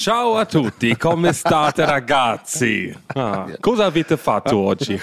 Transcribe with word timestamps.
Ciao 0.00 0.34
a 0.38 0.46
tutti, 0.46 0.96
come 0.96 1.30
state 1.34 1.84
ragazzi? 1.84 2.90
Ah, 3.14 3.46
cosa 3.60 3.84
avete 3.84 4.16
fatto 4.16 4.56
oggi? 4.56 4.98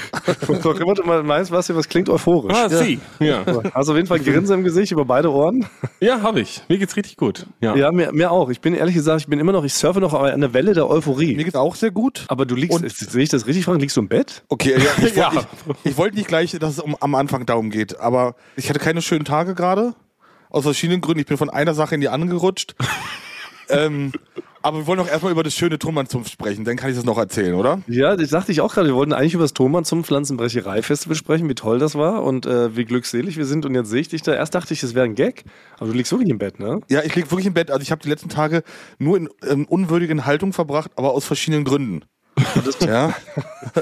Doch 0.64 0.80
immer 0.80 0.96
du 0.96 1.04
mal 1.04 1.22
meinst, 1.22 1.52
was, 1.52 1.70
was 1.76 1.88
klingt 1.88 2.10
euphorisch. 2.10 2.52
Ah, 2.58 2.68
sì. 2.68 3.00
Ja, 3.20 3.44
Hast 3.76 3.90
auf 3.90 3.96
jeden 3.96 4.08
Fall 4.08 4.18
ein 4.18 4.26
Grinsen 4.26 4.58
im 4.58 4.64
Gesicht 4.64 4.92
über 4.92 5.06
beide 5.06 5.32
Ohren. 5.32 5.68
ja 6.00 6.24
habe 6.24 6.40
ich. 6.40 6.64
Mir 6.68 6.80
geht's 6.80 6.96
richtig 6.96 7.16
gut. 7.16 7.46
Ja. 7.62 7.76
Ja, 7.76 7.92
mir, 7.92 8.12
mir 8.12 8.32
auch. 8.32 8.50
Ich 8.50 8.60
bin 8.60 8.74
ehrlich 8.74 8.96
gesagt, 8.96 9.22
ich 9.22 9.28
bin 9.28 9.38
immer 9.40 9.52
noch, 9.52 9.64
ich 9.66 9.76
surfe 9.76 10.00
noch 10.00 10.16
an 10.16 10.42
der 10.42 10.56
Welle 10.56 10.74
der 10.74 10.90
Euphorie. 10.90 11.36
Mir 11.36 11.44
geht's 11.44 11.56
auch 11.56 11.76
sehr 11.76 11.92
gut. 11.92 12.26
Aber 12.28 12.48
du 12.48 12.56
liegst, 12.56 12.82
Und- 12.82 12.90
sehe 12.92 13.22
ich 13.22 13.30
das 13.30 13.46
richtig, 13.46 13.66
Frank? 13.66 13.80
Liegst 13.80 13.98
du 13.98 14.02
im 14.02 14.08
Bett? 14.08 14.42
Okay, 14.50 14.78
ja, 14.80 15.06
ich, 15.06 15.14
Ja. 15.16 15.26
wollte 15.32 15.36
nicht, 15.36 15.78
ich 15.84 15.98
wollte 15.98 16.16
nicht 16.16 16.28
gleich, 16.28 16.54
dass 16.60 16.72
es 16.72 16.80
um, 16.80 16.96
am 17.00 17.14
Anfang 17.14 17.46
darum 17.46 17.70
geht, 17.70 18.00
aber 18.00 18.34
ich 18.56 18.68
hatte 18.68 18.80
keine 18.80 19.04
schönen 19.04 19.26
Tage 19.26 19.54
gerade. 19.54 19.94
Aus 20.50 20.64
verschiedenen 20.64 21.02
Gründen. 21.02 21.20
Ich 21.20 21.28
bin 21.28 21.38
von 21.38 21.52
einer 21.52 21.76
Sache 21.76 21.94
in 21.94 22.02
die 22.02 22.10
andere 22.10 22.32
gerutscht. 22.32 22.74
ähm, 23.70 24.12
aber 24.68 24.80
wir 24.80 24.88
wollen 24.88 25.00
doch 25.00 25.08
erstmal 25.08 25.32
über 25.32 25.44
das 25.44 25.54
schöne 25.54 25.80
Tonmannzunft 25.80 26.30
sprechen, 26.30 26.66
dann 26.66 26.76
kann 26.76 26.90
ich 26.90 26.98
das 26.98 27.06
noch 27.06 27.18
erzählen, 27.18 27.54
oder? 27.54 27.82
Ja, 27.88 28.18
das 28.18 28.30
sagte 28.30 28.52
ich 28.52 28.60
auch 28.60 28.74
gerade. 28.74 28.90
Wir 28.90 28.96
wollten 28.96 29.14
eigentlich 29.14 29.34
über 29.34 29.46
das 29.46 29.54
Thomann 29.54 29.86
zum 29.86 30.04
Pflanzenbrecherei-Festival 30.04 31.16
sprechen, 31.16 31.48
wie 31.48 31.56
toll 31.56 31.80
das 31.80 31.96
war 31.96 32.24
und 32.24 32.46
äh, 32.46 32.76
wie 32.76 32.84
glückselig 32.84 33.38
wir 33.38 33.46
sind. 33.46 33.66
Und 33.66 33.76
jetzt 33.76 33.90
sehe 33.90 34.02
ich 34.02 34.10
dich 34.10 34.24
da. 34.24 34.34
Erst 34.34 34.56
dachte 34.56 34.74
ich, 34.74 34.82
das 34.82 34.94
wäre 34.94 35.06
ein 35.06 35.16
Gag, 35.16 35.46
aber 35.78 35.88
du 35.88 35.94
liegst 35.94 36.12
wirklich 36.12 36.30
im 36.30 36.38
Bett, 36.38 36.60
ne? 36.60 36.82
Ja, 36.90 37.02
ich 37.02 37.16
liege 37.16 37.32
wirklich 37.32 37.48
im 37.48 37.54
Bett. 37.54 37.72
Also 37.72 37.82
ich 37.82 37.92
habe 37.92 38.02
die 38.02 38.10
letzten 38.10 38.28
Tage 38.28 38.64
nur 39.00 39.16
in 39.16 39.30
ähm, 39.48 39.66
unwürdigen 39.66 40.26
Haltung 40.26 40.52
verbracht, 40.52 40.92
aber 40.98 41.12
aus 41.12 41.24
verschiedenen 41.24 41.64
Gründen. 41.64 42.04
Ja. 42.86 43.14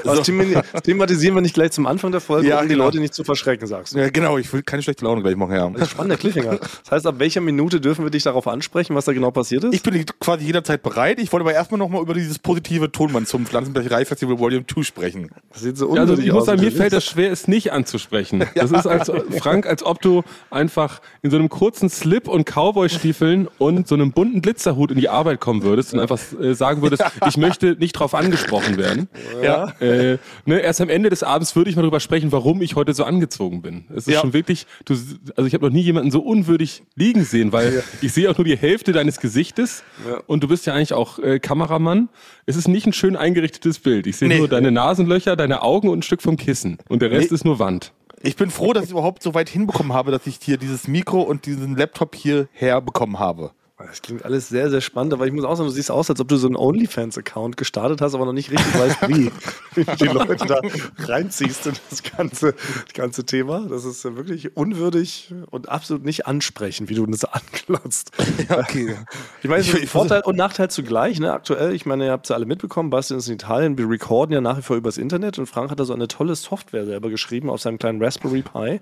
Das 0.04 0.22
thema- 0.22 0.62
das 0.72 0.82
thematisieren 0.82 1.34
wir 1.34 1.42
nicht 1.42 1.54
gleich 1.54 1.72
zum 1.72 1.86
Anfang 1.86 2.10
der 2.12 2.20
Folge, 2.20 2.48
Ja, 2.48 2.60
um 2.60 2.68
die 2.68 2.74
genau. 2.74 2.84
Leute 2.84 2.98
nicht 3.00 3.14
zu 3.14 3.24
verschrecken, 3.24 3.66
sagst 3.66 3.94
du. 3.94 3.98
ja, 3.98 4.08
genau. 4.10 4.38
Ich 4.38 4.52
will 4.52 4.62
keine 4.62 4.82
schlechte 4.82 5.04
Laune 5.04 5.22
gleich 5.22 5.36
machen, 5.36 5.54
ja. 5.54 5.68
Das 5.70 5.82
ist 5.82 5.90
spannender 5.90 6.16
Cliffhanger. 6.16 6.58
Das 6.58 6.90
heißt, 6.90 7.06
ab 7.06 7.16
welcher 7.18 7.40
Minute 7.40 7.80
dürfen 7.80 8.04
wir 8.04 8.10
dich 8.10 8.22
darauf 8.24 8.46
ansprechen, 8.48 8.94
was 8.94 9.04
da 9.04 9.12
genau 9.12 9.30
passiert 9.30 9.64
ist? 9.64 9.74
Ich 9.74 9.82
bin 9.82 10.04
quasi 10.20 10.44
jederzeit 10.44 10.82
bereit. 10.82 11.18
Ich 11.20 11.32
wollte 11.32 11.44
aber 11.44 11.54
erstmal 11.54 11.78
nochmal 11.78 12.02
über 12.02 12.14
dieses 12.14 12.38
positive 12.38 12.90
Tonmann 12.92 13.26
zum 13.26 13.46
Pflanzenbrecherei-Festival 13.46 14.38
Volume 14.38 14.64
2 14.66 14.82
sprechen. 14.82 15.30
das 15.52 15.62
sieht 15.62 15.76
so 15.76 15.94
Ja, 15.94 16.02
Also 16.02 16.18
ich 16.18 16.32
muss 16.32 16.46
sagen, 16.46 16.60
mir 16.60 16.72
fällt 16.72 16.92
das 16.92 17.04
schwer, 17.04 17.30
es 17.32 17.48
nicht 17.48 17.72
anzusprechen. 17.72 18.44
Das 18.54 18.70
ist 18.72 18.86
als 18.86 19.10
Frank, 19.38 19.66
als 19.66 19.84
ob 19.84 20.00
du 20.00 20.22
einfach 20.50 21.00
in 21.22 21.30
so 21.30 21.36
einem 21.36 21.48
kurzen 21.48 21.88
Slip 21.90 22.26
und 22.26 22.44
Cowboy-Stiefeln 22.46 23.48
und 23.58 23.86
so 23.86 23.94
einem 23.94 24.12
bunten 24.12 24.40
Glitzerhut 24.42 24.90
in 24.90 24.98
die 24.98 25.08
Arbeit 25.08 25.40
kommen 25.40 25.62
würdest 25.62 25.92
und 25.94 26.00
einfach 26.00 26.18
äh, 26.40 26.54
sagen 26.54 26.82
würdest, 26.82 27.04
ich 27.28 27.36
möchte 27.36 27.76
nicht 27.78 27.92
drauf 27.92 28.14
angesprochen 28.14 28.45
werden. 28.52 29.08
Ja. 29.42 29.68
Äh, 29.80 30.18
ne, 30.46 30.60
erst 30.60 30.80
am 30.80 30.88
Ende 30.88 31.10
des 31.10 31.22
Abends 31.22 31.54
würde 31.56 31.68
ich 31.70 31.76
mal 31.76 31.82
drüber 31.82 32.00
sprechen, 32.00 32.32
warum 32.32 32.62
ich 32.62 32.74
heute 32.74 32.94
so 32.94 33.04
angezogen 33.04 33.60
bin. 33.62 33.84
Es 33.90 34.06
ist 34.08 34.14
Ja. 34.14 34.20
schon 34.20 34.32
wirklich, 34.32 34.66
du, 34.84 34.94
also 35.36 35.46
ich 35.46 35.52
habe 35.54 35.66
noch 35.66 35.72
nie 35.72 35.82
jemanden 35.82 36.10
so 36.10 36.20
unwürdig 36.20 36.82
liegen 36.94 37.24
sehen, 37.24 37.52
weil 37.52 37.82
ich 38.00 38.12
sehe 38.12 38.30
auch 38.30 38.36
nur 38.38 38.44
die 38.44 38.56
Hälfte 38.56 38.92
deines 38.92 39.20
Gesichtes 39.20 39.82
Ja. 40.08 40.20
und 40.26 40.42
du 40.42 40.48
bist 40.48 40.66
ja 40.66 40.74
eigentlich 40.74 40.94
auch 40.94 41.18
äh, 41.18 41.38
Kameramann. 41.38 42.08
Es 42.46 42.56
ist 42.56 42.68
nicht 42.68 42.86
ein 42.86 42.92
schön 42.92 43.16
eingerichtetes 43.16 43.78
Bild. 43.78 44.06
Ich 44.06 44.16
sehe 44.16 44.28
Nee. 44.28 44.38
nur 44.38 44.48
deine 44.48 44.70
Nasenlöcher, 44.70 45.36
deine 45.36 45.62
Augen 45.62 45.88
und 45.88 45.98
ein 45.98 46.02
Stück 46.02 46.22
vom 46.22 46.36
Kissen. 46.36 46.78
Und 46.88 47.02
der 47.02 47.10
Rest 47.10 47.30
Nee. 47.30 47.34
ist 47.34 47.44
nur 47.44 47.58
Wand. 47.58 47.92
Ich 48.22 48.36
bin 48.36 48.50
froh, 48.50 48.72
dass 48.72 48.84
ich 48.86 48.90
überhaupt 48.92 49.22
so 49.22 49.34
weit 49.34 49.48
hinbekommen 49.48 49.92
habe, 49.92 50.10
dass 50.10 50.26
ich 50.26 50.38
hier 50.40 50.56
dieses 50.56 50.88
Mikro 50.88 51.20
und 51.20 51.44
diesen 51.46 51.76
Laptop 51.76 52.14
hierher 52.14 52.80
bekommen 52.80 53.18
habe. 53.18 53.50
Das 53.78 54.00
klingt 54.00 54.24
alles 54.24 54.48
sehr, 54.48 54.70
sehr 54.70 54.80
spannend, 54.80 55.12
aber 55.12 55.26
ich 55.26 55.34
muss 55.34 55.44
auch 55.44 55.54
sagen, 55.54 55.68
du 55.68 55.74
siehst 55.74 55.90
aus, 55.90 56.08
als 56.08 56.18
ob 56.18 56.28
du 56.28 56.36
so 56.36 56.46
einen 56.46 56.56
OnlyFans-Account 56.56 57.58
gestartet 57.58 58.00
hast, 58.00 58.14
aber 58.14 58.24
noch 58.24 58.32
nicht 58.32 58.50
richtig 58.50 58.74
weißt, 58.74 59.08
wie. 59.08 59.30
Wie 59.74 59.84
du 59.84 59.94
die 59.96 60.06
Leute 60.06 60.46
da 60.46 60.60
reinziehst 61.04 61.66
in 61.66 61.74
das 61.90 62.02
ganze, 62.02 62.54
das 62.54 62.94
ganze 62.94 63.26
Thema. 63.26 63.66
Das 63.68 63.84
ist 63.84 64.02
wirklich 64.04 64.56
unwürdig 64.56 65.34
und 65.50 65.68
absolut 65.68 66.06
nicht 66.06 66.26
ansprechend, 66.26 66.88
wie 66.88 66.94
du 66.94 67.04
das 67.04 67.24
anklotzt. 67.26 68.12
Ja, 68.48 68.60
okay. 68.60 68.96
Ich 69.42 69.50
meine, 69.50 69.60
ich 69.60 69.70
Vorteil 69.90 70.22
und 70.22 70.36
Nachteil 70.36 70.70
zugleich. 70.70 71.20
Ne? 71.20 71.30
Aktuell, 71.30 71.74
ich 71.74 71.84
meine, 71.84 72.06
ihr 72.06 72.12
habt 72.12 72.24
es 72.24 72.30
ja 72.30 72.36
alle 72.36 72.46
mitbekommen, 72.46 72.88
Bastian 72.88 73.18
ist 73.18 73.28
in 73.28 73.34
Italien, 73.34 73.76
wir 73.76 73.90
recorden 73.90 74.32
ja 74.32 74.40
nach 74.40 74.56
wie 74.56 74.62
vor 74.62 74.76
übers 74.76 74.96
Internet 74.96 75.38
und 75.38 75.44
Frank 75.44 75.70
hat 75.70 75.78
da 75.78 75.84
so 75.84 75.92
eine 75.92 76.08
tolle 76.08 76.34
Software 76.34 76.86
selber 76.86 77.10
geschrieben 77.10 77.50
auf 77.50 77.60
seinem 77.60 77.78
kleinen 77.78 78.02
Raspberry 78.02 78.40
Pi. 78.40 78.80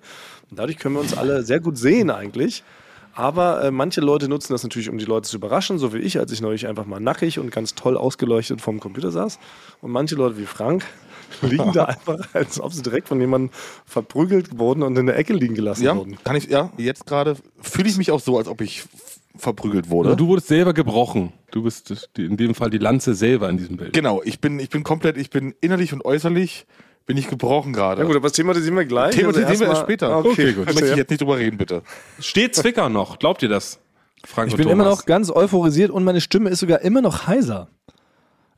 Und 0.50 0.58
dadurch 0.60 0.78
können 0.78 0.94
wir 0.94 1.00
uns 1.00 1.16
alle 1.16 1.42
sehr 1.42 1.58
gut 1.58 1.76
sehen 1.76 2.10
eigentlich. 2.10 2.62
Aber 3.14 3.62
äh, 3.64 3.70
manche 3.70 4.00
Leute 4.00 4.28
nutzen 4.28 4.52
das 4.52 4.62
natürlich, 4.62 4.88
um 4.90 4.98
die 4.98 5.04
Leute 5.04 5.28
zu 5.28 5.36
überraschen, 5.36 5.78
so 5.78 5.92
wie 5.94 5.98
ich, 5.98 6.18
als 6.18 6.32
ich 6.32 6.40
neulich 6.40 6.66
einfach 6.66 6.84
mal 6.86 7.00
nackig 7.00 7.38
und 7.38 7.50
ganz 7.50 7.74
toll 7.74 7.96
ausgeleuchtet 7.96 8.60
vorm 8.60 8.80
Computer 8.80 9.10
saß. 9.10 9.38
Und 9.80 9.92
manche 9.92 10.14
Leute 10.16 10.36
wie 10.38 10.46
Frank 10.46 10.84
liegen 11.42 11.72
da 11.72 11.84
einfach, 11.84 12.34
als 12.34 12.60
ob 12.60 12.72
sie 12.72 12.82
direkt 12.82 13.08
von 13.08 13.20
jemandem 13.20 13.50
verprügelt 13.86 14.58
wurden 14.58 14.82
und 14.82 14.96
in 14.98 15.06
der 15.06 15.16
Ecke 15.16 15.32
liegen 15.32 15.54
gelassen 15.54 15.84
Ja, 15.84 15.96
wurden. 15.96 16.16
kann 16.24 16.36
ich, 16.36 16.46
ja, 16.48 16.70
jetzt 16.76 17.06
gerade 17.06 17.36
fühle 17.60 17.88
ich 17.88 17.96
mich 17.96 18.10
auch 18.10 18.20
so, 18.20 18.36
als 18.38 18.48
ob 18.48 18.60
ich 18.60 18.84
verprügelt 19.36 19.90
wurde. 19.90 20.10
Oder 20.10 20.16
du 20.16 20.28
wurdest 20.28 20.48
selber 20.48 20.72
gebrochen. 20.74 21.32
Du 21.50 21.62
bist 21.62 22.08
in 22.16 22.36
dem 22.36 22.54
Fall 22.54 22.70
die 22.70 22.78
Lanze 22.78 23.14
selber 23.14 23.48
in 23.48 23.58
diesem 23.58 23.76
Bild. 23.76 23.92
Genau, 23.92 24.22
ich 24.22 24.40
bin, 24.40 24.58
ich 24.60 24.70
bin 24.70 24.84
komplett, 24.84 25.16
ich 25.16 25.30
bin 25.30 25.54
innerlich 25.60 25.92
und 25.92 26.04
äußerlich 26.04 26.66
bin 27.06 27.16
ich 27.16 27.28
gebrochen 27.28 27.72
gerade. 27.72 28.00
Ja 28.02 28.06
gut, 28.06 28.16
aber 28.16 28.28
das 28.28 28.32
thematisieren 28.32 28.76
wir 28.76 28.84
gleich. 28.86 29.14
Thematisieren 29.14 29.48
wir 29.48 29.66
erstmal- 29.66 29.68
erst 29.70 29.82
später. 29.82 30.16
Okay, 30.18 30.28
Okay, 30.30 30.52
gut. 30.52 30.66
Möchte 30.66 30.86
ich 30.86 30.96
jetzt 30.96 31.10
nicht 31.10 31.20
drüber 31.20 31.38
reden, 31.38 31.58
bitte. 31.58 31.82
Steht 32.20 32.54
Zwicker 32.54 32.88
noch? 32.88 33.18
Glaubt 33.18 33.42
ihr 33.42 33.48
das? 33.48 33.78
Frank 34.26 34.48
Ich 34.50 34.56
bin 34.56 34.66
Thomas? 34.68 34.74
immer 34.74 34.90
noch 34.90 35.04
ganz 35.04 35.30
euphorisiert 35.30 35.90
und 35.90 36.02
meine 36.04 36.20
Stimme 36.22 36.48
ist 36.50 36.60
sogar 36.60 36.80
immer 36.80 37.02
noch 37.02 37.26
heiser. 37.26 37.68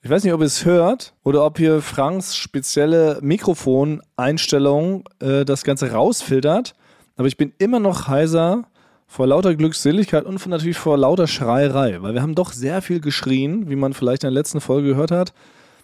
Ich 0.02 0.10
weiß 0.10 0.22
nicht, 0.22 0.32
ob 0.32 0.40
ihr 0.40 0.46
es 0.46 0.64
hört 0.64 1.14
oder 1.24 1.44
ob 1.44 1.58
hier 1.58 1.82
Franks 1.82 2.36
spezielle 2.36 3.18
Mikrofoneinstellung 3.22 5.04
äh, 5.20 5.44
das 5.44 5.64
Ganze 5.64 5.92
rausfiltert. 5.92 6.74
Aber 7.16 7.28
ich 7.28 7.36
bin 7.36 7.52
immer 7.58 7.80
noch 7.80 8.08
heiser 8.08 8.64
vor 9.08 9.26
lauter 9.26 9.54
Glückseligkeit 9.54 10.24
und 10.24 10.38
von, 10.38 10.50
natürlich 10.50 10.76
vor 10.76 10.98
lauter 10.98 11.26
Schreierei, 11.26 11.98
weil 12.02 12.14
wir 12.14 12.22
haben 12.22 12.34
doch 12.34 12.52
sehr 12.52 12.82
viel 12.82 13.00
geschrien, 13.00 13.70
wie 13.70 13.76
man 13.76 13.92
vielleicht 13.92 14.24
in 14.24 14.28
der 14.28 14.32
letzten 14.40 14.60
Folge 14.60 14.88
gehört 14.88 15.10
hat. 15.10 15.32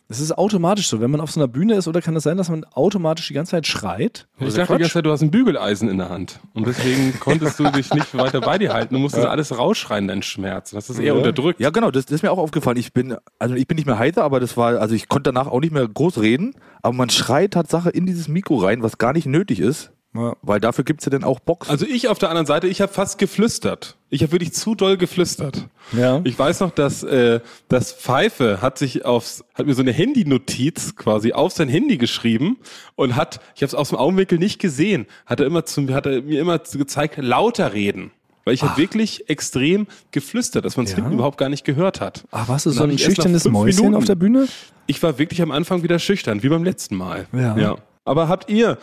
Es 0.09 0.21
ist 0.21 0.37
automatisch 0.37 0.89
so, 0.89 1.01
wenn 1.01 1.11
man 1.11 1.21
auf 1.21 1.31
so 1.31 1.41
einer 1.41 1.49
Bühne 1.49 1.75
ist, 1.75 1.89
oder 1.89 2.03
kann 2.03 2.15
es 2.17 2.23
sein, 2.25 2.37
dass 2.37 2.51
man 2.51 2.65
automatisch 2.65 3.29
die 3.29 3.35
ganze 3.35 3.53
Zeit 3.53 3.67
schreit? 3.67 4.27
Ich 4.39 4.43
Oder 4.49 4.57
dachte 4.59 4.75
die 4.75 4.79
ganze 4.81 4.93
Zeit, 4.95 5.07
du 5.07 5.11
hast 5.11 5.23
ein 5.23 5.31
Bügeleisen 5.31 5.89
in 5.89 5.99
der 5.99 6.11
Hand. 6.11 6.41
Und 6.53 6.67
deswegen 6.67 7.15
konntest 7.21 7.59
du 7.59 7.65
dich 7.71 7.93
nicht 7.95 8.15
weiter 8.19 8.41
bei 8.41 8.59
dir 8.59 8.73
halten. 8.75 8.95
Du 8.95 9.01
musstest 9.01 9.27
alles 9.27 9.57
rausschreien, 9.57 10.09
dein 10.09 10.23
Schmerz. 10.23 10.71
Du 10.71 10.77
hast 10.77 10.91
das 10.91 10.99
eher 10.99 11.07
Ja. 11.07 11.13
unterdrückt. 11.15 11.61
Ja, 11.61 11.71
genau, 11.71 11.91
das, 11.91 12.05
das 12.05 12.17
ist 12.17 12.23
mir 12.23 12.31
auch 12.31 12.39
aufgefallen. 12.39 12.77
Ich 12.77 12.93
bin, 12.93 13.17
also 13.39 13.55
ich 13.55 13.67
bin 13.67 13.77
nicht 13.77 13.87
mehr 13.87 13.99
heiser, 13.99 14.23
aber 14.25 14.39
das 14.41 14.57
war, 14.57 14.79
also 14.81 14.95
ich 14.95 15.09
konnte 15.09 15.33
danach 15.33 15.47
auch 15.47 15.61
nicht 15.61 15.73
mehr 15.73 15.89
groß 15.89 16.21
reden, 16.21 16.55
aber 16.83 16.95
man 16.95 17.09
schreit 17.09 17.53
Tatsache 17.53 17.89
in 17.91 18.05
dieses 18.05 18.29
Mikro 18.29 18.57
rein, 18.59 18.83
was 18.83 18.99
gar 18.99 19.15
nicht 19.15 19.27
nötig 19.27 19.61
ist, 19.61 19.93
Ja. 20.15 20.37
weil 20.43 20.61
dafür 20.61 20.85
gibt's 20.85 21.07
ja 21.07 21.11
dann 21.11 21.25
auch 21.25 21.41
Boxen. 21.41 21.71
Also 21.71 21.87
ich 21.87 22.09
auf 22.09 22.19
der 22.19 22.29
anderen 22.29 22.47
Seite, 22.47 22.67
ich 22.69 22.83
habe 22.83 22.93
fast 22.93 23.17
geflüstert. 23.17 23.97
Ich 24.11 24.21
habe 24.23 24.33
wirklich 24.33 24.53
zu 24.53 24.75
doll 24.75 24.99
geflüstert. 24.99 25.69
Ja. 25.97 26.21
Ich 26.25 26.39
weiß 26.39 26.61
noch, 26.61 26.71
dass 26.71 27.03
äh, 27.03 27.41
das 27.69 27.93
Pfeife 27.95 28.61
hat 28.61 28.77
sich 28.77 29.07
aufs, 29.07 29.43
hat 29.55 29.65
mir 29.67 29.73
so 29.73 29.81
eine 29.81 29.93
Handynotiz 29.93 30.97
quasi 30.97 31.33
auf 31.33 31.53
sein 31.53 31.69
Handy 31.69 31.97
geschrieben 31.97 32.59
und 32.95 33.17
hat, 33.17 33.41
ich 33.55 33.63
habe 33.63 33.69
es 33.69 33.75
aus 33.75 33.89
dem 33.89 33.97
Augenwinkel 33.99 34.39
nicht 34.39 34.59
gesehen, 34.61 35.07
hat 35.25 35.41
er 35.41 35.47
immer 35.47 35.65
zu, 35.65 35.89
hat 35.95 36.05
er 36.07 36.21
mir 36.23 36.41
immer 36.41 36.59
gezeigt, 36.59 37.17
lauter 37.17 37.73
reden. 37.73 38.11
Weil 38.45 38.55
ich 38.55 38.63
habe 38.63 38.77
wirklich 38.77 39.31
extrem 39.31 39.87
geflüstert, 40.11 40.65
dass 40.65 40.77
man 40.77 40.85
es 40.85 40.91
Ja? 40.93 40.97
hinten 40.97 41.13
überhaupt 41.13 41.39
gar 41.39 41.49
nicht 41.49 41.65
gehört 41.65 42.01
hat. 42.01 42.25
Ach, 42.33 42.49
warst 42.49 42.67
du 42.67 42.71
so 42.71 42.83
ein 42.83 42.99
schüchternes 42.99 43.45
Mäuschen 43.49 43.79
Minuten- 43.85 43.95
auf 43.97 44.05
der 44.05 44.17
Bühne? 44.17 44.47
Ich 44.87 45.01
war 45.03 45.19
wirklich 45.19 45.41
am 45.43 45.53
Anfang 45.53 45.85
wieder 45.85 45.99
schüchtern, 45.99 46.43
wie 46.43 46.49
beim 46.49 46.65
letzten 46.65 46.97
Mal. 46.97 47.27
Ja. 47.33 47.77
Aber 48.05 48.29
habt 48.29 48.51
ihr, 48.51 48.79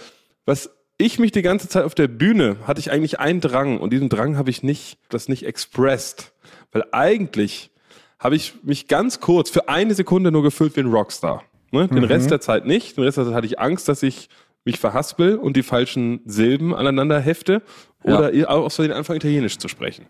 was 0.46 0.70
ich 1.00 1.18
mich 1.18 1.32
die 1.32 1.42
ganze 1.42 1.68
Zeit 1.68 1.86
auf 1.86 1.96
der 1.96 2.08
Bühne, 2.08 2.58
hatte 2.68 2.80
ich 2.80 2.92
eigentlich 2.92 3.20
einen 3.20 3.42
Drang 3.42 3.80
und 3.80 3.92
diesen 3.92 4.10
Drang 4.10 4.38
habe 4.38 4.50
ich 4.52 4.62
nicht, 4.62 5.00
das 5.10 5.30
nicht 5.30 5.46
expressed. 5.46 6.34
Weil 6.72 6.84
eigentlich 6.92 7.72
habe 8.20 8.36
ich 8.36 8.54
mich 8.64 8.88
ganz 8.88 9.22
kurz 9.22 9.50
für 9.50 9.70
eine 9.70 9.96
Sekunde 9.96 10.32
nur 10.32 10.44
gefühlt 10.44 10.76
wie 10.76 10.82
ein 10.82 10.92
Rockstar. 10.92 11.44
Ne? 11.72 11.88
Den 11.88 12.04
Rest 12.04 12.30
der 12.32 12.42
Zeit 12.42 12.66
nicht. 12.66 12.98
Den 12.98 13.06
Rest 13.06 13.18
der 13.18 13.26
Zeit 13.26 13.34
hatte 13.34 13.48
ich 13.48 13.60
Angst, 13.60 13.88
dass 13.88 14.04
ich 14.04 14.30
mich 14.66 14.78
verhaspel 14.78 15.38
und 15.38 15.56
die 15.56 15.64
falschen 15.64 16.20
Silben 16.26 16.76
aneinander 16.76 17.20
hefte 17.20 17.62
oder 18.04 18.34
ihr 18.34 18.50
aus 18.50 18.76
Versehen 18.76 18.94
anfangen, 18.94 19.18
Italienisch 19.18 19.58
zu 19.58 19.70
sprechen. 19.70 20.08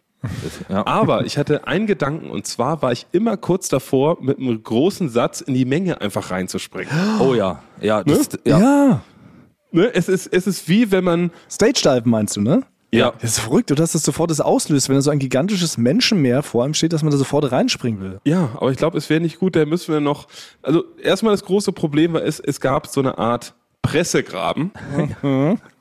ja. 0.69 0.85
Aber 0.87 1.25
ich 1.25 1.37
hatte 1.37 1.67
einen 1.67 1.85
Gedanken 1.85 2.31
und 2.31 2.47
zwar 2.47 2.81
war 2.81 2.91
ich 2.91 3.05
immer 3.11 3.37
kurz 3.37 3.69
davor, 3.69 4.17
mit 4.21 4.39
einem 4.39 4.61
großen 4.61 5.09
Satz 5.09 5.41
in 5.41 5.53
die 5.53 5.65
Menge 5.65 6.01
einfach 6.01 6.31
reinzuspringen. 6.31 6.91
oh 7.19 7.35
ja, 7.35 7.61
ja, 7.79 8.03
das, 8.03 8.29
ja. 8.43 8.59
ja. 8.59 9.01
Ne? 9.71 9.89
Es, 9.93 10.09
ist, 10.09 10.27
es 10.27 10.47
ist 10.47 10.67
wie 10.67 10.91
wenn 10.91 11.03
man. 11.03 11.31
Stage 11.49 11.81
Dive 11.83 12.03
meinst 12.05 12.35
du, 12.37 12.41
ne? 12.41 12.63
Ja. 12.91 13.13
Das 13.21 13.31
ist 13.37 13.39
verrückt, 13.41 13.69
dass 13.77 13.91
das 13.91 14.01
sofort 14.01 14.31
das 14.31 14.41
auslöst, 14.41 14.89
wenn 14.89 14.95
da 14.95 15.01
so 15.01 15.11
ein 15.11 15.19
gigantisches 15.19 15.77
Menschenmeer 15.77 16.41
vor 16.41 16.63
einem 16.63 16.73
steht, 16.73 16.91
dass 16.91 17.03
man 17.03 17.11
da 17.11 17.17
sofort 17.17 17.51
reinspringen 17.51 18.01
will. 18.01 18.19
Ja, 18.23 18.49
aber 18.55 18.71
ich 18.71 18.77
glaube, 18.77 18.97
es 18.97 19.11
wäre 19.11 19.21
nicht 19.21 19.37
gut, 19.37 19.55
da 19.55 19.63
müssen 19.65 19.93
wir 19.93 19.99
noch. 19.99 20.27
Also 20.63 20.83
erstmal 21.01 21.33
das 21.33 21.43
große 21.45 21.71
Problem 21.71 22.13
war, 22.13 22.23
es, 22.23 22.39
es 22.39 22.59
gab 22.59 22.87
so 22.87 22.99
eine 22.99 23.19
Art 23.19 23.53
Pressegraben, 23.83 24.71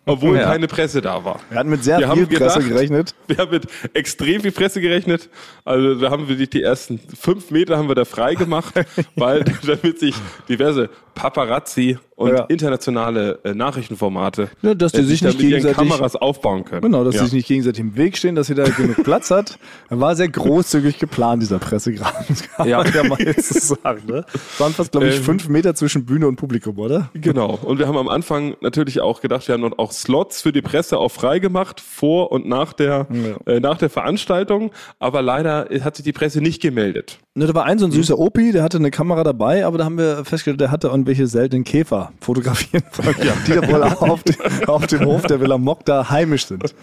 obwohl 0.06 0.37
Ja. 0.37 0.44
keine 0.44 0.67
Presse 0.69 1.00
da 1.02 1.25
war. 1.25 1.41
Wir 1.50 1.58
hatten 1.58 1.69
mit 1.70 1.82
sehr 1.84 1.99
Wir 1.99 2.11
viel 2.12 2.23
haben 2.25 2.29
Presse 2.29 2.58
gedacht- 2.61 2.69
gerechnet. 2.69 3.14
Wir 3.26 3.37
haben 3.38 3.50
mit 3.50 3.67
extrem 3.94 4.41
viel 4.41 4.52
Presse 4.52 4.81
gerechnet. 4.81 5.29
Also 5.64 5.94
da 5.96 6.11
haben 6.11 6.29
wir 6.29 6.37
die, 6.37 6.49
die 6.49 6.62
ersten 6.62 6.99
fünf 6.99 7.50
Meter 7.50 7.76
haben 7.76 7.88
wir 7.88 7.94
da 7.94 8.05
frei 8.05 8.34
gemacht, 8.34 8.73
weil 9.17 9.44
damit 9.67 9.99
sich 9.99 10.14
diverse 10.49 10.88
Paparazzi 11.19 11.99
und 12.15 12.31
Ja. 12.31 12.44
internationale 12.44 13.38
äh, 13.44 13.55
Nachrichtenformate, 13.55 14.49
Ja, 14.62 14.75
dass 14.75 14.93
die 14.93 15.00
äh, 15.00 15.05
sich 15.05 15.20
da 15.20 15.29
nicht 15.29 15.38
gegenseitig- 15.41 15.76
Kameras 15.76 16.17
aufbauen 16.17 16.65
können. 16.65 16.82
Genau, 16.82 17.05
dass 17.05 17.15
ja. 17.17 17.20
sie 17.20 17.26
sich 17.26 17.35
nicht 17.35 17.49
gegenseitig 17.49 17.81
im 17.81 17.97
Weg 17.97 18.17
stehen, 18.17 18.35
dass 18.35 18.49
jeder 18.49 18.65
genug 18.70 19.03
Platz 19.05 19.31
hat. 19.31 19.59
Er 19.91 20.00
war 20.00 20.15
sehr 20.17 20.29
großzügig 20.29 20.99
geplant, 20.99 21.43
dieser 21.43 21.59
Pressegraben. 21.59 22.25
Ja. 22.65 22.79
man 22.82 22.93
ja 22.93 23.05
mal 23.05 23.20
jetzt 23.20 23.53
sagen. 23.69 24.03
Ne? 24.06 24.25
Es 24.35 24.59
waren 24.61 24.73
fast, 24.73 24.93
glaube 24.93 25.09
ich, 25.09 25.17
Ähm. 25.19 25.23
fünf 25.23 25.49
Meter 25.49 25.75
zwischen 25.75 26.05
Bühne 26.06 26.26
und 26.29 26.37
Publikum, 26.37 26.79
oder? 26.79 27.11
Genau. 27.15 27.59
Und 27.62 27.79
wir 27.79 27.87
haben 27.87 27.97
am 27.97 28.09
Anfang 28.09 28.56
natürlich 28.61 29.00
auch 29.00 29.20
gedacht, 29.20 29.47
wir 29.49 29.55
haben 29.55 29.73
auch 29.75 29.93
Slots 29.93 30.43
für 30.43 30.53
die 30.53 30.62
Presse 30.62 30.99
auch 30.99 31.11
freigemacht, 31.11 31.81
vor 31.81 32.32
und 32.32 32.47
nach 32.49 32.73
der, 32.73 33.06
äh, 33.47 33.61
nach 33.61 33.79
der 33.79 33.91
Veranstaltung. 33.91 34.70
Aber 34.99 35.23
leider 35.23 35.69
hat 35.82 35.97
sich 35.97 36.05
die 36.05 36.12
Presse 36.12 36.41
nicht 36.41 36.61
gemeldet. 36.62 37.19
Ne, 37.38 37.46
da 37.46 37.55
war 37.55 37.64
ein 37.67 37.79
so 37.79 37.87
ein 37.87 37.93
süßer 37.93 38.19
Opi, 38.19 38.52
der 38.52 38.62
hatte 38.64 38.79
eine 38.79 38.90
Kamera 38.90 39.23
dabei, 39.23 39.64
aber 39.64 39.79
da 39.79 39.85
haben 39.85 39.96
wir 39.96 40.25
festgestellt, 40.25 40.61
der 40.61 40.70
hatte 40.70 40.88
irgendwelche 40.88 41.26
seltenen 41.29 41.62
Käfer 41.64 42.12
fotografieren 42.20 42.82
wollen, 42.96 43.14
die 43.46 43.52
da 43.52 43.69
wohl 43.69 43.82
auf, 43.85 44.23
dem- 44.25 44.69
auf 44.69 44.87
dem 44.88 45.05
Hof 45.05 45.23
der 45.23 45.40
Villa 45.40 45.56
Mock 45.56 45.85
da 45.85 46.11
heimisch 46.11 46.46
sind. 46.46 46.75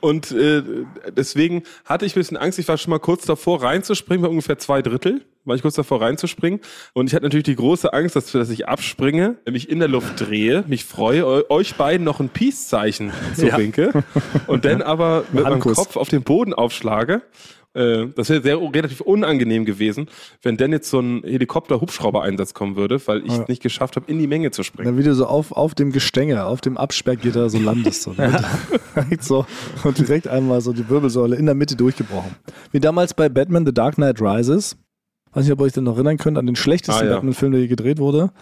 Und 0.00 0.32
äh, 0.32 0.62
deswegen 1.16 1.62
hatte 1.84 2.06
ich 2.06 2.16
ein 2.16 2.20
bisschen 2.20 2.38
Angst. 2.38 2.58
Ich 2.58 2.66
war 2.68 2.78
schon 2.78 2.90
mal 2.90 2.98
kurz 2.98 3.26
davor 3.26 3.62
reinzuspringen, 3.62 4.22
bei 4.22 4.28
ungefähr 4.30 4.58
zwei 4.58 4.80
Drittel. 4.80 5.20
War 5.44 5.56
ich 5.56 5.62
kurz 5.62 5.74
davor 5.74 6.00
reinzuspringen. 6.00 6.60
Und 6.94 7.06
ich 7.06 7.14
hatte 7.14 7.24
natürlich 7.24 7.44
die 7.44 7.54
große 7.56 7.92
Angst, 7.92 8.16
dass, 8.16 8.32
dass 8.32 8.48
ich 8.50 8.66
abspringe, 8.66 9.36
mich 9.50 9.68
in 9.68 9.78
der 9.78 9.88
Luft 9.88 10.18
drehe, 10.20 10.64
mich 10.68 10.84
freue, 10.86 11.24
eu- 11.26 11.42
euch 11.50 11.74
beiden 11.76 12.04
noch 12.04 12.18
ein 12.18 12.30
Peace-Zeichen 12.30 13.12
zuwinke 13.36 13.92
und 14.46 14.64
dann 14.64 14.80
aber 14.82 15.24
mit 15.32 15.44
meinem. 15.44 15.60
Kopf 15.76 15.96
auf 15.96 16.08
den 16.08 16.22
Boden 16.22 16.54
aufschlage. 16.54 17.22
Äh, 17.74 18.08
Das 18.16 18.28
wäre 18.30 18.42
sehr 18.42 18.58
relativ 18.60 19.00
unangenehm 19.00 19.64
gewesen, 19.64 20.06
wenn 20.42 20.56
denn 20.56 20.72
jetzt 20.72 20.90
so 20.90 21.00
ein 21.00 21.22
Helikopter-Hubschrauber-Einsatz 21.24 22.52
kommen 22.54 22.76
würde, 22.76 23.00
weil 23.06 23.24
ich 23.24 23.32
Ja. 23.36 23.44
nicht 23.48 23.62
geschafft 23.62 23.96
habe, 23.96 24.10
in 24.10 24.18
die 24.18 24.26
Menge 24.26 24.50
zu 24.50 24.62
springen. 24.62 24.86
Dann 24.86 24.98
wie 24.98 25.02
du 25.02 25.14
so 25.14 25.26
auf, 25.26 25.52
auf 25.52 25.74
dem 25.74 25.92
Gestänge, 25.92 26.44
auf 26.44 26.60
dem 26.60 26.76
Absperrgitter 26.76 27.48
so 27.48 27.58
landest. 27.58 28.02
So, 28.02 28.12
ne? 28.16 28.42
so, 29.20 29.46
und 29.84 29.98
direkt 29.98 30.26
einmal 30.28 30.60
so 30.60 30.72
die 30.72 30.88
Wirbelsäule 30.88 31.36
in 31.36 31.46
der 31.46 31.54
Mitte 31.54 31.76
durchgebrochen. 31.76 32.34
Wie 32.72 32.80
damals 32.80 33.14
bei 33.14 33.28
Batman 33.28 33.64
The 33.66 33.72
Dark 33.74 33.94
Knight 33.96 34.20
Rises. 34.20 34.76
Weiß 35.32 35.44
nicht, 35.44 35.52
ob 35.52 35.60
ihr 35.60 35.64
euch 35.66 35.72
denn 35.72 35.84
noch 35.84 35.94
erinnern 35.94 36.16
könnt 36.18 36.38
an 36.38 36.46
den 36.46 36.56
schlechtesten 36.56 37.04
Ah, 37.06 37.08
ja. 37.08 37.14
Batman-Film, 37.14 37.52
der 37.52 37.60
je 37.60 37.68
gedreht 37.68 37.98
wurde. 37.98 38.32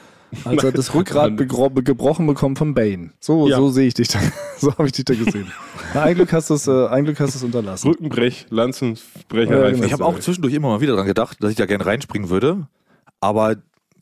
Als 0.44 0.62
er 0.64 0.72
das 0.72 0.94
Rückgrat 0.94 1.32
begro- 1.32 1.70
gebrochen 1.82 2.26
bekommt 2.26 2.58
von 2.58 2.74
Bane. 2.74 3.10
So, 3.20 3.48
Ja. 3.48 3.56
so 3.56 3.70
sehe 3.70 3.86
ich 3.88 3.94
dich 3.94 4.08
da. 4.08 4.18
So 4.58 4.72
habe 4.72 4.86
ich 4.86 4.92
dich 4.92 5.04
da 5.04 5.14
gesehen. 5.14 5.52
Na, 5.94 6.02
ein 6.02 6.16
Glück 6.16 6.32
hast 6.32 6.50
du 6.50 6.54
es, 6.54 6.66
äh, 6.66 6.86
ein 6.88 7.04
Glück 7.04 7.20
hast 7.20 7.34
du 7.34 7.38
es 7.38 7.44
unterlassen. 7.44 7.88
Rückenbrech, 7.90 8.46
Lanzenbrecherei. 8.50 9.56
Ja, 9.68 9.70
genau. 9.70 9.84
Ich 9.84 9.92
habe 9.92 10.04
auch 10.04 10.18
zwischendurch 10.18 10.52
immer 10.54 10.66
mal 10.68 10.80
wieder 10.80 10.96
dran 10.96 11.06
gedacht, 11.06 11.36
dass 11.40 11.50
ich 11.52 11.56
da 11.56 11.64
gerne 11.66 11.86
reinspringen 11.86 12.28
würde. 12.28 12.66
Aber 13.20 13.54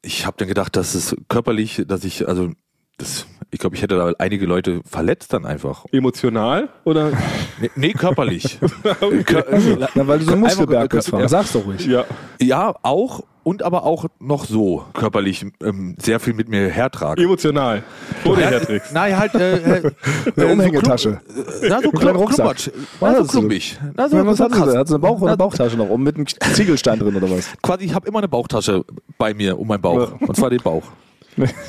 ich 0.02 0.25
habe 0.26 0.37
dann 0.38 0.49
gedacht, 0.49 0.75
dass 0.76 0.94
es 0.94 1.14
körperlich, 1.28 1.82
dass 1.87 2.05
ich, 2.05 2.26
also, 2.26 2.50
das, 2.96 3.26
ich 3.50 3.58
glaube, 3.61 3.76
ich 3.76 3.82
hätte 3.82 3.96
da 3.96 4.12
einige 4.19 4.46
Leute 4.46 4.81
verletzt 4.87 5.34
dann 5.34 5.44
einfach. 5.44 5.84
Emotional 5.93 6.70
oder? 6.84 7.12
Nee, 7.61 7.70
nee 7.76 7.93
körperlich. 7.93 8.58
Kör- 8.82 9.88
Na, 9.94 10.06
weil 10.08 10.19
du 10.19 10.25
so 10.26 10.32
ein 10.32 10.40
Muskelberg 10.40 10.90
bist, 10.90 11.08
Ja. 11.08 11.19
Frank. 11.19 11.28
Sag's 11.31 11.52
doch 11.52 11.64
ruhig. 11.67 11.87
ja. 11.87 12.05
ja, 12.40 12.75
auch 12.82 13.23
und 13.47 13.63
aber 13.63 13.85
auch 13.85 14.07
noch 14.19 14.45
so 14.45 14.85
körperlich 14.93 15.47
ähm, 15.63 15.95
sehr 16.03 16.19
viel 16.19 16.35
mit 16.35 16.49
mir 16.49 16.69
hertragen. 16.69 17.23
Emotional. 17.23 17.85
Ohne 18.25 18.41
Ja, 18.41 18.49
Hertrix. 18.49 18.91
Nein, 18.91 19.17
halt 19.17 19.35
äh, 19.37 19.57
äh, 19.59 19.93
Eine 20.37 20.47
äh, 20.47 20.53
Umhängetasche. 20.53 21.21
So 21.25 21.43
klump, 21.43 21.63
äh, 21.63 21.69
na, 21.69 21.81
so 21.81 21.91
klump, 21.93 22.19
Rucksack. 22.19 22.57
Na, 23.01 23.13
so 23.13 23.21
hast 23.21 23.35
du? 23.35 23.39
klumpig. 23.39 23.79
Na, 23.95 24.09
so, 24.09 24.27
was 24.27 24.39
so 24.39 24.45
hat 24.45 24.53
sie 24.53 24.59
da? 24.59 24.79
Hat 24.79 24.89
sie 24.89 24.95
eine, 24.95 24.99
Bauch, 24.99 25.23
eine 25.23 25.37
Bauchtasche 25.37 25.77
noch 25.77 25.89
um 25.89 26.03
mit 26.03 26.17
einem 26.17 26.27
Ziegelstein 26.55 26.99
drin 26.99 27.15
oder 27.15 27.31
was? 27.31 27.53
Quasi, 27.63 27.85
ich 27.85 27.95
habe 27.95 28.09
immer 28.09 28.19
eine 28.19 28.27
Bauchtasche 28.27 28.85
bei 29.17 29.33
mir 29.33 29.57
um 29.57 29.69
meinen 29.69 29.81
Bauch. 29.81 30.21
Und 30.21 30.35
zwar 30.35 30.51
den 30.51 30.61
Bauch. 30.61 30.83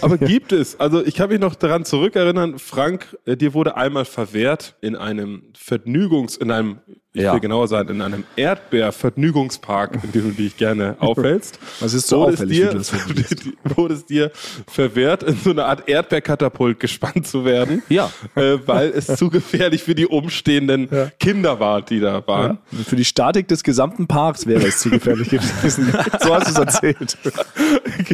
Aber 0.01 0.17
gibt 0.17 0.53
es, 0.53 0.79
also 0.79 1.05
ich 1.05 1.13
kann 1.13 1.29
mich 1.29 1.39
noch 1.39 1.53
daran 1.53 1.85
zurückerinnern, 1.85 2.57
Frank, 2.57 3.17
äh, 3.25 3.35
dir 3.37 3.53
wurde 3.53 3.75
einmal 3.75 4.05
verwehrt 4.05 4.75
in 4.81 4.95
einem 4.95 5.43
Vergnügungs, 5.55 6.37
in 6.37 6.49
einem, 6.49 6.79
ich 7.17 7.23
Ja. 7.23 7.33
will 7.33 7.39
genauer 7.39 7.67
sein, 7.67 7.87
in 7.89 8.01
einem 8.01 8.23
Erdbeer-Vergnügungspark, 8.35 9.99
in 10.03 10.11
dem 10.11 10.23
du 10.35 10.41
dich 10.43 10.57
gerne 10.57 10.95
aufhältst. 10.99 11.59
Was 11.79 11.93
ist 11.93 12.07
so 12.07 12.19
wurde 12.21 12.33
es 12.33 12.41
auffällig, 12.41 12.59
dir, 12.59 13.53
wurde 13.75 13.93
es 13.93 14.05
dir 14.05 14.31
verwehrt, 14.67 15.23
in 15.23 15.35
so 15.37 15.51
eine 15.51 15.65
Art 15.65 15.87
Erdbeerkatapult 15.89 16.79
gespannt 16.79 17.27
zu 17.27 17.45
werden, 17.45 17.83
Ja. 17.89 18.11
äh, 18.35 18.57
weil 18.65 18.89
es 18.89 19.07
zu 19.07 19.29
gefährlich 19.29 19.83
für 19.83 19.95
die 19.95 20.07
umstehenden 20.07 20.89
Kinder 21.19 21.59
war, 21.59 21.81
die 21.81 21.99
da 21.99 22.25
waren. 22.27 22.59
Für 22.85 22.95
die 22.95 23.05
Statik 23.05 23.47
des 23.47 23.63
gesamten 23.63 24.07
Parks 24.07 24.45
wäre 24.47 24.65
es 24.67 24.79
zu 24.79 24.89
gefährlich 24.89 25.29
gewesen. 25.29 25.93
So 26.21 26.33
hast 26.33 26.47
du 26.47 26.51
es 26.51 26.57
erzählt. 26.57 27.17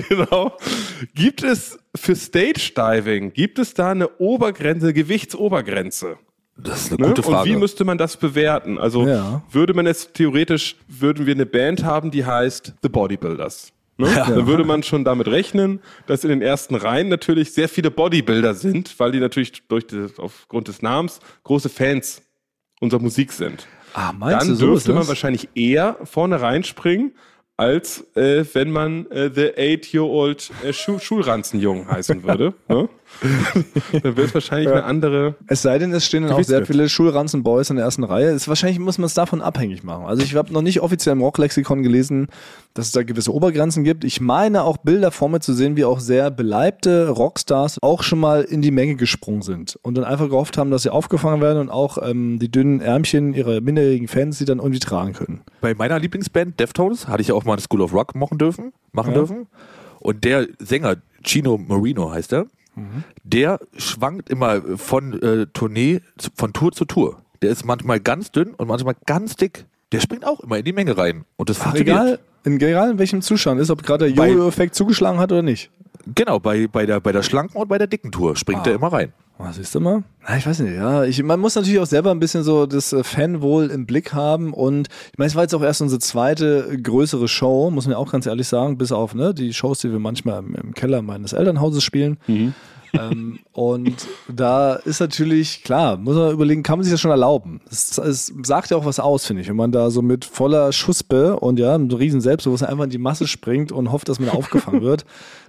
genau. 0.10 0.58
Gibt 1.16 1.44
es 1.44 1.78
für 1.96 2.16
Stage 2.16 2.72
Diving, 2.76 3.34
gibt 3.34 3.60
es 3.60 3.74
da 3.74 3.92
eine 3.92 4.08
Obergrenze, 4.20 4.94
Gewichtsobergrenze? 4.94 6.18
Das 6.56 6.84
ist 6.86 6.92
eine 6.94 7.02
Ne? 7.02 7.08
gute 7.10 7.22
Und 7.24 7.34
Frage. 7.34 7.50
wie 7.50 7.56
müsste 7.56 7.84
man 7.84 7.98
das 7.98 8.18
bewerten? 8.18 8.78
Also 8.78 9.08
Ja. 9.08 9.42
würde 9.52 9.74
man 9.74 9.86
jetzt 9.86 10.14
theoretisch, 10.14 10.76
würden 10.88 11.26
wir 11.26 11.34
eine 11.34 11.46
Band 11.46 11.84
haben, 11.84 12.12
die 12.12 12.26
heißt 12.26 12.74
The 12.82 12.90
Bodybuilders. 12.90 13.72
Ne? 13.98 14.08
Dann 14.16 14.48
würde 14.48 14.64
man 14.64 14.82
schon 14.84 15.04
damit 15.04 15.28
rechnen, 15.28 15.80
dass 16.08 16.24
in 16.24 16.30
den 16.30 16.42
ersten 16.42 16.74
Reihen 16.76 17.10
natürlich 17.10 17.54
sehr 17.54 17.70
viele 17.70 17.92
Bodybuilder 17.92 18.54
sind, 18.56 19.00
weil 19.00 19.12
die 19.12 19.20
natürlich 19.20 19.68
durch 19.68 19.86
das, 19.88 20.18
aufgrund 20.18 20.68
des 20.68 20.82
Namens 20.82 21.20
große 21.44 21.70
Fans 21.70 22.22
unserer 22.80 23.02
Musik 23.02 23.32
sind. 23.32 23.68
Ah, 23.94 24.12
Dann 24.20 24.58
dürfte 24.58 24.94
man 24.94 25.08
wahrscheinlich 25.08 25.50
eher 25.54 25.98
vorne 26.04 26.42
reinspringen, 26.42 27.14
als 27.56 28.04
äh, 28.16 28.44
wenn 28.54 28.72
man 28.72 29.06
äh, 29.12 29.30
The 29.34 29.52
Eight-Year-Old 29.56 30.50
äh, 30.64 30.74
Schu 30.74 30.98
Schulranzenjung 30.98 31.88
heißen 31.88 32.24
würde. 32.24 32.56
ne? 32.68 32.90
Dann 34.04 34.18
es 34.18 34.34
wahrscheinlich 34.34 34.70
eine 34.70 34.84
andere. 34.84 35.36
Es 35.48 35.62
sei 35.62 35.78
denn, 35.78 35.94
es 35.94 36.06
stehen 36.06 36.24
dann 36.24 36.34
auch 36.34 36.44
sehr 36.44 36.66
viele 36.66 36.90
Schulranzen-Boys 36.90 37.70
in 37.70 37.78
der 37.78 37.86
ersten 37.86 38.04
Reihe. 38.04 38.32
Ist, 38.32 38.48
wahrscheinlich 38.48 38.80
muss 38.80 38.98
man 38.98 39.06
es 39.06 39.14
davon 39.14 39.42
abhängig 39.42 39.84
machen. 39.84 40.06
Also 40.06 40.24
ich 40.24 40.36
habe 40.36 40.52
noch 40.52 40.62
nicht 40.62 40.82
offiziell 40.82 41.14
im 41.14 41.22
Rocklexikon 41.22 41.84
gelesen, 41.84 42.28
dass 42.74 42.88
es 42.88 42.92
da 42.92 43.04
gewisse 43.04 43.34
Obergrenzen 43.34 43.84
gibt. 43.84 44.04
Ich 44.04 44.20
meine 44.20 44.64
auch 44.64 44.78
Bilder 44.78 45.12
vor 45.12 45.30
mir 45.30 45.40
zu 45.40 45.54
sehen, 45.54 45.78
wie 45.78 45.86
auch 45.86 46.00
sehr 46.00 46.32
beleibte 46.32 47.10
Rockstars 47.10 47.78
auch 47.82 48.04
schon 48.04 48.20
mal 48.20 48.42
in 48.42 48.62
die 48.62 48.72
Menge 48.72 48.96
gesprungen 48.96 49.42
sind 49.42 49.78
und 49.82 49.96
dann 49.96 50.04
einfach 50.04 50.30
gehofft 50.30 50.58
haben, 50.58 50.72
dass 50.72 50.84
sie 50.84 50.90
aufgefangen 50.90 51.42
werden 51.42 51.60
und 51.60 51.70
auch 51.70 51.98
ähm, 52.02 52.40
die 52.40 52.50
dünnen 52.50 52.82
Ärmchen 52.82 53.34
ihrer 53.34 53.62
minderjährigen 53.62 54.08
Fans 54.08 54.38
sie 54.38 54.46
dann 54.46 54.60
irgendwie 54.60 54.80
tragen 54.80 55.14
können. 55.14 55.42
Bei 55.62 55.74
meiner 55.74 56.00
Lieblingsband 56.00 56.60
Deftones 56.60 57.08
hatte 57.08 57.22
ich 57.22 57.30
ja 57.30 57.36
auch 57.36 57.46
mal 57.46 57.54
eine 57.54 57.62
School 57.62 57.82
of 57.82 57.94
Rock 57.94 58.16
machen 58.16 58.38
dürfen. 58.38 58.74
Machen 58.92 59.14
dürfen. 59.14 59.48
Und 60.00 60.24
der 60.24 60.48
Sänger, 60.60 60.98
Chino 61.24 61.58
Marino 61.58 62.12
heißt 62.12 62.34
er, 62.34 62.48
der 63.24 63.60
schwankt 63.78 64.30
immer 64.30 64.62
von 64.78 65.22
äh, 65.22 65.48
Tournee, 65.54 66.02
von 66.36 66.54
Tour 66.54 66.72
zu 66.72 66.86
Tour. 66.86 67.22
Der 67.42 67.52
ist 67.52 67.66
manchmal 67.66 68.00
ganz 68.00 68.32
dünn 68.32 68.54
und 68.56 68.68
manchmal 68.68 68.96
ganz 69.06 69.36
dick. 69.36 69.66
Der 69.92 70.00
springt 70.00 70.26
auch 70.26 70.40
immer 70.40 70.58
in 70.58 70.66
die 70.66 70.74
Menge 70.74 70.98
rein. 70.98 71.26
Und 71.36 71.50
das 71.50 71.62
Ach, 71.62 71.76
egal, 71.76 72.20
in, 72.44 72.60
egal 72.60 72.92
in 72.92 73.00
welchem 73.00 73.22
Zustand 73.22 73.60
ist, 73.60 73.70
ob 73.70 73.84
gerade 73.84 74.12
der 74.12 74.28
Jojo-Effekt 74.28 74.76
zugeschlagen 74.76 75.20
hat 75.20 75.32
oder 75.32 75.44
nicht. 75.44 75.70
Genau, 76.16 76.40
bei, 76.40 76.68
bei, 76.68 76.86
der, 76.86 77.00
bei 77.00 77.12
der 77.12 77.24
schlanken 77.24 77.62
und 77.62 77.68
bei 77.68 77.78
der 77.78 77.88
dicken 77.88 78.12
Tour 78.12 78.36
springt 78.36 78.66
er 78.66 78.74
immer 78.74 78.92
rein. 78.92 79.14
Was 79.38 79.56
siehst 79.56 79.74
du 79.76 79.80
mal? 79.80 80.04
Na, 80.28 80.38
ich 80.38 80.46
weiß 80.46 80.60
nicht, 80.60 80.76
ja. 80.76 81.04
Ich, 81.04 81.22
man 81.24 81.40
muss 81.40 81.56
natürlich 81.56 81.80
auch 81.80 81.86
selber 81.86 82.12
ein 82.12 82.20
bisschen 82.20 82.44
so 82.44 82.66
das 82.66 82.94
äh, 82.94 83.04
Fanwohl 83.04 83.72
im 83.72 83.86
Blick 83.86 84.14
haben. 84.14 84.54
Und 84.54 84.90
ich 85.12 85.18
meine, 85.18 85.28
es 85.28 85.36
war 85.36 85.42
jetzt 85.42 85.56
auch 85.56 85.62
erst 85.64 85.82
unsere 85.82 86.00
zweite 86.00 86.80
größere 86.82 87.28
Show, 87.28 87.70
muss 87.72 87.86
man 87.86 87.94
ja 87.94 87.98
auch 87.98 88.12
ganz 88.12 88.26
ehrlich 88.26 88.48
sagen, 88.48 88.78
bis 88.78 88.92
auf 88.92 89.16
ne, 89.16 89.34
die 89.34 89.54
Shows, 89.54 89.80
die 89.80 89.92
wir 89.92 90.00
manchmal 90.00 90.40
im, 90.40 90.56
im 90.56 90.74
Keller 90.74 91.02
meines 91.02 91.34
Elternhauses 91.34 91.84
spielen. 91.84 92.18
Ähm, 92.94 93.40
und 93.52 94.08
da 94.28 94.76
ist 94.76 95.00
natürlich, 95.00 95.64
klar, 95.64 95.98
muss 95.98 96.16
man 96.16 96.32
überlegen, 96.32 96.64
kann 96.64 96.78
man 96.78 96.84
sich 96.84 96.94
das 96.94 97.02
schon 97.02 97.12
erlauben? 97.12 97.62
Es, 97.70 97.98
es 97.98 98.34
sagt 98.44 98.70
ja 98.70 98.78
auch 98.78 98.86
was 98.86 99.00
aus, 99.00 99.26
finde 99.26 99.42
ich, 99.42 99.50
wenn 99.50 99.56
man 99.56 99.72
da 99.72 99.90
so 99.90 100.02
mit 100.02 100.26
voller 100.26 100.72
Schuspe 100.72 101.40
und 101.40 101.60
ja, 101.60 101.74
einem 101.74 101.90
riesen 101.92 102.22
Selbstbewusstsein 102.22 102.70
einfach 102.70 102.86
in 102.86 102.90
die 102.90 102.98
Masse 102.98 103.28
springt 103.28 103.72
und 103.72 103.92
hofft, 103.92 104.10
dass 104.10 104.20
man 104.20 104.30
aufgefangen 104.30 104.82
wird. 104.82 105.06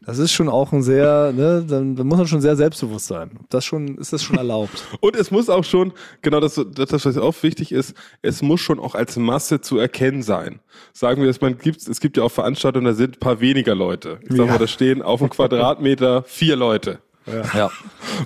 Das 0.07 0.19
ist 0.19 0.33
schon 0.33 0.49
auch 0.49 0.73
ein 0.73 0.83
sehr, 0.83 1.33
ne, 1.35 1.65
dann, 1.67 1.97
dann 1.97 2.07
muss 2.07 2.19
man 2.19 2.27
schon 2.27 2.41
sehr 2.41 2.57
selbstbewusst 2.57 3.07
sein. 3.07 3.31
Das 3.49 3.65
schon, 3.65 3.97
ist 3.97 4.13
das 4.13 4.23
schon 4.23 4.37
erlaubt? 4.37 4.85
Und 5.01 5.17
es 5.17 5.31
muss 5.31 5.49
auch 5.49 5.65
schon, 5.65 5.93
genau 6.23 6.41
das, 6.41 6.55
das, 6.55 6.89
das 6.89 7.07
was 7.07 7.17
auch 7.17 7.35
wichtig 7.43 7.73
ist, 7.73 7.95
es 8.23 8.43
muss 8.43 8.61
schon 8.61 8.79
auch 8.79 8.95
als 8.95 9.17
Masse 9.17 9.61
zu 9.61 9.79
erkennen 9.79 10.23
sein. 10.23 10.61
Sagen 10.93 11.21
wir, 11.21 11.29
dass 11.29 11.41
man 11.41 11.57
gibt, 11.59 11.87
es 11.87 12.01
gibt 12.01 12.17
ja 12.17 12.23
auch 12.23 12.33
Veranstaltungen, 12.33 12.87
da 12.87 12.95
sind 12.95 13.17
ein 13.17 13.21
paar 13.21 13.41
weniger 13.41 13.75
Leute. 13.75 14.19
Ich 14.29 14.37
sag 14.37 14.47
mal, 14.49 14.59
da 14.59 14.67
stehen 14.67 15.03
auf 15.03 15.21
einem 15.21 15.31
Quadratmeter 15.31 16.23
vier 16.25 16.57
Leute. 16.57 16.99
Ja. 17.27 17.71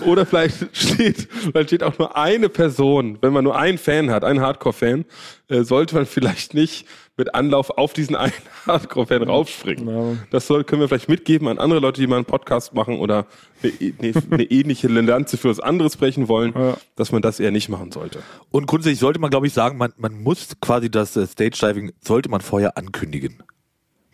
Oder 0.05 0.27
vielleicht 0.27 0.77
steht, 0.77 1.29
vielleicht 1.31 1.69
steht 1.69 1.83
auch 1.83 1.99
nur 1.99 2.17
eine 2.17 2.49
Person, 2.49 3.19
wenn 3.21 3.33
man 3.33 3.45
nur 3.45 3.57
einen 3.57 3.79
Fan 3.79 4.11
hat, 4.11 4.25
einen 4.25 4.41
Hardcore-Fan, 4.41 5.05
äh, 5.49 5.63
sollte 5.63 5.95
man 5.95 6.07
vielleicht 6.07 6.55
nicht 6.55 6.87
mit 7.17 7.35
Anlauf 7.35 7.71
auf 7.71 7.93
diesen 7.93 8.17
einen 8.17 8.33
Hardcore-Fan 8.67 9.23
raufspringen. 9.23 10.21
Das 10.31 10.47
soll, 10.47 10.65
können 10.65 10.81
wir 10.81 10.89
vielleicht 10.89 11.09
mitgeben 11.09 11.49
an 11.49 11.59
andere 11.59 11.81
Leute, 11.81 12.01
die 12.01 12.07
mal 12.07 12.17
einen 12.17 12.25
Podcast 12.25 12.75
machen 12.75 12.99
oder 12.99 13.27
eine, 13.63 13.73
eine, 13.99 14.13
eine 14.31 14.45
ähnliche 14.45 14.89
Lanze 14.89 15.37
für 15.37 15.49
was 15.49 15.61
anderes 15.61 15.97
brechen 15.97 16.29
wollen, 16.29 16.55
dass 16.97 17.13
man 17.13 17.23
das 17.23 17.41
eher 17.41 17.51
nicht 17.51 17.69
machen 17.69 17.93
sollte. 17.93 18.23
Und 18.51 18.67
grundsätzlich 18.67 19.01
sollte 19.01 19.21
man, 19.21 19.31
glaube 19.31 19.47
ich, 19.47 19.53
sagen, 19.53 19.79
man, 19.79 19.93
man 19.97 20.23
muss 20.23 20.49
quasi 20.61 20.91
das 20.91 21.17
äh, 21.17 21.27
Stage 21.27 21.59
Diving, 21.61 21.93
sollte 22.01 22.29
man 22.29 22.41
vorher 22.41 22.77
ankündigen. 22.77 23.43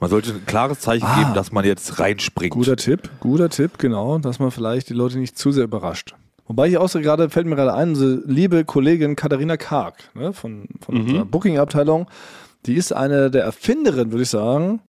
Man 0.04 0.11
sollte 0.11 0.32
ein 0.32 0.44
klares 0.44 0.80
Zeichen 0.80 1.06
Ah. 1.06 1.18
geben, 1.18 1.32
dass 1.32 1.50
man 1.50 1.64
jetzt 1.64 1.99
reinspringt. 1.99 2.52
Guter 2.52 2.76
Tipp, 2.76 3.08
guter 3.20 3.49
Tipp, 3.49 3.78
genau, 3.78 4.18
dass 4.18 4.38
man 4.38 4.50
vielleicht 4.50 4.90
die 4.90 4.92
Leute 4.92 5.18
nicht 5.18 5.38
zu 5.38 5.50
sehr 5.50 5.64
überrascht. 5.64 6.14
Wobei 6.46 6.68
ich 6.68 6.76
auch 6.76 6.90
so 6.90 7.00
gerade, 7.00 7.30
fällt 7.30 7.46
mir 7.46 7.56
gerade 7.56 7.73
ein, 7.73 7.88
unsere 7.90 8.20
liebe 8.26 8.66
Kollegin 8.66 9.16
Katharina 9.16 9.56
Karg 9.56 9.94
ne, 10.14 10.34
von, 10.34 10.68
von 10.84 10.96
unserer 11.00 11.25
Booking-Abteilung, 11.25 12.06
die 12.66 12.75
ist 12.75 12.92
eine 12.92 13.30
der 13.30 13.44
Erfinderinnen, 13.44 14.12
würde 14.12 14.25
ich 14.25 14.28
sagen, 14.28 14.82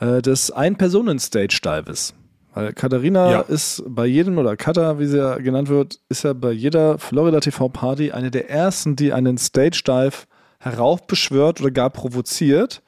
äh, 0.00 0.22
des 0.22 0.50
Ein-Personen-Stage-Dives. 0.50 2.14
Weil 2.54 2.72
Katharina 2.72 3.30
Ja. 3.32 3.40
ist 3.40 3.82
bei 3.86 4.06
jedem, 4.06 4.38
oder 4.38 4.56
Katha, 4.56 4.98
wie 4.98 5.04
sie 5.06 5.18
ja 5.18 5.36
genannt 5.36 5.68
wird, 5.68 6.00
ist 6.08 6.24
ja 6.24 6.32
bei 6.32 6.52
jeder 6.52 6.96
Florida 6.98 7.40
TV-Party 7.40 8.12
eine 8.12 8.30
der 8.30 8.48
ersten, 8.48 8.96
die 8.96 9.12
einen 9.12 9.36
Stage-Dive 9.36 10.24
heraufbeschwört 10.60 11.60
oder 11.60 11.70
gar 11.70 11.90
provoziert. 11.90 12.80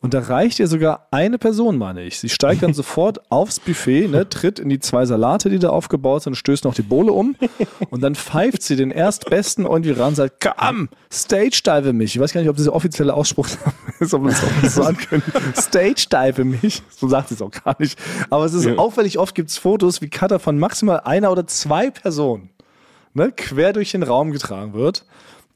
Und 0.00 0.14
da 0.14 0.20
reicht 0.20 0.58
ihr 0.60 0.68
sogar 0.68 1.08
eine 1.10 1.38
Person, 1.38 1.76
meine 1.76 2.02
ich. 2.04 2.18
Sie 2.20 2.28
steigt 2.28 2.62
dann 2.62 2.72
sofort 2.74 3.30
aufs 3.30 3.58
Buffet, 3.58 4.08
ne, 4.08 4.28
tritt 4.28 4.58
in 4.58 4.68
die 4.68 4.78
zwei 4.78 5.04
Salate, 5.06 5.50
die 5.50 5.58
da 5.58 5.70
aufgebaut 5.70 6.22
sind, 6.22 6.36
stößt 6.36 6.64
noch 6.64 6.74
die 6.74 6.82
Bohle 6.82 7.12
um 7.12 7.34
und 7.90 8.02
dann 8.02 8.14
pfeift 8.14 8.62
sie 8.62 8.76
den 8.76 8.90
Erstbesten 8.90 9.64
irgendwie 9.66 9.90
ran 9.90 10.08
und 10.08 10.14
sagt, 10.14 10.36
komm, 10.56 10.88
stage 11.12 11.60
dive 11.66 11.92
mich. 11.92 12.14
Ich 12.14 12.20
weiß 12.20 12.32
gar 12.32 12.40
nicht, 12.40 12.50
ob 12.50 12.56
das 12.56 12.64
der 12.66 12.74
offizielle 12.74 13.12
Ausspruch 13.14 13.48
ist, 14.00 14.14
ob 14.14 14.22
man 14.22 14.30
das 14.32 14.42
auch 14.44 14.68
so 14.70 14.82
sagen 14.82 14.96
können. 14.98 15.22
Stage 15.56 16.06
dive 16.12 16.44
mich. 16.44 16.82
So 16.96 17.08
sagt 17.08 17.28
sie 17.28 17.34
es 17.34 17.42
auch 17.42 17.50
gar 17.50 17.76
nicht. 17.78 17.98
Aber 18.30 18.44
es 18.44 18.54
ist 18.54 18.64
Ja. 18.66 18.76
auffällig, 18.76 19.18
oft 19.18 19.34
gibt 19.34 19.50
es 19.50 19.58
Fotos, 19.58 20.00
wie 20.00 20.08
Cutter 20.08 20.38
von 20.38 20.58
maximal 20.58 21.00
einer 21.00 21.32
oder 21.32 21.46
zwei 21.46 21.90
Personen 21.90 22.50
ne, 23.14 23.32
quer 23.36 23.72
durch 23.72 23.90
den 23.90 24.02
Raum 24.04 24.30
getragen 24.30 24.74
wird. 24.74 25.04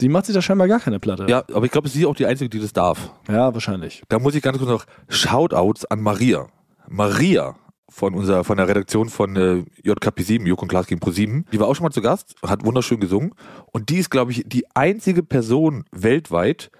Die 0.03 0.09
macht 0.09 0.27
sich 0.27 0.35
da 0.35 0.43
scheinbar 0.43 0.69
gar 0.69 0.81
keine 0.81 0.99
Platte. 0.99 1.27
Ja, 1.29 1.45
aber 1.53 1.65
ich 1.65 1.71
glaube, 1.71 1.89
sie 1.89 2.01
ist 2.01 2.07
auch 2.07 2.17
die 2.17 2.27
Einzige, 2.27 2.51
die 2.51 2.59
das 2.59 2.73
darf. 2.73 3.13
ja 3.29 3.55
wahrscheinlich. 3.55 4.03
Da 4.09 4.19
muss 4.19 4.35
ich 4.35 4.43
ganz 4.43 4.59
kurz 4.59 4.69
noch 4.69 4.85
Shoutouts 5.09 5.85
an 5.87 6.01
Maria. 6.01 6.49
Maria 6.89 7.55
von 7.89 8.15
unserer 8.15 8.43
von 8.43 8.57
der 8.57 8.67
Redaktion 8.69 9.09
von 9.09 9.37
äh, 9.37 9.65
JKP7, 9.85 10.47
Joko 10.47 10.63
und 10.63 10.69
Klaas 10.69 10.87
gegen 10.87 11.01
Pro7. 11.01 11.45
Die 11.53 11.61
war 11.61 11.69
auch 11.69 11.75
schon 11.75 11.85
mal 11.85 11.91
zu 11.91 12.03
Gast, 12.03 12.35
hat 12.43 12.65
wunderschön 12.65 13.01
gesungen. 13.01 13.35
Und 13.71 13.91
die 13.91 13.99
ist, 13.99 14.11
glaube 14.11 14.33
ich, 14.33 14.45
die 14.47 14.65
einzige 14.75 15.23
Person 15.23 15.85
weltweit, 15.93 16.71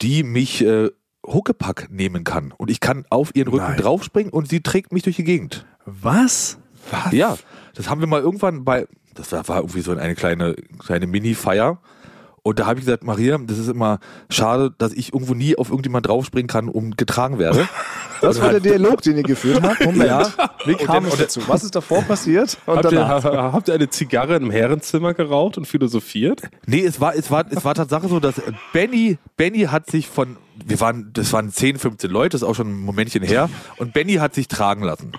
die 0.00 0.22
mich 0.22 0.64
äh, 0.64 0.90
Huckepack 1.26 1.88
nehmen 1.90 2.22
kann. 2.22 2.52
Und 2.56 2.70
ich 2.70 2.80
kann 2.80 3.04
auf 3.10 3.34
ihren 3.34 3.48
Rücken 3.48 3.66
Nein. 3.66 3.78
draufspringen 3.78 4.32
und 4.32 4.48
sie 4.48 4.60
trägt 4.62 4.92
mich 4.92 5.02
durch 5.02 5.16
die 5.16 5.24
Gegend. 5.24 5.66
Was? 5.84 6.58
Ja, 7.10 7.36
das 7.74 7.90
haben 7.90 8.00
wir 8.00 8.06
mal 8.06 8.20
irgendwann 8.20 8.64
bei, 8.64 8.86
das 9.14 9.32
war, 9.32 9.56
irgendwie 9.56 9.80
so 9.80 9.92
eine 9.92 10.14
kleine, 10.14 10.54
kleine 10.78 11.06
Mini-Feier. 11.06 11.80
Und 12.48 12.58
da 12.58 12.64
habe 12.64 12.78
ich 12.78 12.86
gesagt, 12.86 13.04
Maria, 13.04 13.36
das 13.36 13.58
ist 13.58 13.68
immer 13.68 13.98
schade, 14.30 14.72
dass 14.78 14.94
ich 14.94 15.12
irgendwo 15.12 15.34
nie 15.34 15.56
auf 15.56 15.68
irgendjemand 15.68 16.06
draufspringen 16.06 16.48
kann 16.48 16.70
und 16.70 16.96
getragen 16.96 17.38
werde. 17.38 17.68
Das 18.20 18.40
war 18.40 18.50
der 18.50 18.58
Dialog, 18.58 19.00
den 19.02 19.16
ihr 19.16 19.22
geführt 19.22 19.62
habt. 19.62 19.84
Moment. 19.84 20.10
Ja. 20.10 20.28
Wie 20.64 20.74
kam 20.74 21.04
Und 21.04 21.12
es 21.12 21.18
dazu? 21.18 21.40
Was 21.46 21.62
ist 21.62 21.76
davor 21.76 22.02
passiert? 22.02 22.58
Und 22.66 22.78
Habt 22.78 22.86
ihr, 22.86 22.98
danach? 22.98 23.22
habt 23.52 23.68
ihr 23.68 23.74
eine 23.74 23.90
Zigarre 23.90 24.34
im 24.34 24.50
Herrenzimmer 24.50 25.14
geraucht 25.14 25.56
und 25.56 25.66
philosophiert? 25.66 26.42
Nee, 26.66 26.84
es 26.84 27.00
war, 27.00 27.14
es 27.14 27.30
war, 27.30 27.44
es 27.48 27.64
war 27.64 27.76
Tatsache 27.76 28.08
so, 28.08 28.18
dass 28.18 28.42
Benny, 28.72 29.18
Benny 29.36 29.60
hat 29.66 29.88
sich 29.88 30.08
von, 30.08 30.36
wir 30.66 30.80
waren, 30.80 31.10
das 31.12 31.32
waren 31.32 31.52
10, 31.52 31.78
15 31.78 32.10
Leute, 32.10 32.30
das 32.30 32.42
ist 32.42 32.48
auch 32.48 32.56
schon 32.56 32.72
ein 32.72 32.80
Momentchen 32.80 33.22
her, 33.22 33.48
und 33.76 33.92
Benny 33.92 34.14
hat 34.14 34.34
sich 34.34 34.48
tragen 34.48 34.82
lassen. 34.82 35.12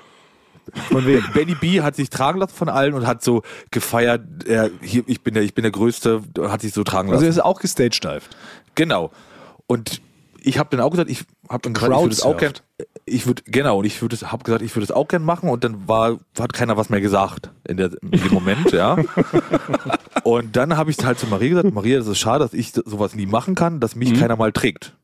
Von 0.92 1.06
wem? 1.06 1.24
Benny 1.34 1.56
B 1.56 1.82
hat 1.82 1.96
sich 1.96 2.10
tragen 2.10 2.40
lassen 2.40 2.56
von 2.56 2.70
allen 2.70 2.94
und 2.94 3.06
hat 3.08 3.24
so 3.24 3.44
gefeiert, 3.72 4.22
er, 4.46 4.70
hier, 4.82 5.04
ich 5.08 5.22
bin 5.22 5.34
der, 5.34 5.44
ich 5.44 5.54
bin 5.54 5.64
der 5.64 5.72
Größte, 5.72 6.22
hat 6.42 6.62
sich 6.62 6.74
so 6.74 6.84
tragen 6.84 7.10
Also 7.10 7.16
lassen. 7.16 7.26
er 7.26 7.30
ist 7.30 7.44
auch 7.44 7.60
gestagedived. 7.60 8.30
Genau. 8.76 9.12
Und 9.68 10.02
ich 10.42 10.58
habe 10.58 10.70
dann 10.76 10.80
auch 10.80 10.90
gesagt, 10.90 11.10
ich 11.10 11.24
habe 11.50 11.62
dann 11.64 11.74
gesagt, 11.74 11.92
ich 11.94 12.00
würde 12.02 12.14
es 12.14 12.22
auch 12.22 12.38
gern, 12.38 12.54
ich 13.06 13.28
würde 13.28 13.44
genau 13.46 13.80
und 13.80 13.86
ich 13.86 14.02
würde 14.02 14.16
habe 14.32 14.44
gesagt, 14.44 14.62
ich 14.64 14.76
würde 14.76 14.86
es 14.86 14.92
auch 14.92 15.08
gern 15.08 15.24
machen 15.24 15.50
und 15.50 15.64
dann 15.64 15.88
war 15.88 16.18
hat 16.40 16.54
keiner 16.54 16.78
was 16.78 16.90
mehr 16.90 17.02
gesagt 17.02 17.52
in, 17.68 17.78
der, 17.78 17.92
in 18.02 18.12
dem 18.12 18.34
Moment, 18.34 18.72
ja. 18.72 18.98
und 20.24 20.56
dann 20.56 20.78
habe 20.78 20.92
ich 20.92 20.98
halt 21.04 21.20
zu 21.20 21.28
Maria 21.28 21.50
gesagt, 21.50 21.74
Maria, 21.74 21.98
das 21.98 22.08
ist 22.08 22.20
schade, 22.20 22.44
dass 22.44 22.54
ich 22.54 22.72
sowas 22.72 23.16
nie 23.16 23.26
machen 23.26 23.56
kann, 23.56 23.80
dass 23.80 23.96
mich 23.96 24.18
keiner 24.18 24.36
mal 24.36 24.52
trägt. 24.52 24.96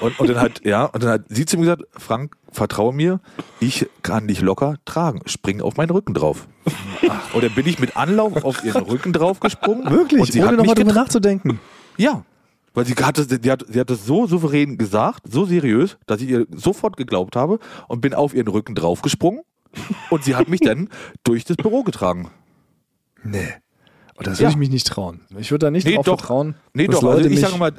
Und, 0.00 0.18
und 0.18 0.28
dann 0.28 0.40
hat 0.40 0.64
ja 0.64 0.84
und 0.84 1.02
dann 1.02 1.10
hat 1.10 1.22
sie 1.28 1.46
zu 1.46 1.56
mir 1.56 1.62
gesagt, 1.62 1.82
Frank, 1.92 2.36
vertraue 2.52 2.92
mir, 2.92 3.20
ich 3.60 3.86
kann 4.02 4.28
dich 4.28 4.40
locker 4.40 4.76
tragen, 4.84 5.20
spring 5.26 5.60
auf 5.60 5.76
meinen 5.76 5.90
Rücken 5.90 6.14
drauf. 6.14 6.46
Und 7.32 7.44
dann 7.44 7.54
bin 7.54 7.66
ich 7.66 7.78
mit 7.78 7.96
Anlauf 7.96 8.44
auf 8.44 8.64
ihren 8.64 8.82
Rücken 8.84 9.12
drauf 9.12 9.40
gesprungen. 9.40 9.90
Wirklich? 9.90 10.20
Und 10.20 10.32
sie 10.32 10.42
Ohne 10.42 10.56
nochmal 10.56 10.74
drüber 10.74 10.92
nachzudenken. 10.92 11.60
ja. 11.96 12.24
Weil 12.76 12.86
sie 12.86 12.94
hat, 12.94 13.16
das, 13.18 13.28
sie, 13.28 13.50
hat, 13.52 13.64
sie 13.68 13.78
hat 13.78 13.88
das 13.88 14.04
so 14.04 14.26
souverän 14.26 14.76
gesagt, 14.78 15.30
so 15.30 15.44
seriös, 15.44 15.96
dass 16.06 16.20
ich 16.20 16.28
ihr 16.28 16.48
sofort 16.50 16.96
geglaubt 16.96 17.36
habe 17.36 17.60
und 17.86 18.00
bin 18.00 18.14
auf 18.14 18.34
ihren 18.34 18.48
Rücken 18.48 18.74
draufgesprungen 18.74 19.42
und 20.10 20.24
sie 20.24 20.34
hat 20.34 20.48
mich 20.48 20.58
dann 20.58 20.88
durch 21.22 21.44
das 21.44 21.56
Büro 21.56 21.84
getragen. 21.84 22.30
Nee. 23.22 23.54
Und 24.16 24.26
das 24.28 24.38
Ja. 24.38 24.44
würde 24.44 24.50
ich 24.52 24.56
mich 24.58 24.70
nicht 24.70 24.86
trauen. 24.86 25.20
Ich 25.38 25.50
würde 25.50 25.66
da 25.66 25.70
nicht 25.72 25.86
Nee, 25.86 25.96
drauf 25.96 26.04
doch. 26.06 26.18
vertrauen. 26.20 26.54
Nee, 26.72 26.86
doch, 26.86 26.94
also 27.02 27.08
Leute 27.08 27.22
ich 27.28 27.30
mich, 27.30 27.40
sage 27.40 27.58
mal, 27.58 27.72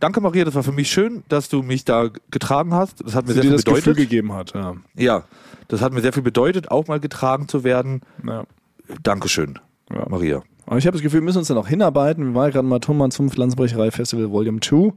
danke 0.00 0.20
Maria, 0.22 0.44
das 0.44 0.54
war 0.54 0.62
für 0.62 0.72
mich 0.72 0.90
schön, 0.90 1.22
dass 1.28 1.48
du 1.50 1.62
mich 1.62 1.84
da 1.84 2.08
getragen 2.30 2.72
hast. 2.72 3.04
Das 3.04 3.14
hat 3.14 3.26
mir 3.26 3.34
sehr 3.34 3.42
viel 3.42 3.52
das 3.52 3.64
Gefühl 3.64 3.80
bedeutet. 3.80 3.96
gegeben 4.10 4.32
hat. 4.32 4.54
Ja. 4.54 4.74
Ja, 4.96 5.24
das 5.68 5.82
hat 5.82 5.92
mir 5.92 6.00
sehr 6.00 6.12
viel 6.14 6.22
bedeutet, 6.22 6.70
auch 6.70 6.86
mal 6.88 6.98
getragen 7.00 7.46
zu 7.48 7.62
werden. 7.62 8.00
Ja. 8.26 8.44
Dankeschön, 9.02 9.58
Ja. 9.90 10.06
Maria. 10.08 10.42
Aber 10.66 10.78
ich 10.78 10.86
habe 10.86 10.96
das 10.96 11.02
Gefühl, 11.02 11.20
wir 11.20 11.24
müssen 11.24 11.38
uns 11.38 11.48
da 11.48 11.54
noch 11.54 11.68
hinarbeiten. 11.68 12.24
Wir 12.24 12.34
waren 12.34 12.44
ja 12.46 12.50
gerade 12.52 12.66
mal 12.66 12.78
Tonmann 12.78 13.10
zum 13.10 13.28
Pflanzenbrecherei 13.30 13.90
Festival 13.90 14.30
Volume 14.30 14.60
2. 14.60 14.92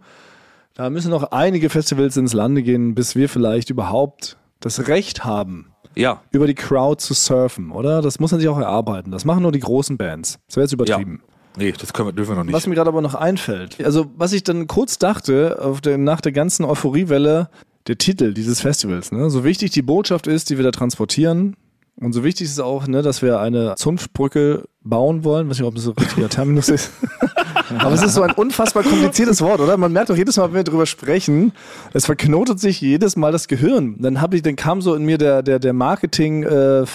Da 0.75 0.89
müssen 0.89 1.09
noch 1.11 1.31
einige 1.31 1.69
Festivals 1.69 2.15
ins 2.17 2.33
Lande 2.33 2.61
gehen, 2.63 2.95
bis 2.95 3.15
wir 3.15 3.27
vielleicht 3.29 3.69
überhaupt 3.69 4.37
das 4.59 4.87
Recht 4.87 5.25
haben, 5.25 5.67
Ja, 5.95 6.21
über 6.31 6.47
die 6.47 6.55
Crowd 6.55 7.01
zu 7.01 7.13
surfen, 7.13 7.71
oder? 7.71 8.01
Das 8.01 8.19
muss 8.19 8.31
man 8.31 8.39
sich 8.39 8.49
auch 8.49 8.57
erarbeiten. 8.57 9.11
Das 9.11 9.25
machen 9.25 9.43
nur 9.43 9.51
die 9.51 9.59
großen 9.59 9.97
Bands. 9.97 10.39
Das 10.47 10.57
wäre 10.57 10.65
jetzt 10.65 10.73
übertrieben. 10.73 11.21
nee, 11.57 11.71
das 11.71 11.93
können 11.93 12.09
wir, 12.09 12.13
dürfen 12.13 12.31
wir 12.31 12.37
noch 12.37 12.43
nicht. 12.43 12.53
Was 12.53 12.67
mir 12.67 12.75
gerade 12.75 12.89
aber 12.89 13.01
noch 13.01 13.15
einfällt, 13.15 13.83
also 13.83 14.07
was 14.15 14.33
ich 14.33 14.43
dann 14.43 14.67
kurz 14.67 14.99
dachte, 14.99 15.59
auf 15.61 15.81
der, 15.81 15.97
nach 15.97 16.21
der 16.21 16.31
ganzen 16.31 16.65
Euphoriewelle, 16.65 17.49
der 17.87 17.97
Titel 17.97 18.33
dieses 18.33 18.61
Festivals, 18.61 19.11
ne? 19.11 19.29
so 19.29 19.43
wichtig 19.43 19.71
die 19.71 19.81
Botschaft 19.81 20.27
ist, 20.27 20.49
die 20.49 20.57
wir 20.57 20.63
da 20.63 20.71
transportieren, 20.71 21.55
und 22.01 22.11
so 22.13 22.23
wichtig 22.23 22.47
ist 22.47 22.59
auch, 22.59 22.87
ne, 22.87 23.01
dass 23.01 23.21
wir 23.21 23.39
eine 23.39 23.75
Zunftbrücke 23.75 24.65
bauen 24.81 25.23
wollen. 25.23 25.49
weiß 25.49 25.59
nicht, 25.59 25.67
ob 25.67 25.75
das 25.75 25.85
so 25.85 25.91
ein 25.91 26.03
richtiger 26.03 26.29
Terminus 26.29 26.69
ist. 26.69 26.91
Aber 27.79 27.93
es 27.93 28.03
ist 28.03 28.13
so 28.13 28.21
ein 28.21 28.31
unfassbar 28.31 28.83
kompliziertes 28.83 29.41
Wort, 29.41 29.59
oder? 29.59 29.77
Man 29.77 29.91
merkt 29.91 30.09
doch 30.09 30.17
jedes 30.17 30.37
Mal, 30.37 30.49
wenn 30.49 30.55
wir 30.55 30.63
drüber 30.63 30.85
sprechen, 30.85 31.53
es 31.93 32.05
verknotet 32.05 32.59
sich 32.59 32.81
jedes 32.81 33.15
Mal 33.15 33.31
das 33.31 33.47
Gehirn. 33.47 33.95
Dann 33.99 34.21
habe 34.21 34.35
ich, 34.35 34.41
dann 34.41 34.55
kam 34.55 34.81
so 34.81 34.93
in 34.93 35.03
mir 35.03 35.17
der, 35.17 35.41
der, 35.41 35.59
der 35.59 35.73
Marketing 35.73 36.43
äh, 36.43 36.85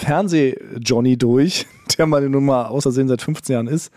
durch, 1.17 1.67
der 1.97 2.07
nun 2.29 2.45
mal 2.45 2.65
außersehen 2.65 3.07
seit 3.07 3.21
15 3.21 3.53
Jahren 3.53 3.67
ist. 3.67 3.91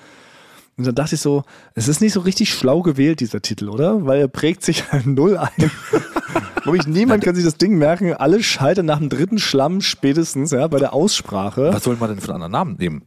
Und 0.76 0.86
dann 0.86 0.94
dachte 0.94 1.14
ich 1.14 1.20
so, 1.20 1.44
es 1.74 1.88
ist 1.88 2.00
nicht 2.00 2.12
so 2.12 2.20
richtig 2.20 2.52
schlau 2.52 2.82
gewählt, 2.82 3.20
dieser 3.20 3.40
Titel, 3.40 3.68
oder? 3.68 4.04
Weil 4.06 4.20
er 4.20 4.28
prägt 4.28 4.64
sich 4.64 4.90
halt 4.92 5.06
null 5.06 5.36
ein. 5.36 5.70
Wirklich 6.64 6.86
niemand 6.86 7.22
kann 7.22 7.34
sich 7.34 7.44
das 7.44 7.56
Ding 7.56 7.76
merken. 7.76 8.14
Alle 8.14 8.42
scheitern 8.42 8.86
nach 8.86 8.98
dem 8.98 9.08
dritten 9.08 9.38
Schlamm 9.38 9.80
spätestens, 9.80 10.50
ja, 10.50 10.66
bei 10.66 10.78
der 10.78 10.92
Aussprache. 10.92 11.72
Was 11.72 11.84
soll 11.84 11.96
man 11.96 12.10
denn 12.10 12.20
für 12.20 12.34
einen 12.34 12.42
anderen 12.42 12.52
Namen 12.52 12.76
nehmen? 12.78 13.02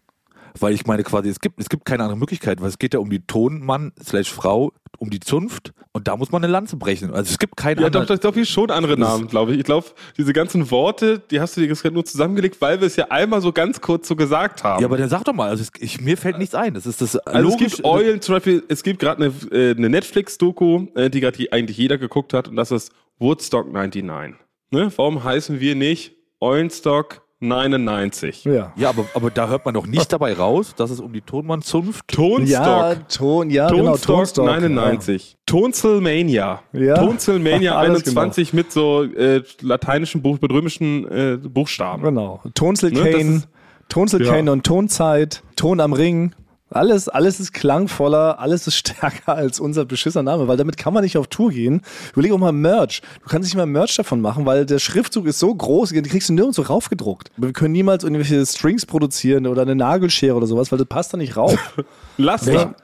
Weil 0.62 0.74
ich 0.74 0.86
meine 0.86 1.04
quasi, 1.04 1.30
es 1.30 1.40
gibt, 1.40 1.60
es 1.60 1.70
gibt 1.70 1.86
keine 1.86 2.04
andere 2.04 2.18
Möglichkeit, 2.18 2.62
weil 2.62 2.70
es 2.70 2.78
geht 2.78 2.94
ja 2.94 3.00
um 3.00 3.10
die 3.10 3.20
Tonmann 3.26 3.92
slash 4.04 4.32
Frau, 4.32 4.74
um 4.98 5.10
die 5.10 5.20
Zunft 5.20 5.74
und 5.92 6.08
da 6.08 6.16
muss 6.16 6.32
man 6.32 6.44
eine 6.44 6.52
Lanze 6.52 6.78
brechen. 6.78 7.12
Also 7.12 7.32
es 7.32 7.40
gibt 7.40 7.58
keinen 7.58 7.82
Ja, 7.82 7.90
doch, 7.90 8.06
doch, 8.06 8.18
doch, 8.18 8.34
hier 8.34 8.46
schon 8.46 8.70
andere 8.72 8.98
Namen, 8.98 9.28
glaube 9.28 9.54
ich. 9.54 9.60
Ich 9.60 9.64
glaube, 9.64 9.88
diese 10.18 10.32
ganzen 10.32 10.70
Worte, 10.70 11.20
die 11.32 11.40
hast 11.40 11.58
du 11.58 11.62
dir 11.62 11.68
gerade 11.68 11.92
nur 11.92 12.06
zusammengelegt, 12.06 12.62
weil 12.62 12.80
wir 12.80 12.88
es 12.88 12.96
ja 12.96 13.06
einmal 13.10 13.42
so 13.42 13.52
ganz 13.52 13.82
kurz 13.82 14.08
so 14.08 14.16
gesagt 14.16 14.64
haben. 14.64 14.82
Ja, 14.82 14.88
aber 14.88 14.98
dann 14.98 15.10
sag 15.10 15.24
doch 15.24 15.34
mal, 15.34 15.50
also 15.50 15.64
es, 15.64 15.72
ich, 15.80 16.00
mir 16.02 16.18
fällt 16.18 16.38
nichts 16.38 16.54
ein. 16.56 16.74
Das 16.76 16.86
ist 16.86 17.02
das 17.02 17.18
Also 17.18 17.50
logisch. 17.50 17.68
es 17.68 17.76
gibt 17.78 17.88
Eulen, 17.88 18.22
zum 18.22 18.36
Beispiel, 18.36 18.64
es 18.68 18.84
gibt 18.84 19.00
gerade 19.00 19.26
eine, 19.26 19.34
äh, 19.52 19.72
eine 19.76 19.90
Netflix-Doku, 19.90 20.88
äh, 20.96 21.10
die 21.10 21.20
gerade 21.20 21.48
eigentlich 21.52 21.78
jeder 21.78 21.98
geguckt 21.98 22.34
hat, 22.34 22.48
und 22.48 22.56
das 22.56 22.72
ist 22.72 22.92
Woodstock 23.20 23.72
99. 23.72 24.36
Ne? 24.72 24.92
Warum 24.96 25.24
heißen 25.24 25.60
wir 25.60 25.76
nicht 25.76 26.16
Eulenstock 26.40 27.27
99? 27.40 28.46
Ja. 28.46 28.74
ja, 28.76 28.90
aber, 28.90 29.06
aber 29.14 29.30
da 29.30 29.48
hört 29.48 29.64
man 29.66 29.74
doch 29.74 29.86
nicht 29.86 30.12
dabei 30.12 30.34
raus, 30.34 30.74
dass 30.76 30.90
es 30.90 31.00
um 31.00 31.14
die 31.14 31.22
Tonmann-Zunft. 31.22 32.08
Tonstock. 32.08 32.48
Ja, 32.50 32.96
Ton, 32.96 33.50
ja, 33.50 33.70
genau, 33.70 33.92
Tonstock 33.92 34.16
Tonstock. 34.18 34.46
99. 34.46 35.38
Tonsilmania. 35.46 36.62
Ja. 36.74 36.96
Tonsilmania 36.96 37.76
Alles 37.78 38.00
21 38.08 38.54
mit 38.54 38.72
so 38.72 39.04
äh, 39.04 39.44
lateinischen, 39.62 40.22
Buch, 40.22 40.40
mit 40.42 40.52
römischen 40.52 41.08
äh, 41.10 41.32
Ja, 41.32 41.38
Buchstaben. 41.38 42.04
genau. 42.04 42.42
Tonsil 42.56 42.92
Ne, 42.92 43.00
das 43.04 43.12
Kane, 43.12 43.36
ist- 43.38 43.48
Tonsil 43.90 44.26
Ja. 44.26 44.34
Kane 44.34 44.52
und 44.52 44.66
Tonzeit, 44.66 45.44
Ton 45.56 45.80
am 45.80 45.94
Ring. 45.94 46.34
Alles, 46.70 47.08
alles 47.08 47.40
ist 47.40 47.54
klangvoller, 47.54 48.40
alles 48.40 48.68
ist 48.68 48.76
stärker 48.78 49.36
als 49.36 49.60
unser 49.60 49.86
beschissener 49.86 50.24
Name, 50.24 50.48
weil 50.48 50.58
damit 50.58 50.78
kann 50.78 50.94
man 50.94 51.04
nicht 51.04 51.18
auf 51.18 51.28
Tour 51.28 51.52
gehen. 51.52 51.82
Überleg 52.14 52.32
auch 52.32 52.38
mal 52.38 52.52
Merch. 52.52 53.02
Du 53.24 53.30
kannst 53.30 53.48
nicht 53.48 53.56
mal 53.56 53.66
Merch 53.66 53.96
davon 53.96 54.22
machen, 54.22 54.46
weil 54.46 54.66
der 54.66 54.80
Schriftzug 54.80 55.28
ist 55.28 55.40
so 55.40 55.54
groß, 55.54 55.90
die 55.90 56.02
kriegst 56.02 56.30
du 56.30 56.34
nirgendwo 56.34 56.62
raufgedruckt. 56.64 57.32
Wir 57.38 57.54
können 57.54 57.72
niemals 57.74 58.04
irgendwelche 58.04 58.46
Strings 58.46 58.86
produzieren 58.86 59.48
oder 59.48 59.62
eine 59.62 59.76
Nagelschere 59.76 60.36
oder 60.36 60.48
sowas, 60.48 60.72
weil 60.72 60.80
das 60.80 60.88
passt 60.88 61.14
da 61.14 61.18
nicht 61.18 61.38
rauf. 61.38 61.58
Laster. 62.18 62.76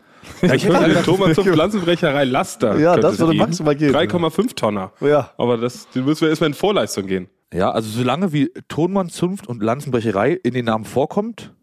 Ja, 0.41 0.53
ich 0.53 0.63
könnte 0.67 0.89
den 0.89 1.03
Thomas 1.03 1.35
zur 1.35 1.45
Pflanzenbrecherei 1.45 2.23
Laster. 2.23 2.77
Ja, 2.77 2.95
das 2.95 3.19
würde 3.19 3.33
maximal 3.33 3.75
gehen. 3.75 3.93
3,5 3.93 4.55
Tonner. 4.55 4.91
Ja. 5.01 5.31
Aber 5.37 5.57
das, 5.57 5.89
den 5.89 6.05
müssen 6.05 6.21
wir 6.21 6.29
erstmal 6.29 6.49
in 6.49 6.53
Vorleistung 6.53 7.07
gehen. 7.07 7.27
Ja, 7.53 7.71
also 7.71 7.89
solange 7.89 8.33
wie 8.33 8.51
Tonmann, 8.67 9.09
Zunft 9.09 9.47
und 9.47 9.61
Lanzenbrecherei 9.61 10.31
in 10.31 10.53
den 10.53 10.65
Namen 10.65 10.85
vorkommt, 10.85 11.53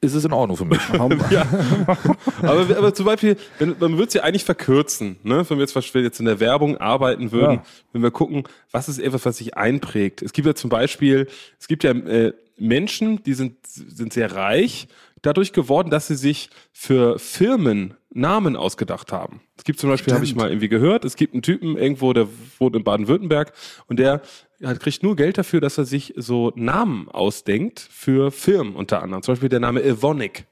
ist 0.00 0.14
es 0.14 0.24
in 0.24 0.32
Ordnung 0.32 0.56
für 0.56 0.64
mich. 0.64 0.80
Aber, 2.42 2.76
aber 2.76 2.94
zum 2.94 3.06
Beispiel, 3.06 3.36
wenn, 3.58 3.76
man 3.78 3.92
würde 3.92 4.08
es 4.08 4.14
ja 4.14 4.22
eigentlich 4.22 4.44
verkürzen, 4.44 5.16
ne? 5.22 5.48
wenn 5.48 5.58
wir 5.58 5.64
jetzt, 5.64 5.94
wir 5.94 6.02
jetzt 6.02 6.20
in 6.20 6.26
der 6.26 6.40
Werbung 6.40 6.76
arbeiten 6.78 7.32
würden, 7.32 7.56
Ja. 7.56 7.62
wenn 7.92 8.02
wir 8.02 8.10
gucken, 8.10 8.44
was 8.70 8.88
ist 8.88 8.98
etwas, 8.98 9.24
was 9.24 9.38
sich 9.38 9.56
einprägt. 9.56 10.22
Es 10.22 10.32
gibt 10.32 10.46
ja 10.46 10.54
zum 10.54 10.70
Beispiel, 10.70 11.28
es 11.58 11.68
gibt 11.68 11.84
ja 11.84 11.92
äh, 11.92 12.32
Menschen, 12.58 13.22
die 13.24 13.34
sind, 13.34 13.56
sind 13.66 14.12
sehr 14.12 14.32
reich, 14.34 14.88
dadurch 15.22 15.52
geworden, 15.52 15.90
dass 15.90 16.08
sie 16.08 16.16
sich 16.16 16.50
für 16.72 17.18
Firmen 17.18 17.94
Namen 18.10 18.56
ausgedacht 18.56 19.12
haben. 19.12 19.40
Es 19.56 19.64
gibt 19.64 19.78
zum 19.78 19.88
Beispiel, 19.88 20.12
habe 20.12 20.24
ich 20.24 20.34
mal 20.34 20.50
irgendwie 20.50 20.68
gehört, 20.68 21.04
es 21.04 21.16
gibt 21.16 21.32
einen 21.32 21.42
Typen 21.42 21.78
irgendwo, 21.78 22.12
der 22.12 22.28
wohnt 22.58 22.76
in 22.76 22.84
Baden-Württemberg 22.84 23.52
und 23.86 23.98
der 23.98 24.20
ja, 24.62 24.74
kriegt 24.74 25.02
nur 25.02 25.16
Geld 25.16 25.38
dafür, 25.38 25.60
dass 25.60 25.76
er 25.76 25.84
sich 25.84 26.14
so 26.16 26.52
Namen 26.54 27.08
ausdenkt 27.08 27.80
für 27.80 28.30
Firmen 28.30 28.76
unter 28.76 29.02
anderem. 29.02 29.22
Zum 29.22 29.32
Beispiel 29.32 29.48
der 29.48 29.60
Name 29.60 29.82
Evonik. 29.82 30.46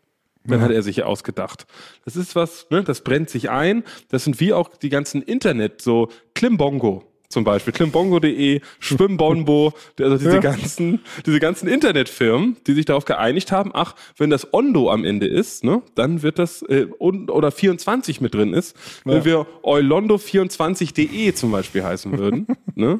Dann 0.44 0.62
hat 0.62 0.70
er 0.70 0.82
sich 0.82 1.02
ausgedacht. 1.02 1.66
Das 2.06 2.16
ist 2.16 2.34
was, 2.34 2.66
ne, 2.70 2.82
das 2.82 3.02
brennt 3.02 3.28
sich 3.28 3.50
ein. 3.50 3.84
Das 4.08 4.24
sind 4.24 4.40
wie 4.40 4.54
auch 4.54 4.70
die 4.76 4.88
ganzen 4.88 5.22
Internet, 5.22 5.82
so 5.82 6.08
Klimbongo 6.34 7.04
zum 7.30 7.44
Beispiel, 7.44 7.72
klimbongo.de, 7.72 8.60
Schwimmbonbo, 8.80 9.72
also 10.00 10.16
diese 10.18 10.40
ganzen, 10.40 10.98
diese 11.24 11.38
ganzen 11.38 11.68
Internetfirmen, 11.68 12.56
die 12.66 12.74
sich 12.74 12.86
darauf 12.86 13.04
geeinigt 13.04 13.52
haben, 13.52 13.70
ach, 13.72 13.94
wenn 14.16 14.30
das 14.30 14.52
Ondo 14.52 14.90
am 14.90 15.04
Ende 15.04 15.28
ist, 15.28 15.62
ne, 15.62 15.80
dann 15.94 16.22
wird 16.22 16.40
das, 16.40 16.62
äh, 16.62 16.88
und, 16.98 17.30
oder 17.30 17.52
24 17.52 18.20
mit 18.20 18.34
drin 18.34 18.52
ist, 18.52 18.76
wenn 19.04 19.24
wir 19.24 19.46
eulondo24.de 19.62 21.32
zum 21.34 21.52
Beispiel 21.52 21.84
heißen 21.84 22.18
würden, 22.18 22.48
ne, 22.74 22.98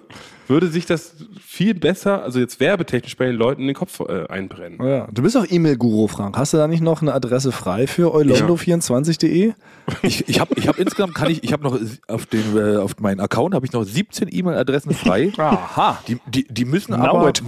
würde 0.50 0.69
sich 0.69 0.85
das 0.85 1.14
viel 1.40 1.75
besser, 1.75 2.23
also 2.23 2.40
jetzt 2.40 2.61
werbetechnisch 2.61 3.16
bei 3.16 3.26
den 3.26 3.37
Leuten 3.37 3.62
in 3.62 3.69
den 3.69 3.76
Kopf 3.76 4.00
äh, 4.00 4.26
einbrennen. 4.28 4.85
Ja. 4.85 5.09
Du 5.11 5.23
bist 5.23 5.37
auch 5.37 5.47
E-Mail-Guru, 5.49 6.09
Frank. 6.09 6.37
Hast 6.37 6.52
du 6.52 6.59
da 6.59 6.69
nicht 6.69 6.83
noch 6.83 7.00
eine 7.00 7.14
Adresse 7.14 7.52
frei 7.52 7.87
für 7.87 8.14
eulondo24.de? 8.14 9.54
Ich, 10.02 10.28
ich 10.28 10.40
habe 10.40 10.54
ich 10.57 10.69
hab 10.69 10.78
insgesamt, 10.78 11.14
kann 11.14 11.30
ich, 11.30 11.42
ich 11.42 11.52
habe 11.52 11.62
noch 11.62 11.78
auf, 12.09 12.26
den, 12.26 12.57
äh, 12.57 12.76
auf 12.76 12.99
meinen 12.99 13.21
Account 13.21 13.54
habe 13.54 13.64
ich 13.64 13.73
noch 13.73 13.85
17 13.85 14.28
E-Mail-Adressen 14.30 14.92
frei. 14.92 15.33
Aha. 15.38 15.99
Die, 16.07 16.19
die, 16.26 16.47
die 16.49 16.64
müssen 16.64 16.92
Now 16.92 17.07
aber. 17.07 17.26
Mit, 17.26 17.42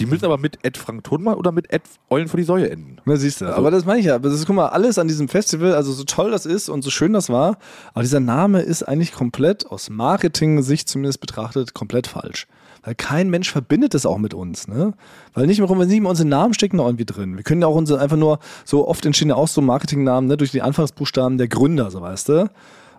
die 0.00 0.06
müssen 0.06 0.24
aber 0.24 0.38
mit 0.38 0.58
Ed 0.62 0.76
Frank 0.76 1.04
Tonmann 1.04 1.34
oder 1.34 1.52
mit 1.52 1.72
Ed 1.72 1.82
Eulen 2.08 2.28
vor 2.28 2.38
die 2.38 2.44
Säue 2.44 2.70
enden. 2.70 2.98
Na, 3.04 3.16
siehst 3.16 3.40
du. 3.40 3.46
aber 3.46 3.70
das 3.70 3.84
meine 3.84 4.00
ich 4.00 4.06
ja. 4.06 4.16
Aber 4.16 4.28
das 4.28 4.38
ist, 4.38 4.46
guck 4.46 4.56
mal, 4.56 4.68
alles 4.68 4.98
an 4.98 5.08
diesem 5.08 5.28
Festival, 5.28 5.74
also 5.74 5.92
so 5.92 6.04
toll 6.04 6.30
das 6.30 6.46
ist 6.46 6.68
und 6.68 6.82
so 6.82 6.90
schön 6.90 7.12
das 7.12 7.28
war, 7.28 7.58
aber 7.92 8.02
dieser 8.02 8.20
Name 8.20 8.60
ist 8.62 8.82
eigentlich 8.82 9.12
komplett 9.12 9.66
aus 9.66 9.90
Marketing-Sicht 9.90 10.88
zumindest 10.88 11.20
betrachtet 11.20 11.74
komplett 11.74 12.06
falsch. 12.06 12.46
Weil 12.82 12.94
kein 12.94 13.28
Mensch 13.28 13.50
verbindet 13.50 13.92
das 13.94 14.06
auch 14.06 14.18
mit 14.18 14.32
uns, 14.32 14.66
ne? 14.66 14.94
Weil 15.34 15.46
nicht 15.46 15.60
mehr, 15.60 15.68
wenn 15.68 15.86
nicht 15.86 16.00
mehr 16.00 16.10
unsere 16.10 16.28
Namen 16.28 16.54
stecken 16.54 16.78
da 16.78 16.86
irgendwie 16.86 17.04
drin. 17.04 17.36
Wir 17.36 17.44
können 17.44 17.60
ja 17.60 17.66
auch 17.66 17.74
unsere 17.74 18.00
einfach 18.00 18.16
nur, 18.16 18.38
so 18.64 18.88
oft 18.88 19.04
entstehen 19.04 19.28
ja 19.28 19.34
auch 19.34 19.48
so 19.48 19.60
Marketingnamen, 19.60 20.28
ne, 20.28 20.36
durch 20.36 20.50
die 20.50 20.62
Anfangsbuchstaben 20.62 21.36
der 21.36 21.48
Gründer, 21.48 21.90
so 21.90 22.00
weißt 22.00 22.30
du. 22.30 22.50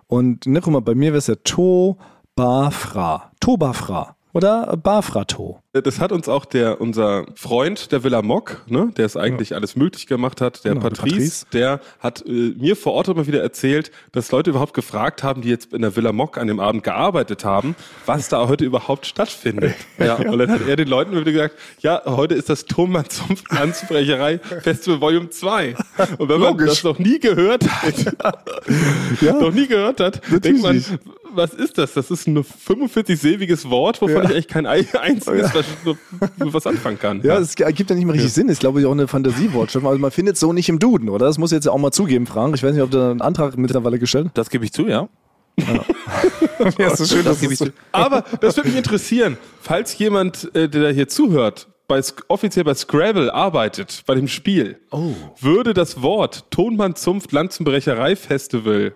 Und 0.06 0.46
ne, 0.46 0.60
guck 0.60 0.72
mal, 0.72 0.80
bei 0.80 0.94
mir 0.94 1.12
wäre 1.12 1.18
es 1.18 1.26
ja 1.26 1.34
To 1.42 1.96
Bafra. 2.36 3.32
To 3.40 3.56
Bafra. 3.56 4.16
Oder 4.34 4.76
Bafrato. 4.76 5.58
Das 5.74 6.00
hat 6.00 6.10
uns 6.12 6.28
auch 6.28 6.44
der, 6.44 6.80
unser 6.80 7.26
Freund, 7.34 7.92
der 7.92 8.02
Villa 8.04 8.22
Mock, 8.22 8.62
ne, 8.66 8.90
der 8.96 9.06
es 9.06 9.16
eigentlich 9.16 9.54
alles 9.54 9.76
möglich 9.76 10.06
gemacht 10.06 10.40
hat, 10.40 10.64
der 10.64 10.72
Genau, 10.72 10.84
Patrice, 10.88 11.14
Patrice. 11.14 11.46
der 11.52 11.80
hat 11.98 12.24
äh, 12.26 12.54
mir 12.58 12.76
vor 12.76 12.92
Ort 12.94 13.08
immer 13.08 13.26
wieder 13.26 13.42
erzählt, 13.42 13.90
dass 14.12 14.30
Leute 14.30 14.50
überhaupt 14.50 14.74
gefragt 14.74 15.22
haben, 15.22 15.42
die 15.42 15.48
jetzt 15.50 15.72
in 15.74 15.82
der 15.82 15.94
Villa 15.96 16.12
Mock 16.12 16.38
an 16.38 16.46
dem 16.46 16.60
Abend 16.60 16.82
gearbeitet 16.82 17.44
haben, 17.44 17.74
was 18.06 18.28
da 18.28 18.48
heute 18.48 18.64
überhaupt 18.64 19.06
stattfindet. 19.06 19.74
Ja. 19.98 20.16
Und 20.16 20.38
dann 20.38 20.50
hat 20.50 20.66
er 20.66 20.74
den 20.76 20.88
Leuten 20.88 21.12
immer 21.12 21.20
wieder 21.20 21.32
gesagt, 21.32 21.56
ja, 21.80 22.02
heute 22.06 22.34
ist 22.34 22.48
das 22.48 22.64
Thomann 22.64 23.08
zum 23.08 23.36
Lanzenbrecherei 23.50 24.38
Festival 24.38 25.00
Volume 25.00 25.30
2. 25.30 25.76
Und 26.18 26.28
wenn 26.28 26.40
man 26.40 26.56
das 26.58 26.82
noch 26.82 26.98
nie 26.98 27.20
gehört 27.20 27.68
hat, 27.68 27.94
noch 29.40 29.52
nie 29.52 29.68
gehört 29.68 30.00
hat, 30.00 30.20
denkt 30.44 30.62
man, 30.62 30.84
was 31.34 31.54
ist 31.54 31.78
das? 31.78 31.94
Das 31.94 32.10
ist 32.10 32.26
ein 32.26 32.38
45-silbiges 32.38 33.68
Wort, 33.70 34.00
wovon 34.00 34.16
Ja. 34.16 34.22
ich 34.24 34.30
eigentlich 34.30 34.48
kein 34.48 34.66
ein- 34.66 34.86
einziges 35.00 35.50
nur 35.84 35.96
was 36.54 36.66
anfangen 36.66 36.98
kann. 36.98 37.20
Ja, 37.22 37.38
es 37.38 37.54
ergibt 37.56 37.90
ja 37.90 37.96
nicht 37.96 38.04
mehr 38.04 38.14
richtig 38.14 38.32
Sinn. 38.32 38.48
Ist, 38.48 38.60
glaube 38.60 38.80
ich, 38.80 38.86
auch 38.86 38.92
eine 38.92 39.08
Fantasiewortschrift. 39.08 39.84
Also 39.86 39.98
man 39.98 40.10
findet 40.10 40.34
es 40.34 40.40
so 40.40 40.52
nicht 40.52 40.68
im 40.68 40.78
Duden, 40.78 41.08
oder? 41.08 41.26
Das 41.26 41.38
muss 41.38 41.50
jetzt 41.50 41.64
ja 41.66 41.72
auch 41.72 41.78
mal 41.78 41.92
zugeben, 41.92 42.26
Frank. 42.26 42.54
Ich 42.56 42.62
weiß 42.62 42.72
nicht, 42.74 42.82
ob 42.82 42.90
du 42.90 42.98
da 42.98 43.10
einen 43.10 43.20
Antrag 43.20 43.56
mittlerweile 43.58 43.98
gestellt 43.98 44.30
Das 44.34 44.50
gebe 44.50 44.64
ich 44.64 44.72
zu, 44.72 44.86
ja. 44.86 45.08
hast. 45.60 46.78
Ja, 46.78 46.86
ist 46.92 47.10
schön, 47.12 47.24
Das 47.24 47.40
gebe 47.40 47.52
ich 47.52 47.58
zu. 47.58 47.66
Aber 47.92 48.24
das 48.40 48.56
würde 48.56 48.68
mich 48.70 48.78
interessieren, 48.78 49.36
falls 49.60 49.96
jemand, 49.98 50.54
äh, 50.54 50.68
der 50.68 50.82
da 50.82 50.88
hier 50.90 51.08
zuhört, 51.08 51.68
bei, 51.88 52.00
offiziell 52.28 52.64
bei 52.64 52.74
Scrabble 52.74 53.32
arbeitet, 53.34 54.02
bei 54.06 54.14
dem 54.14 54.28
Spiel, 54.28 54.78
würde 55.40 55.74
das 55.74 56.00
Wort 56.00 56.44
Tonmann 56.50 56.94
Zunft 56.94 57.32
Lanzenbrecherei 57.32 58.16
Festival, 58.16 58.94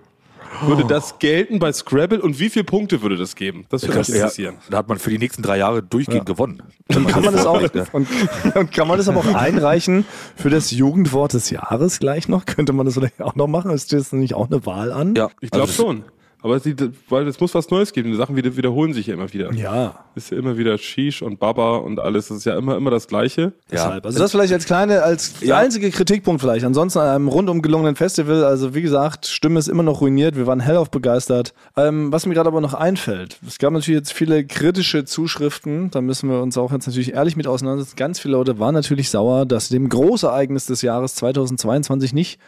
würde 0.63 0.85
das 0.85 1.19
gelten 1.19 1.59
bei 1.59 1.73
Scrabble 1.73 2.21
und 2.21 2.39
wie 2.39 2.49
viele 2.51 2.65
Punkte 2.65 3.03
würde 3.03 3.17
das 3.17 3.35
geben? 3.37 3.67
Das 3.69 3.83
würde 3.87 3.99
mich 3.99 4.09
Ja, 4.09 4.15
interessieren. 4.17 4.55
da 4.71 4.79
hat 4.79 4.89
man 4.89 4.99
für 4.99 5.11
die 5.11 5.19
nächsten 5.19 5.43
drei 5.43 5.59
Jahre 5.59 5.83
durchgehend 5.83 6.27
gewonnen. 6.27 6.63
Und 6.95 7.07
kann 7.09 7.25
man 7.25 7.35
das 7.35 7.47
auch, 7.47 7.61
Ja. 7.75 7.85
und, 7.93 8.09
und 8.55 8.73
kann 8.73 8.89
man 8.89 8.97
das 8.99 9.09
aber 9.09 9.21
auch 9.21 9.35
einreichen 9.35 10.05
für 10.37 10.51
das 10.51 10.71
Jugendwort 10.71 11.33
des 11.33 11.51
Jahres 11.51 11.99
gleich 11.99 12.29
noch? 12.29 12.47
Könnte 12.47 12.73
man 12.73 12.87
das 12.87 12.95
vielleicht 12.95 13.21
auch 13.23 13.35
noch 13.35 13.47
machen? 13.49 13.71
Ist 13.71 13.93
das 13.93 14.13
nicht 14.13 14.35
auch 14.35 14.47
eine 14.51 14.65
Wahl 14.67 14.93
an? 14.93 15.15
Ja, 15.17 15.29
Ich 15.41 15.51
glaube 15.51 15.67
also 15.69 15.83
schon. 15.85 16.05
Aber 16.43 16.61
sie, 16.61 16.77
weil 17.09 17.27
es 17.27 17.41
muss 17.41 17.55
was 17.55 17.71
Neues 17.71 17.93
geben. 17.93 18.11
Die 18.11 18.17
Sachen 18.17 18.37
wieder, 18.37 18.57
wiederholen 18.57 18.93
sich 18.93 19.07
ja 19.09 19.15
immer 19.15 19.33
wieder. 19.33 19.53
Ja. 19.53 20.05
Ist 20.15 20.31
ja 20.31 20.39
immer 20.39 20.57
wieder 20.57 20.79
Shish 20.79 21.23
und 21.23 21.41
Baba 21.41 21.77
und 21.79 21.99
alles. 21.99 22.29
Das 22.29 22.37
ist 22.39 22.45
ja 22.45 22.57
immer, 22.57 22.77
immer 22.77 22.91
das 22.91 23.09
Gleiche. 23.09 23.53
Deshalb. 23.71 24.05
Also 24.07 24.19
das 24.19 24.31
vielleicht 24.31 24.53
als 24.53 24.65
kleine, 24.67 25.03
als 25.03 25.41
Ja. 25.41 25.57
einzige 25.57 25.91
Kritikpunkt 25.91 26.41
vielleicht. 26.41 26.65
Ansonsten 26.65 26.99
an 27.01 27.09
einem 27.09 27.29
rundum 27.29 27.63
gelungenen 27.63 27.97
Festival, 27.97 28.45
also 28.45 28.75
wie 28.75 28.83
gesagt, 28.83 29.27
Stimme 29.27 29.59
ist 29.59 29.69
immer 29.69 29.83
noch 29.83 30.01
ruiniert. 30.03 30.37
Wir 30.37 30.47
waren 30.47 30.61
hellauf 30.61 30.91
begeistert. 30.91 31.53
Ähm, 31.77 32.13
was 32.13 32.27
mir 32.27 32.35
gerade 32.35 32.49
aber 32.49 32.61
noch 32.61 32.75
einfällt, 32.75 33.39
es 33.47 33.59
gab 33.59 33.73
natürlich 33.73 33.99
jetzt 33.99 34.13
viele 34.13 34.45
kritische 34.45 35.05
Zuschriften. 35.05 35.91
Da 35.91 36.01
müssen 36.01 36.29
wir 36.31 36.41
uns 36.43 36.57
auch 36.59 36.71
jetzt 36.71 36.87
natürlich 36.87 37.15
ehrlich 37.15 37.37
mit 37.37 37.47
auseinandersetzen. 37.47 37.97
Ganz 37.97 38.21
viele 38.21 38.33
Leute 38.33 38.59
waren 38.59 38.75
natürlich 38.75 39.11
sauer, 39.11 39.47
dass 39.47 39.69
sie 39.69 39.75
dem 39.75 39.89
Großereignis 39.89 40.67
des 40.67 40.83
Jahres 40.83 41.15
2022 41.17 42.13
nicht 42.13 42.39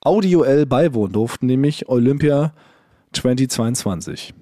audioell 0.00 0.66
beiwohnen 0.66 1.12
durften, 1.12 1.46
nämlich 1.46 1.88
Olympia 1.88 2.52
2022. 3.14 4.34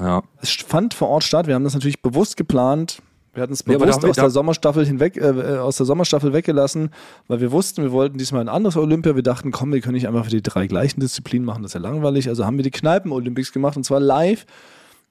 ja. 0.00 0.22
Es 0.40 0.50
fand 0.52 0.94
vor 0.94 1.08
Ort 1.08 1.24
statt. 1.24 1.46
Wir 1.46 1.54
haben 1.54 1.64
das 1.64 1.74
natürlich 1.74 2.02
bewusst 2.02 2.36
geplant. 2.36 3.02
Wir 3.34 3.42
hatten 3.42 3.52
es 3.52 3.64
Ja, 3.66 3.78
bewusst 3.78 4.02
wir- 4.02 4.10
aus 4.10 4.16
der 4.16 4.30
Sommerstaffel 4.30 4.84
hinweg, 4.86 5.16
äh, 5.16 5.28
äh, 5.28 5.58
aus 5.58 5.76
der 5.76 5.86
Sommerstaffel 5.86 6.32
weggelassen, 6.32 6.90
weil 7.28 7.40
wir 7.40 7.52
wussten, 7.52 7.82
wir 7.82 7.92
wollten 7.92 8.18
diesmal 8.18 8.40
ein 8.40 8.48
anderes 8.48 8.76
Olympia. 8.76 9.14
Wir 9.14 9.22
dachten, 9.22 9.50
komm, 9.52 9.72
wir 9.72 9.80
können 9.80 9.94
nicht 9.94 10.08
einfach 10.08 10.24
für 10.24 10.30
die 10.30 10.42
drei 10.42 10.66
gleichen 10.66 11.00
Disziplinen 11.00 11.44
machen, 11.44 11.62
das 11.62 11.70
ist 11.70 11.74
ja 11.74 11.80
langweilig. 11.80 12.28
Also 12.28 12.44
haben 12.46 12.56
wir 12.56 12.64
die 12.64 12.70
Kneipen-Olympics 12.70 13.52
gemacht 13.52 13.76
und 13.76 13.84
zwar 13.84 14.00
live 14.00 14.44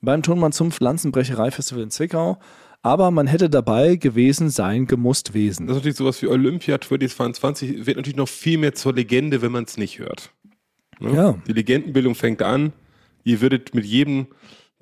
beim 0.01 0.23
Tonmann 0.23 0.51
zum 0.51 0.71
Pflanzenbrecherei-Festival 0.71 1.83
in 1.83 1.89
Zwickau. 1.91 2.37
Aber 2.83 3.11
man 3.11 3.27
hätte 3.27 3.49
dabei 3.49 3.95
gewesen 3.95 4.49
sein 4.49 4.85
gemusst 4.87 5.33
wesen. 5.33 5.65
Das 5.67 5.75
ist 5.75 5.79
natürlich 5.81 5.97
sowas 5.97 6.21
wie 6.21 6.27
Olympia 6.27 6.79
2022 6.79 7.85
wird 7.85 7.97
natürlich 7.97 8.15
noch 8.15 8.27
viel 8.29 8.57
mehr 8.57 8.75
zur 8.75 8.93
Legende, 8.93 9.41
wenn 9.41 9.51
man 9.51 9.63
es 9.65 9.77
nicht 9.77 9.99
hört. 9.99 10.31
Ne? 10.99 11.13
Ja. 11.13 11.35
Die 11.47 11.53
Legendenbildung 11.53 12.15
fängt 12.15 12.41
an. 12.41 12.73
Ihr 13.23 13.41
würdet 13.41 13.73
mit 13.75 13.85
jedem, 13.85 14.27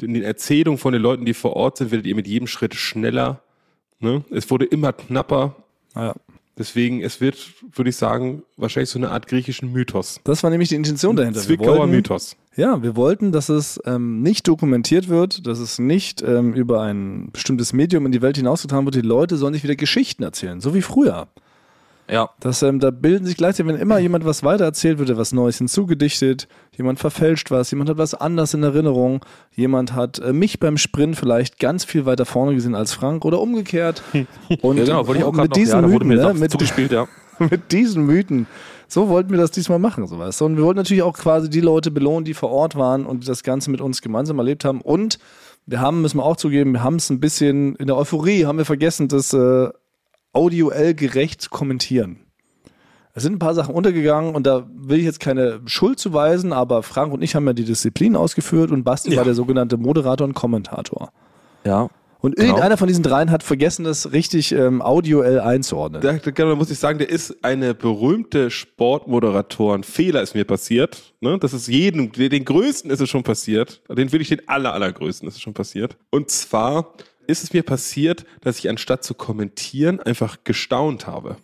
in 0.01 0.13
den 0.13 0.23
Erzählungen 0.23 0.78
von 0.78 0.93
den 0.93 1.01
Leuten, 1.01 1.25
die 1.25 1.34
vor 1.34 1.56
Ort 1.56 1.78
sind, 1.78 1.91
werdet 1.91 2.06
ihr 2.06 2.15
mit 2.15 2.28
jedem 2.28 2.47
Schritt 2.47 2.75
schneller. 2.75 3.41
Ne? 3.99 4.23
Es 4.30 4.49
wurde 4.51 4.65
immer 4.65 4.93
knapper. 4.93 5.56
Ja. 5.95 6.13
Deswegen, 6.58 7.01
es 7.01 7.19
wird, 7.19 7.38
würde 7.73 7.89
ich 7.89 7.97
sagen, 7.97 8.43
wahrscheinlich 8.56 8.89
so 8.89 8.97
eine 8.97 9.12
Art 9.12 9.28
griechischen 9.28 9.73
Mythos. 9.73 10.21
Das 10.23 10.41
war 10.41 10.49
nämlich 10.49 10.69
die 10.69 10.75
Intention 10.75 11.17
dahinter. 11.17 11.41
Zwickauer 11.41 11.80
wollten- 11.80 11.91
Mythos. 11.91 12.38
Ja, 12.56 12.82
wir 12.82 12.95
wollten, 12.95 13.34
dass 13.34 13.49
es 13.49 13.82
ähm, 13.86 14.21
nicht 14.21 14.47
dokumentiert 14.47 15.10
wird, 15.10 15.45
dass 15.45 15.60
es 15.60 15.78
nicht 15.80 16.21
ähm, 16.21 16.54
über 16.54 16.82
ein 16.84 17.30
bestimmtes 17.34 17.73
Medium 17.73 18.06
in 18.06 18.13
die 18.13 18.21
Welt 18.21 18.38
hinausgetragen 18.38 18.86
wird. 18.86 18.95
Die 18.95 19.01
Leute 19.01 19.36
sollen 19.36 19.54
sich 19.54 19.63
wieder 19.65 19.75
Geschichten 19.75 20.23
erzählen, 20.23 20.62
so 20.62 20.73
wie 20.73 20.82
früher. 20.82 21.28
Ja. 22.10 22.30
Das, 22.39 22.62
ähm, 22.62 22.80
da 22.80 22.91
bilden 22.91 23.26
sich 23.26 23.36
gleichzeitig, 23.36 23.74
wenn 23.74 23.80
immer 23.80 23.98
jemand 23.98 24.26
was 24.26 24.44
weitererzählt, 24.44 25.00
wird 25.00 25.10
er 25.10 25.18
was 25.18 25.34
Neues 25.34 25.58
hinzugedichtet, 25.58 26.48
jemand 26.78 27.00
verfälscht 27.00 27.50
was, 27.52 27.72
jemand 27.72 27.89
hat 27.89 27.98
was 27.98 28.13
anders 28.13 28.54
in 28.54 28.63
Erinnerung, 28.63 29.26
jemand 29.52 29.94
hat 29.94 30.20
äh, 30.20 30.34
mich 30.34 30.60
beim 30.60 30.78
Sprint 30.78 31.15
vielleicht 31.15 31.60
ganz 31.60 31.84
viel 31.84 32.06
weiter 32.06 32.26
vorne 32.26 32.54
gesehen 32.54 32.76
als 32.76 32.94
Frank 32.94 33.26
oder 33.26 33.39
umgekehrt. 33.39 34.04
Und 34.62 34.78
Ja, 34.78 34.84
genau, 34.86 35.08
wollte 35.08 35.22
ich 35.22 35.26
auch 35.26 35.34
mit 35.34 35.50
noch, 35.50 35.58
diesen 35.58 35.82
ja, 35.82 35.88
Mythen, 35.88 36.08
ne, 36.10 36.34
mit, 36.36 36.52
zugespielt, 36.52 36.91
ja. 36.91 37.08
mit 37.39 37.72
diesen 37.72 38.06
Mythen. 38.06 38.48
So 38.88 39.10
wollten 39.10 39.32
wir 39.32 39.38
das 39.38 39.52
diesmal 39.52 39.80
machen, 39.80 40.06
so 40.08 40.20
weißt 40.20 40.41
du. 40.41 40.46
Und 40.46 40.58
wir 40.58 40.63
wollten 40.63 40.78
natürlich 40.78 41.04
auch 41.04 41.18
quasi 41.18 41.50
die 41.50 41.62
Leute 41.62 41.89
belohnen, 41.89 42.24
die 42.24 42.36
vor 42.36 42.52
Ort 42.52 42.76
waren 42.76 43.06
und 43.06 43.28
das 43.28 43.41
Ganze 43.41 43.72
mit 43.72 43.82
uns 43.82 44.02
gemeinsam 44.02 44.38
erlebt 44.38 44.63
haben. 44.63 44.82
Und 44.82 45.18
wir 45.65 45.82
haben, 45.82 46.02
müssen 46.02 46.18
wir 46.18 46.24
auch 46.24 46.38
zugeben, 46.38 46.74
wir 46.74 46.84
haben 46.84 46.98
es 46.98 47.10
ein 47.10 47.20
bisschen 47.20 47.76
in 47.78 47.88
der 47.88 47.98
Euphorie, 47.98 48.46
haben 48.46 48.60
wir 48.60 48.65
vergessen, 48.65 49.08
das 49.08 49.34
äh, 49.34 49.70
audioell 50.36 50.93
gerecht 50.93 51.50
kommentieren. 51.50 52.19
Es 53.13 53.24
sind 53.24 53.34
ein 53.34 53.39
paar 53.39 53.54
Sachen 53.56 53.74
untergegangen 53.74 54.36
und 54.36 54.45
da 54.45 54.67
will 54.76 55.00
ich 55.00 55.06
jetzt 55.06 55.21
keine 55.21 55.62
Schuld 55.65 56.00
zuweisen, 56.00 56.52
aber 56.52 56.84
Frank 56.84 57.13
und 57.13 57.21
ich 57.21 57.34
haben 57.34 57.48
ja 57.48 57.54
die 57.54 57.63
Disziplin 57.63 58.15
ausgeführt 58.17 58.71
und 58.71 58.84
Basti 58.84 59.12
Ja. 59.12 59.17
war 59.17 59.24
der 59.24 59.36
sogenannte 59.36 59.78
Moderator 59.78 60.28
und 60.28 60.34
Kommentator. 60.34 61.12
Ja. 61.63 61.89
Und 62.19 62.36
Genau. 62.36 62.48
irgendeiner 62.48 62.76
von 62.76 62.88
diesen 62.88 63.04
dreien 63.04 63.30
hat 63.32 63.43
vergessen, 63.43 63.86
das 63.86 64.12
richtig 64.12 64.52
ähm, 64.52 64.82
audioell 64.82 65.39
einzuordnen. 65.39 66.02
Da, 66.02 66.13
da, 66.13 66.32
da 66.32 66.56
muss 66.56 66.71
ich 66.71 66.80
sagen, 66.80 66.98
der 66.98 67.08
ist 67.10 67.43
eine 67.43 67.74
berühmte 67.76 68.50
Sportmoderatoren. 68.50 69.84
Fehler 69.84 70.21
ist 70.21 70.34
mir 70.36 70.43
passiert. 70.43 71.13
Ne? 71.21 71.38
Das 71.39 71.54
ist 71.54 71.67
jedem, 71.67 72.12
den 72.12 72.43
größten 72.43 72.89
ist 72.89 73.00
es 73.00 73.10
schon 73.10 73.24
passiert. 73.24 73.82
Den 73.89 74.12
will 74.12 74.21
ich 74.21 74.30
den 74.30 74.48
aller, 74.48 74.74
allergrößten 74.74 75.28
ist 75.28 75.36
es 75.36 75.41
schon 75.41 75.54
passiert. 75.54 75.98
Und 76.10 76.32
zwar 76.32 76.93
ist 77.28 77.44
es 77.44 77.54
mir 77.54 77.64
passiert, 77.64 78.26
dass 78.42 78.60
ich 78.60 78.70
anstatt 78.70 79.04
zu 79.04 79.14
kommentieren 79.14 80.00
einfach 80.00 80.38
gestaunt 80.44 81.08
habe. 81.08 81.38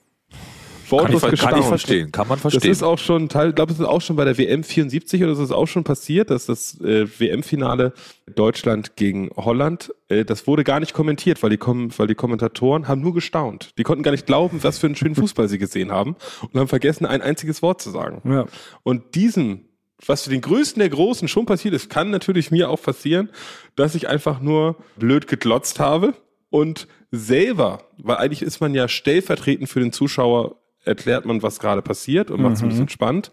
Kann 0.90 1.08
ich, 1.08 1.14
Wortlos 1.14 1.22
ver- 1.22 1.28
kann 1.30 1.36
ich 1.38 1.42
gestaunt. 1.56 1.68
verstehen. 1.68 2.12
Kann 2.12 2.28
man 2.28 2.36
Das 2.42 2.52
verstehen. 2.52 2.70
ist 2.72 2.84
auch 2.84 2.98
schon 2.98 3.30
Teil, 3.30 3.50
ich 3.50 3.56
glaube, 3.56 3.72
es 3.72 3.80
ist 3.80 3.86
auch 3.86 4.02
schon 4.02 4.18
bei 4.18 4.26
der 4.26 4.38
WM 4.38 4.62
74 4.62 5.24
oder 5.24 5.36
so 5.36 5.44
ist 5.44 5.52
auch 5.52 5.66
schon 5.68 5.86
passiert, 5.86 6.30
dass 6.30 6.48
das 6.48 6.82
äh, 6.82 7.08
WM-Finale 7.18 7.94
Deutschland 8.36 8.98
gegen 8.98 9.30
Holland, 9.38 9.94
äh, 10.10 10.26
das 10.26 10.48
wurde 10.48 10.66
gar 10.66 10.82
nicht 10.82 10.94
kommentiert, 10.94 11.42
weil 11.44 11.50
die, 11.50 11.56
Kom 11.58 11.98
weil 11.98 12.08
die 12.08 12.16
Kommentatoren 12.16 12.90
haben 12.90 13.00
nur 13.00 13.14
gestaunt. 13.14 13.72
Die 13.78 13.84
konnten 13.84 14.04
gar 14.04 14.12
nicht 14.12 14.26
glauben, 14.26 14.62
was 14.64 14.80
für 14.80 14.88
einen 14.88 14.98
schönen 14.98 15.16
Fußball 15.22 15.48
sie 15.48 15.60
gesehen 15.60 15.92
haben 15.94 16.18
und 16.52 16.60
haben 16.60 16.68
vergessen, 16.68 17.06
ein 17.06 17.22
einziges 17.22 17.62
Wort 17.62 17.82
zu 17.82 17.90
sagen. 17.90 18.22
Ja. 18.30 18.46
Und 18.84 19.16
diesem, 19.16 19.62
was 20.06 20.24
für 20.24 20.30
den 20.30 20.42
Größten 20.42 20.80
der 20.80 20.90
Großen 20.90 21.28
schon 21.28 21.46
passiert 21.46 21.74
ist, 21.74 21.90
kann 21.90 22.10
natürlich 22.10 22.52
mir 22.52 22.70
auch 22.70 22.82
passieren, 22.82 23.30
dass 23.76 23.96
ich 23.96 24.08
einfach 24.08 24.42
nur 24.42 24.78
blöd 24.98 25.28
geglotzt 25.28 25.80
habe 25.80 26.14
und 26.50 26.88
selber, 27.12 27.84
weil 27.98 28.18
eigentlich 28.18 28.42
ist 28.42 28.62
man 28.62 28.74
ja 28.74 28.88
stellvertretend 28.88 29.70
für 29.70 29.80
den 29.80 29.92
Zuschauer, 29.92 30.56
erklärt 30.84 31.26
man, 31.26 31.44
was 31.44 31.60
gerade 31.60 31.82
passiert 31.82 32.32
und 32.32 32.42
macht 32.42 32.56
es 32.56 32.64
ein 32.64 32.70
bisschen 32.70 32.90
spannend, 32.90 33.32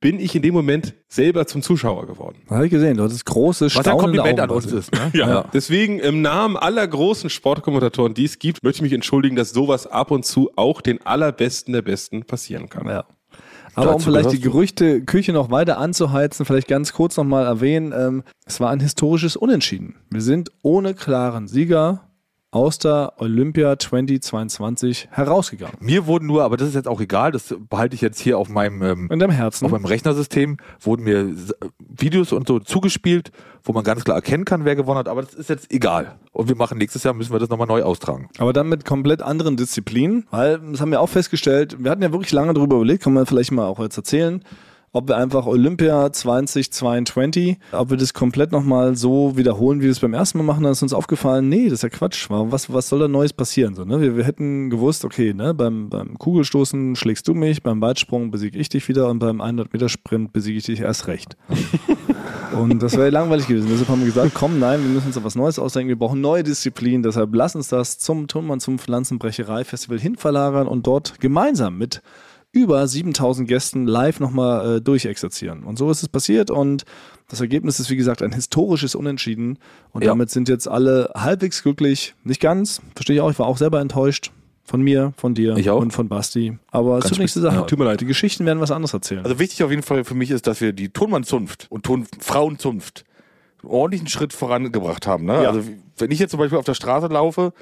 bin 0.00 0.20
ich 0.20 0.34
in 0.34 0.42
dem 0.42 0.54
Moment 0.54 0.94
selber 1.08 1.46
zum 1.46 1.62
Zuschauer 1.62 2.06
geworden. 2.06 2.42
Habe 2.48 2.66
ich 2.66 2.70
gesehen, 2.70 2.96
du 2.96 3.04
hattest 3.04 3.24
große, 3.24 3.66
Was 3.74 3.86
ein 3.86 3.98
Kompliment 3.98 4.38
an 4.38 4.50
uns 4.50 4.66
ist. 4.66 4.92
Ne? 4.92 5.10
Ja. 5.14 5.44
Deswegen 5.52 5.98
im 5.98 6.22
Namen 6.22 6.56
aller 6.56 6.86
großen 6.86 7.30
Sportkommentatoren, 7.30 8.14
die 8.14 8.24
es 8.24 8.38
gibt, 8.38 8.62
möchte 8.62 8.78
ich 8.78 8.82
mich 8.82 8.92
entschuldigen, 8.92 9.36
dass 9.36 9.50
sowas 9.50 9.86
ab 9.86 10.10
und 10.10 10.24
zu 10.24 10.50
auch 10.56 10.80
den 10.80 11.04
allerbesten 11.04 11.72
der 11.72 11.82
Besten 11.82 12.24
passieren 12.24 12.68
kann. 12.68 12.86
Ja. 12.86 13.06
Aber 13.74 13.94
um 13.94 14.00
vielleicht 14.00 14.32
die 14.32 14.40
gehörst 14.40 14.80
du. 14.80 14.84
Gerüchteküche 14.86 15.32
noch 15.32 15.50
weiter 15.50 15.78
anzuheizen, 15.78 16.46
vielleicht 16.46 16.68
ganz 16.68 16.92
kurz 16.92 17.16
nochmal 17.16 17.44
erwähnen, 17.46 17.92
ähm, 17.96 18.22
es 18.46 18.60
war 18.60 18.70
ein 18.70 18.80
historisches 18.80 19.36
Unentschieden. 19.36 19.96
Wir 20.10 20.22
sind 20.22 20.50
ohne 20.62 20.94
klaren 20.94 21.48
Sieger 21.48 22.05
aus 22.56 22.78
der 22.78 23.12
Olympia 23.18 23.78
2022 23.78 25.08
herausgegangen. 25.10 25.76
Mir 25.78 26.06
wurden 26.06 26.26
nur, 26.26 26.42
aber 26.42 26.56
das 26.56 26.68
ist 26.68 26.74
jetzt 26.74 26.88
auch 26.88 27.02
egal, 27.02 27.30
das 27.30 27.54
behalte 27.68 27.94
ich 27.94 28.00
jetzt 28.00 28.18
hier 28.18 28.38
auf 28.38 28.48
meinem, 28.48 28.82
ähm, 28.82 29.08
In 29.12 29.18
deinem 29.18 29.30
Herzen. 29.30 29.66
auf 29.66 29.72
meinem 29.72 29.84
Rechnersystem, 29.84 30.56
wurden 30.80 31.04
mir 31.04 31.34
Videos 31.78 32.32
und 32.32 32.48
so 32.48 32.58
zugespielt, 32.58 33.30
wo 33.62 33.72
man 33.74 33.84
ganz 33.84 34.04
klar 34.04 34.16
erkennen 34.16 34.46
kann, 34.46 34.64
wer 34.64 34.74
gewonnen 34.74 34.98
hat, 34.98 35.08
aber 35.08 35.20
das 35.20 35.34
ist 35.34 35.50
jetzt 35.50 35.70
egal. 35.70 36.16
Und 36.32 36.48
wir 36.48 36.56
machen 36.56 36.78
nächstes 36.78 37.02
Jahr, 37.04 37.12
müssen 37.12 37.32
wir 37.32 37.38
das 37.38 37.50
nochmal 37.50 37.66
neu 37.66 37.82
austragen. 37.82 38.30
Aber 38.38 38.54
dann 38.54 38.68
mit 38.70 38.86
komplett 38.86 39.20
anderen 39.20 39.58
Disziplinen, 39.58 40.26
weil 40.30 40.58
das 40.58 40.80
haben 40.80 40.90
wir 40.90 41.00
auch 41.02 41.08
festgestellt, 41.10 41.76
wir 41.78 41.90
hatten 41.90 42.02
ja 42.02 42.10
wirklich 42.10 42.32
lange 42.32 42.54
darüber 42.54 42.76
überlegt, 42.76 43.02
kann 43.02 43.12
man 43.12 43.26
vielleicht 43.26 43.52
mal 43.52 43.66
auch 43.66 43.80
jetzt 43.80 43.98
erzählen, 43.98 44.42
ob 44.96 45.08
wir 45.08 45.16
einfach 45.18 45.44
Olympia 45.44 46.10
2022, 46.10 47.58
ob 47.72 47.90
wir 47.90 47.98
das 47.98 48.14
komplett 48.14 48.50
nochmal 48.50 48.96
so 48.96 49.36
wiederholen, 49.36 49.80
wie 49.80 49.84
wir 49.84 49.90
es 49.90 50.00
beim 50.00 50.14
ersten 50.14 50.38
Mal 50.38 50.44
machen, 50.44 50.62
dann 50.62 50.72
ist 50.72 50.82
uns 50.82 50.94
aufgefallen, 50.94 51.50
nee, 51.50 51.64
das 51.64 51.74
ist 51.74 51.82
ja 51.82 51.88
Quatsch. 51.90 52.26
Was, 52.30 52.72
was 52.72 52.88
soll 52.88 53.00
da 53.00 53.08
Neues 53.08 53.34
passieren? 53.34 53.74
So, 53.74 53.84
ne? 53.84 54.00
wir, 54.00 54.16
wir 54.16 54.24
hätten 54.24 54.70
gewusst, 54.70 55.04
okay, 55.04 55.34
ne, 55.34 55.52
beim, 55.52 55.90
beim 55.90 56.16
Kugelstoßen 56.16 56.96
schlägst 56.96 57.28
du 57.28 57.34
mich, 57.34 57.62
beim 57.62 57.82
Weitsprung 57.82 58.30
besiege 58.30 58.58
ich 58.58 58.70
dich 58.70 58.88
wieder 58.88 59.08
und 59.08 59.18
beim 59.18 59.42
100-Meter-Sprint 59.42 60.32
besiege 60.32 60.58
ich 60.58 60.64
dich 60.64 60.80
erst 60.80 61.06
recht. 61.08 61.36
Und 62.52 62.82
das 62.82 62.96
wäre 62.96 63.10
langweilig 63.10 63.48
gewesen. 63.48 63.68
Deshalb 63.70 63.88
haben 63.88 64.00
wir 64.00 64.06
gesagt, 64.06 64.32
komm, 64.32 64.58
nein, 64.58 64.80
wir 64.80 64.88
müssen 64.88 65.08
uns 65.08 65.16
auf 65.16 65.24
was 65.24 65.34
Neues 65.34 65.58
ausdenken. 65.58 65.88
Wir 65.88 65.98
brauchen 65.98 66.20
neue 66.20 66.42
Disziplinen. 66.42 67.02
Deshalb 67.02 67.34
lass 67.34 67.54
uns 67.54 67.68
das 67.68 67.98
zum 67.98 68.28
Tonmann 68.28 68.60
zum 68.60 68.78
Pflanzenbrecherei-Festival 68.78 69.98
hinverlagern 69.98 70.66
und 70.66 70.86
dort 70.86 71.20
gemeinsam 71.20 71.76
mit 71.76 72.02
über 72.56 72.86
7000 72.88 73.46
Gästen 73.46 73.86
live 73.86 74.18
nochmal 74.18 74.76
äh, 74.76 74.80
durchexerzieren. 74.80 75.62
Und 75.64 75.76
so 75.78 75.90
ist 75.90 76.02
es 76.02 76.08
passiert 76.08 76.50
und 76.50 76.84
das 77.28 77.40
Ergebnis 77.40 77.78
ist, 77.80 77.90
wie 77.90 77.96
gesagt, 77.96 78.22
ein 78.22 78.32
historisches 78.32 78.94
Unentschieden. 78.94 79.58
Und 79.92 80.02
Ja. 80.02 80.08
damit 80.12 80.30
sind 80.30 80.48
jetzt 80.48 80.66
alle 80.68 81.10
halbwegs 81.14 81.62
glücklich. 81.62 82.14
Nicht 82.24 82.40
ganz, 82.40 82.80
verstehe 82.94 83.16
ich 83.16 83.20
auch. 83.22 83.30
Ich 83.30 83.38
war 83.38 83.46
auch 83.46 83.58
selber 83.58 83.80
enttäuscht. 83.80 84.30
Von 84.64 84.82
mir, 84.82 85.12
von 85.16 85.32
dir 85.34 85.54
und 85.76 85.92
von 85.92 86.08
Basti. 86.08 86.58
Aber 86.72 86.98
es 86.98 87.04
Ganz 87.04 87.18
nächste 87.20 87.38
spitze, 87.38 87.40
Sache. 87.42 87.54
ja. 87.60 87.62
Tut 87.62 87.78
mir 87.78 87.84
leid. 87.84 88.00
Die 88.00 88.04
Geschichten 88.04 88.44
werden 88.46 88.58
was 88.60 88.72
anderes 88.72 88.92
erzählen. 88.94 89.22
Also 89.24 89.38
wichtig 89.38 89.62
auf 89.62 89.70
jeden 89.70 89.84
Fall 89.84 90.02
für 90.02 90.14
mich 90.16 90.32
ist, 90.32 90.48
dass 90.48 90.60
wir 90.60 90.72
die 90.72 90.88
Tonmannzunft 90.88 91.68
und 91.70 91.84
Tonfrauenzunft 91.84 93.04
einen 93.62 93.70
ordentlichen 93.70 94.08
Schritt 94.08 94.32
vorangebracht 94.32 95.06
haben. 95.06 95.24
Ne? 95.24 95.42
Ja. 95.44 95.50
Also 95.50 95.62
wenn 95.98 96.10
ich 96.10 96.18
jetzt 96.18 96.32
zum 96.32 96.40
Beispiel 96.40 96.58
auf 96.58 96.64
der 96.64 96.74
Straße 96.74 97.06
laufe, 97.06 97.52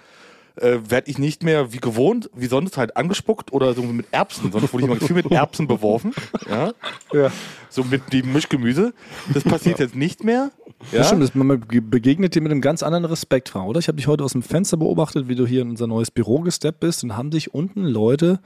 äh, 0.56 0.78
werde 0.88 1.10
ich 1.10 1.18
nicht 1.18 1.42
mehr 1.42 1.72
wie 1.72 1.78
gewohnt, 1.78 2.30
wie 2.34 2.46
sonst 2.46 2.76
halt 2.76 2.96
angespuckt 2.96 3.52
oder 3.52 3.74
so 3.74 3.82
mit 3.82 4.06
Erbsen, 4.12 4.52
sonst 4.52 4.72
wurde 4.72 4.84
ich 4.84 4.90
immer 4.90 5.00
viel 5.00 5.16
mit 5.16 5.30
Erbsen 5.30 5.66
beworfen. 5.66 6.14
Ja? 6.48 6.72
ja. 7.12 7.32
So 7.70 7.82
mit 7.84 8.12
dem 8.12 8.32
Mischgemüse. 8.32 8.94
Das 9.32 9.42
passiert 9.42 9.80
jetzt 9.80 9.96
nicht 9.96 10.22
mehr. 10.22 10.50
Ja? 10.92 10.98
Das 10.98 11.08
stimmt, 11.08 11.34
man 11.34 11.64
begegnet 11.68 12.34
dir 12.34 12.40
mit 12.40 12.52
einem 12.52 12.60
ganz 12.60 12.82
anderen 12.82 13.04
Respekt, 13.04 13.48
Frau, 13.48 13.66
oder? 13.66 13.80
Ich 13.80 13.88
habe 13.88 13.96
dich 13.96 14.06
heute 14.06 14.22
aus 14.22 14.32
dem 14.32 14.42
Fenster 14.42 14.76
beobachtet, 14.76 15.28
wie 15.28 15.34
du 15.34 15.46
hier 15.46 15.62
in 15.62 15.70
unser 15.70 15.86
neues 15.86 16.10
Büro 16.10 16.40
gesteppt 16.40 16.80
bist 16.80 17.02
und 17.02 17.16
haben 17.16 17.30
dich 17.30 17.54
unten 17.54 17.84
Leute 17.84 18.40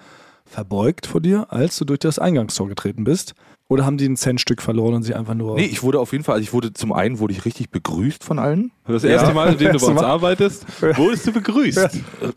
verbeugt 0.47 1.07
vor 1.07 1.21
dir, 1.21 1.53
als 1.53 1.77
du 1.77 1.85
durch 1.85 2.01
das 2.01 2.19
Eingangstor 2.19 2.69
getreten 2.69 3.05
bist? 3.05 3.35
Oder 3.71 3.85
haben 3.85 3.99
die 3.99 4.07
ein 4.09 4.17
Centstück 4.17 4.63
verloren 4.63 4.95
und 4.95 5.03
sie 5.03 5.15
einfach 5.15 5.35
nur... 5.35 5.57
Nee, 5.57 5.67
ich 5.67 5.83
wurde 5.83 6.01
auf 6.01 6.13
jeden 6.13 6.25
Fall, 6.25 6.37
also 6.37 6.43
ich 6.43 6.55
wurde 6.55 6.73
zum 6.73 6.91
einen 6.93 7.19
wurde 7.19 7.35
ich 7.35 7.45
richtig 7.45 7.69
begrüßt 7.71 8.25
von 8.25 8.39
allen. 8.39 8.73
Das 8.87 9.05
erste 9.05 9.35
Mal, 9.35 9.53
in 9.53 9.59
dem 9.59 9.73
du 9.73 9.79
bei 9.81 9.87
uns 9.89 10.01
Mal. 10.01 10.07
arbeitest, 10.07 10.65
wurdest 10.97 11.27
du 11.27 11.33
begrüßt. 11.33 11.89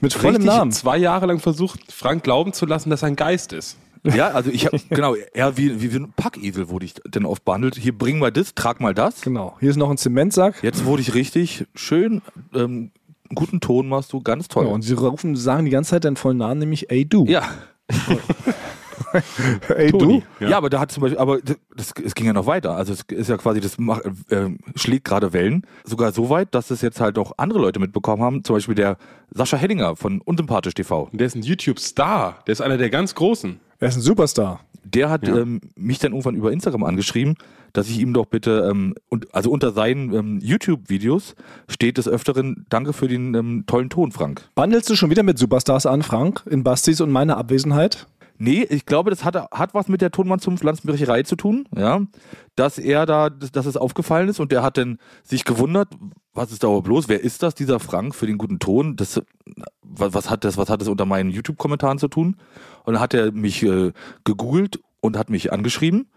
mit 0.02 0.14
vollem 0.14 0.36
Richtig 0.36 0.52
Namen. 0.52 0.72
zwei 0.74 0.98
Jahre 0.98 1.28
lang 1.28 1.40
versucht, 1.40 1.90
Frank 1.90 2.24
glauben 2.24 2.52
zu 2.52 2.66
lassen, 2.66 2.90
dass 2.90 3.04
er 3.04 3.08
ein 3.08 3.16
Geist 3.16 3.54
ist. 3.54 3.78
Ja, 4.04 4.30
also 4.30 4.50
ich 4.50 4.66
habe 4.66 4.80
genau, 4.90 5.16
eher 5.16 5.56
wie, 5.58 5.82
wie, 5.82 5.94
wie 5.94 5.98
ein 6.00 6.12
Packesel 6.16 6.70
wurde 6.70 6.86
ich 6.86 6.96
dann 7.10 7.26
oft 7.26 7.46
behandelt. 7.46 7.76
Hier 7.78 7.98
bring 7.98 8.20
mal 8.20 8.32
das, 8.32 8.54
trag 8.54 8.82
mal 8.82 8.94
das. 8.94 9.22
Genau. 9.22 9.56
Hier 9.60 9.70
ist 9.70 9.78
noch 9.78 9.92
ein 9.92 9.98
Zementsack. 9.98 10.62
Jetzt 10.64 10.84
wurde 10.86 11.02
ich 11.02 11.14
richtig 11.14 11.66
schön, 11.76 12.22
ähm, 12.54 12.92
guten 13.34 13.62
Ton 13.62 13.88
machst 13.88 14.12
du, 14.12 14.20
ganz 14.20 14.50
toll. 14.50 14.66
Ja, 14.66 14.72
und 14.72 14.82
sie 14.82 14.96
rufen, 14.96 15.36
sagen 15.38 15.64
die 15.64 15.72
ganze 15.72 15.92
Zeit 15.92 16.04
deinen 16.04 16.18
vollen 16.18 16.38
Namen, 16.38 16.60
nämlich 16.60 16.90
Ey 16.92 17.06
du. 17.08 17.26
ja. 17.26 17.44
Ey 19.76 19.92
Toni. 19.92 20.24
Ja. 20.40 20.58
aber 20.58 20.70
da 20.70 20.80
hat 20.80 20.92
zum 20.92 21.02
Beispiel, 21.02 21.20
aber 21.20 21.40
das, 21.76 21.94
es 22.04 22.16
ging 22.16 22.26
ja 22.28 22.34
noch 22.34 22.46
weiter. 22.46 22.76
Also 22.76 22.94
es 22.94 23.02
ist 23.10 23.30
ja 23.30 23.38
quasi, 23.38 23.60
das 23.60 23.78
macht, 23.78 24.04
äh, 24.30 24.50
schlägt 24.76 25.06
gerade 25.06 25.34
Wellen. 25.34 25.66
Sogar 25.84 26.12
so 26.12 26.30
weit, 26.30 26.54
dass 26.56 26.72
es 26.72 26.82
jetzt 26.82 27.00
halt 27.02 27.18
auch 27.18 27.34
andere 27.38 27.60
Leute 27.60 27.80
mitbekommen 27.80 28.22
haben. 28.24 28.44
Zum 28.44 28.56
Beispiel 28.56 28.76
der 28.76 28.98
Sascha 29.34 29.58
Henninger 29.58 29.96
von 29.96 30.22
Unsympathisch 30.22 30.74
TV. 30.74 31.10
Und 31.12 31.20
der 31.20 31.28
ist 31.28 31.36
ein 31.36 31.44
YouTube-Star. 31.44 32.40
Der 32.48 32.52
ist 32.52 32.62
einer 32.62 32.78
der 32.78 32.90
ganz 32.90 33.16
Großen. 33.16 33.60
Er 33.80 33.88
ist 33.88 33.96
ein 33.96 34.02
Superstar. 34.02 34.62
Der 34.84 35.10
hat 35.10 35.28
Ja. 35.28 35.38
ähm, 35.38 35.62
mich 35.76 36.00
dann 36.00 36.12
irgendwann 36.12 36.36
über 36.36 36.52
Instagram 36.52 36.84
angeschrieben, 36.84 37.36
dass 37.72 37.88
ich 37.88 38.00
ihm 38.00 38.14
doch 38.14 38.26
bitte, 38.26 38.68
ähm, 38.70 38.96
und, 39.10 39.34
also 39.34 39.52
unter 39.52 39.72
seinen 39.72 40.14
ähm, 40.14 40.40
YouTube-Videos 40.42 41.36
steht 41.70 41.98
des 41.98 42.08
Öfteren, 42.08 42.66
danke 42.70 42.92
für 42.94 43.08
den 43.08 43.34
ähm, 43.36 43.64
tollen 43.68 43.90
Ton, 43.90 44.12
Frank. 44.12 44.50
Bandelst 44.56 44.90
du 44.90 44.96
schon 44.96 45.10
wieder 45.12 45.24
mit 45.24 45.38
Superstars 45.38 45.86
an, 45.86 46.02
Frank, 46.02 46.44
in 46.50 46.64
Bastis 46.64 47.00
und 47.00 47.12
meiner 47.12 47.38
Abwesenheit? 47.38 48.08
Nee, 48.44 48.66
ich 48.68 48.88
glaube, 48.88 49.12
das 49.12 49.24
hat, 49.24 49.36
hat 49.36 49.76
was 49.76 49.88
mit 49.88 50.02
der 50.02 50.10
Tonmann 50.10 50.40
zum 50.40 50.58
Pflanzenbrecherei 50.58 51.22
zu 51.22 51.36
tun, 51.36 51.68
ja. 51.78 52.02
Dass 52.56 52.80
er 52.80 53.06
da, 53.06 53.30
dass, 53.30 53.68
es 53.68 53.78
aufgefallen 53.78 54.30
ist 54.30 54.40
und 54.40 54.52
der 54.52 54.64
hat 54.64 54.80
dann 54.80 54.98
sich 55.22 55.46
gewundert, 55.46 55.90
was 56.34 56.52
ist 56.52 56.64
da 56.64 56.68
überhaupt 56.68 56.88
los? 56.88 57.08
Wer 57.08 57.22
ist 57.22 57.44
das, 57.44 57.54
dieser 57.54 57.80
Frank, 57.80 58.16
für 58.16 58.26
den 58.26 58.40
guten 58.40 58.58
Ton? 58.58 58.96
Das, 58.96 59.22
was, 59.84 60.16
was 60.16 60.32
hat 60.32 60.44
das, 60.44 60.58
was 60.58 60.72
hat 60.72 60.82
das 60.82 60.88
unter 60.88 61.06
meinen 61.06 61.30
YouTube-Kommentaren 61.30 62.00
zu 62.00 62.08
tun? 62.08 62.36
Und 62.84 62.94
dann 62.94 63.00
hat 63.00 63.14
er 63.14 63.32
mich 63.32 63.62
äh, 63.62 63.92
gegoogelt 64.24 64.80
und 65.02 65.20
hat 65.20 65.30
mich 65.30 65.54
angeschrieben 65.54 66.08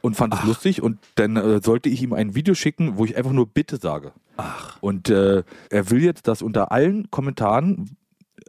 und 0.00 0.16
fand 0.16 0.34
es 0.34 0.42
lustig 0.42 0.82
und 0.82 0.98
dann 1.14 1.36
äh, 1.36 1.60
sollte 1.62 1.88
ich 1.88 2.02
ihm 2.02 2.14
ein 2.14 2.34
Video 2.34 2.56
schicken, 2.56 2.96
wo 2.96 3.04
ich 3.04 3.16
einfach 3.16 3.32
nur 3.32 3.46
Bitte 3.46 3.76
sage. 3.76 4.10
Ach. 4.38 4.76
Und 4.80 5.08
äh, 5.08 5.44
er 5.70 5.90
will 5.90 6.02
jetzt, 6.02 6.26
dass 6.26 6.42
unter 6.42 6.72
allen 6.72 7.12
Kommentaren, 7.12 7.96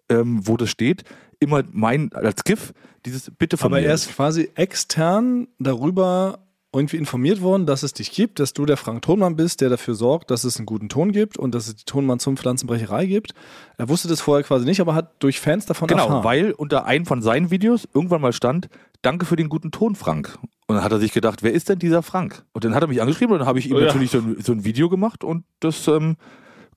ähm, 0.09 0.39
wo 0.47 0.57
das 0.57 0.71
steht, 0.71 1.03
immer 1.39 1.63
mein, 1.71 2.11
als 2.13 2.43
GIF, 2.43 2.73
dieses 3.05 3.31
Bitte 3.37 3.57
von 3.57 3.67
Aber 3.71 3.81
mir 3.81 3.87
er 3.87 3.93
ist 3.93 4.09
quasi 4.15 4.49
extern 4.55 5.47
darüber 5.59 6.39
irgendwie 6.73 6.97
informiert 6.97 7.41
worden, 7.41 7.65
dass 7.65 7.83
es 7.83 7.93
dich 7.93 8.11
gibt, 8.11 8.37
dass 8.39 8.51
du 8.51 8.65
der 8.65 8.75
Frank 8.75 9.01
Thonmann 9.03 9.37
bist, 9.37 9.61
der 9.61 9.69
dafür 9.69 9.95
sorgt, 9.95 10.29
dass 10.29 10.43
es 10.43 10.57
einen 10.57 10.65
guten 10.65 10.89
Ton 10.89 11.13
gibt 11.13 11.37
und 11.37 11.55
dass 11.55 11.67
es 11.69 11.75
die 11.77 11.85
Tonmann 11.85 12.19
zum 12.19 12.35
Pflanzenbrecherei 12.35 13.05
gibt. 13.05 13.33
Er 13.77 13.87
wusste 13.87 14.09
das 14.09 14.19
vorher 14.19 14.43
quasi 14.43 14.65
nicht, 14.65 14.81
aber 14.81 14.93
hat 14.93 15.13
durch 15.19 15.39
Fans 15.39 15.65
davon 15.65 15.87
Genau, 15.87 16.03
erfahren. 16.03 16.23
weil 16.25 16.51
unter 16.51 16.85
einem 16.85 17.05
von 17.05 17.21
seinen 17.21 17.49
Videos 17.49 17.87
irgendwann 17.93 18.19
mal 18.19 18.33
stand, 18.33 18.67
danke 19.03 19.25
für 19.25 19.37
den 19.37 19.47
guten 19.47 19.71
Ton, 19.71 19.95
Frank. 19.95 20.37
Und 20.67 20.75
dann 20.75 20.83
hat 20.83 20.91
er 20.91 20.99
sich 20.99 21.13
gedacht, 21.13 21.43
wer 21.43 21.53
ist 21.53 21.69
denn 21.69 21.79
dieser 21.79 22.03
Frank? 22.03 22.43
Und 22.51 22.65
dann 22.65 22.75
hat 22.75 22.83
er 22.83 22.87
mich 22.87 23.01
angeschrieben 23.01 23.31
und 23.31 23.39
dann 23.39 23.47
habe 23.47 23.59
ich 23.59 23.69
ihm 23.69 23.77
Oh 23.77 23.79
ja. 23.79 23.85
natürlich 23.85 24.11
so 24.11 24.17
ein, 24.17 24.35
so 24.41 24.51
ein 24.51 24.65
Video 24.65 24.89
gemacht 24.89 25.23
und 25.23 25.45
das 25.61 25.87
ähm, 25.87 26.17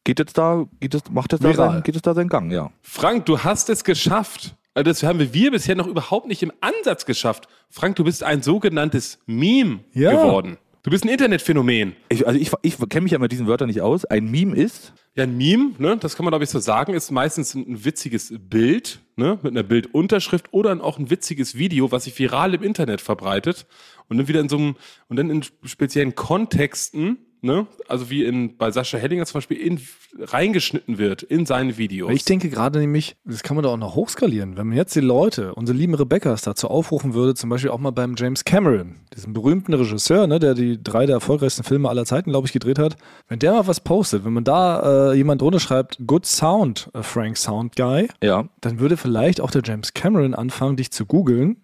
geht 0.09 0.21
jetzt 0.21 0.38
da, 0.38 0.64
geht 0.81 0.94
es, 0.94 1.03
macht 1.11 1.33
jetzt 1.33 1.44
da 1.44 1.51
Viral. 1.51 1.71
sein, 1.75 1.83
geht 1.83 1.94
es 1.94 2.01
da 2.01 2.14
seinen 2.14 2.31
Gang, 2.31 2.51
ja. 2.51 2.71
Frank, 2.81 3.27
du 3.27 3.40
hast 3.40 3.68
es 3.68 3.85
geschafft. 3.85 4.57
Also 4.73 4.85
das 4.90 5.03
haben 5.03 5.18
wir 5.35 5.51
bisher 5.51 5.75
noch 5.75 5.87
überhaupt 5.87 6.29
nicht 6.29 6.42
im 6.42 6.51
Ansatz 6.62 7.05
geschafft. 7.05 7.47
Frank, 7.68 7.97
du 7.97 8.05
bist 8.05 8.23
ein 8.23 8.40
sogenanntes 8.42 9.18
Meme 9.27 9.81
Ja. 9.92 10.12
geworden. 10.12 10.57
Du 10.83 10.90
bist 10.90 11.05
ein 11.05 11.09
Internetphänomen. 11.11 11.94
Ich, 12.09 12.27
also 12.27 12.40
ich, 12.40 12.51
ich 12.62 12.79
kenne 12.88 13.03
mich 13.03 13.12
ja 13.12 13.18
mit 13.18 13.33
diesen 13.33 13.47
Wörtern 13.49 13.66
nicht 13.68 13.83
aus. 13.83 14.07
Ein 14.07 14.31
Meme 14.31 14.57
ist, 14.57 14.94
Ja, 15.14 15.25
ein 15.25 15.37
Meme, 15.37 15.73
ne, 15.77 15.99
das 15.99 16.16
kann 16.16 16.25
man 16.25 16.31
glaube 16.31 16.44
ich 16.44 16.49
so 16.51 16.59
sagen, 16.59 16.94
ist 16.94 17.11
meistens 17.11 17.55
ein, 17.55 17.66
ein 17.73 17.85
witziges 17.85 18.33
Bild, 18.38 19.01
ne, 19.16 19.38
mit 19.42 19.53
einer 19.53 19.62
Bildunterschrift 19.64 20.47
oder 20.53 20.83
auch 20.83 20.99
ein 20.99 21.11
witziges 21.11 21.59
Video, 21.59 21.92
was 21.92 22.05
sich 22.05 22.18
viral 22.18 22.55
im 22.55 22.62
Internet 22.62 23.03
verbreitet 23.03 23.66
und 24.09 24.16
dann 24.16 24.29
wieder 24.29 24.40
in 24.40 24.49
so 24.49 24.57
einem, 24.57 24.77
und 25.09 25.16
dann 25.16 25.29
in 25.29 25.42
speziellen 25.64 26.14
Kontexten, 26.14 27.18
ne, 27.42 27.66
also 27.88 28.11
wie 28.11 28.24
in, 28.24 28.57
bei 28.57 28.70
Sascha 28.70 28.98
Hellinger 28.98 29.27
zum 29.27 29.38
Beispiel, 29.38 29.59
in, 29.59 29.81
reingeschnitten 30.18 30.98
wird 30.98 31.22
in 31.22 31.46
seine 31.46 31.79
Videos. 31.79 32.12
Ich 32.12 32.24
denke 32.24 32.48
gerade 32.48 32.79
nämlich, 32.79 33.16
das 33.24 33.42
kann 33.42 33.57
man 33.57 33.62
doch 33.62 33.72
auch 33.72 33.79
noch 33.79 33.94
hochskalieren. 33.94 34.57
Wenn 34.57 34.68
man 34.68 34.77
jetzt 34.77 34.94
die 34.94 35.01
Leute, 35.01 35.55
unsere 35.55 35.77
lieben 35.77 35.94
Rebeccas 35.94 36.42
dazu 36.42 36.68
aufrufen 36.68 37.14
würde, 37.14 37.35
zum 37.35 37.51
Beispiel 37.51 37.70
auch 37.70 37.79
mal 37.79 37.90
beim 37.90 38.14
James 38.16 38.44
Cameron, 38.44 38.96
diesem 39.14 39.33
berühmten 39.33 39.74
Regisseur, 39.74 40.27
ne, 40.27 40.38
der 40.38 40.55
die 40.55 40.83
drei 40.83 41.07
der 41.07 41.16
erfolgreichsten 41.16 41.64
Filme 41.64 41.88
aller 41.88 42.05
Zeiten, 42.05 42.31
glaube 42.31 42.46
ich, 42.46 42.53
gedreht 42.53 42.79
hat, 42.79 42.96
wenn 43.29 43.38
der 43.38 43.53
mal 43.53 43.66
was 43.66 43.81
postet, 43.81 44.24
wenn 44.24 44.33
man 44.33 44.44
da 44.44 45.12
äh, 45.12 45.14
jemand 45.14 45.42
drunter 45.42 45.61
schreibt, 45.61 45.98
Good 46.07 46.27
Sound, 46.27 46.90
äh, 46.94 47.03
Frank 47.03 47.37
Sound 47.37 47.77
Guy, 47.77 48.09
ja, 48.22 48.48
dann 48.61 48.81
würde 48.81 48.96
vielleicht 48.96 49.40
auch 49.40 49.51
der 49.51 49.62
James 49.64 49.94
Cameron 49.94 50.35
anfangen, 50.35 50.77
dich 50.77 50.90
zu 50.90 51.07
googeln 51.07 51.57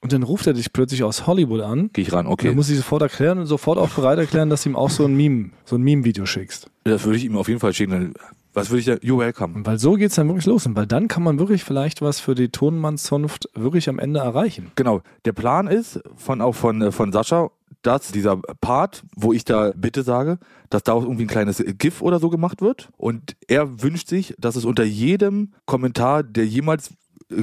und 0.00 0.12
dann 0.12 0.22
ruft 0.22 0.46
er 0.46 0.52
dich 0.54 0.72
plötzlich 0.72 1.02
aus 1.02 1.26
Hollywood 1.26 1.60
an. 1.60 1.90
gehe 1.92 2.04
ich 2.04 2.12
ran, 2.12 2.24
Dann 2.24 2.32
okay. 2.32 2.54
muss 2.54 2.70
ich 2.70 2.76
sofort 2.76 3.02
erklären 3.02 3.38
und 3.38 3.46
sofort 3.46 3.78
auch 3.78 3.90
bereit 3.90 4.18
erklären, 4.18 4.48
dass 4.50 4.62
du 4.62 4.70
ihm 4.70 4.76
auch 4.76 4.90
so 4.90 5.04
ein 5.04 5.16
Meme, 5.16 5.50
so 5.64 5.76
ein 5.76 5.82
Meme-Video 5.82 6.26
schickst. 6.26 6.70
Das 6.84 7.04
würde 7.04 7.18
ich 7.18 7.24
ihm 7.24 7.36
auf 7.36 7.48
jeden 7.48 7.60
Fall 7.60 7.74
schicken. 7.74 7.90
Dann- 7.92 8.14
Was 8.52 8.70
würde 8.70 8.80
ich 8.80 8.86
da? 8.86 8.94
You're 8.94 9.18
welcome. 9.18 9.64
Weil 9.64 9.78
so 9.78 9.92
geht's 9.94 10.16
dann 10.16 10.26
wirklich 10.28 10.46
los. 10.46 10.66
Und 10.66 10.74
weil 10.74 10.86
dann 10.86 11.06
kann 11.06 11.22
man 11.22 11.38
wirklich 11.38 11.62
vielleicht 11.62 12.02
was 12.02 12.18
für 12.18 12.34
die 12.34 12.48
Tonmannszunft 12.48 13.48
wirklich 13.54 13.88
am 13.88 13.98
Ende 13.98 14.20
erreichen. 14.20 14.72
Genau. 14.74 15.02
Der 15.24 15.32
Plan 15.32 15.68
ist 15.68 16.00
von 16.16 16.40
auch 16.40 16.54
von, 16.54 16.82
äh, 16.82 16.90
von 16.92 17.12
Sascha, 17.12 17.50
dass 17.82 18.10
dieser 18.10 18.36
Part, 18.60 19.04
wo 19.14 19.32
ich 19.32 19.44
da 19.44 19.72
bitte 19.76 20.02
sage, 20.02 20.38
dass 20.68 20.82
daraus 20.82 21.04
irgendwie 21.04 21.24
ein 21.24 21.28
kleines 21.28 21.62
GIF 21.78 22.02
oder 22.02 22.18
so 22.18 22.28
gemacht 22.28 22.60
wird. 22.60 22.88
Und 22.96 23.36
er 23.48 23.82
wünscht 23.82 24.08
sich, 24.08 24.34
dass 24.38 24.56
es 24.56 24.64
unter 24.64 24.84
jedem 24.84 25.52
Kommentar, 25.64 26.22
der 26.22 26.46
jemals 26.46 26.90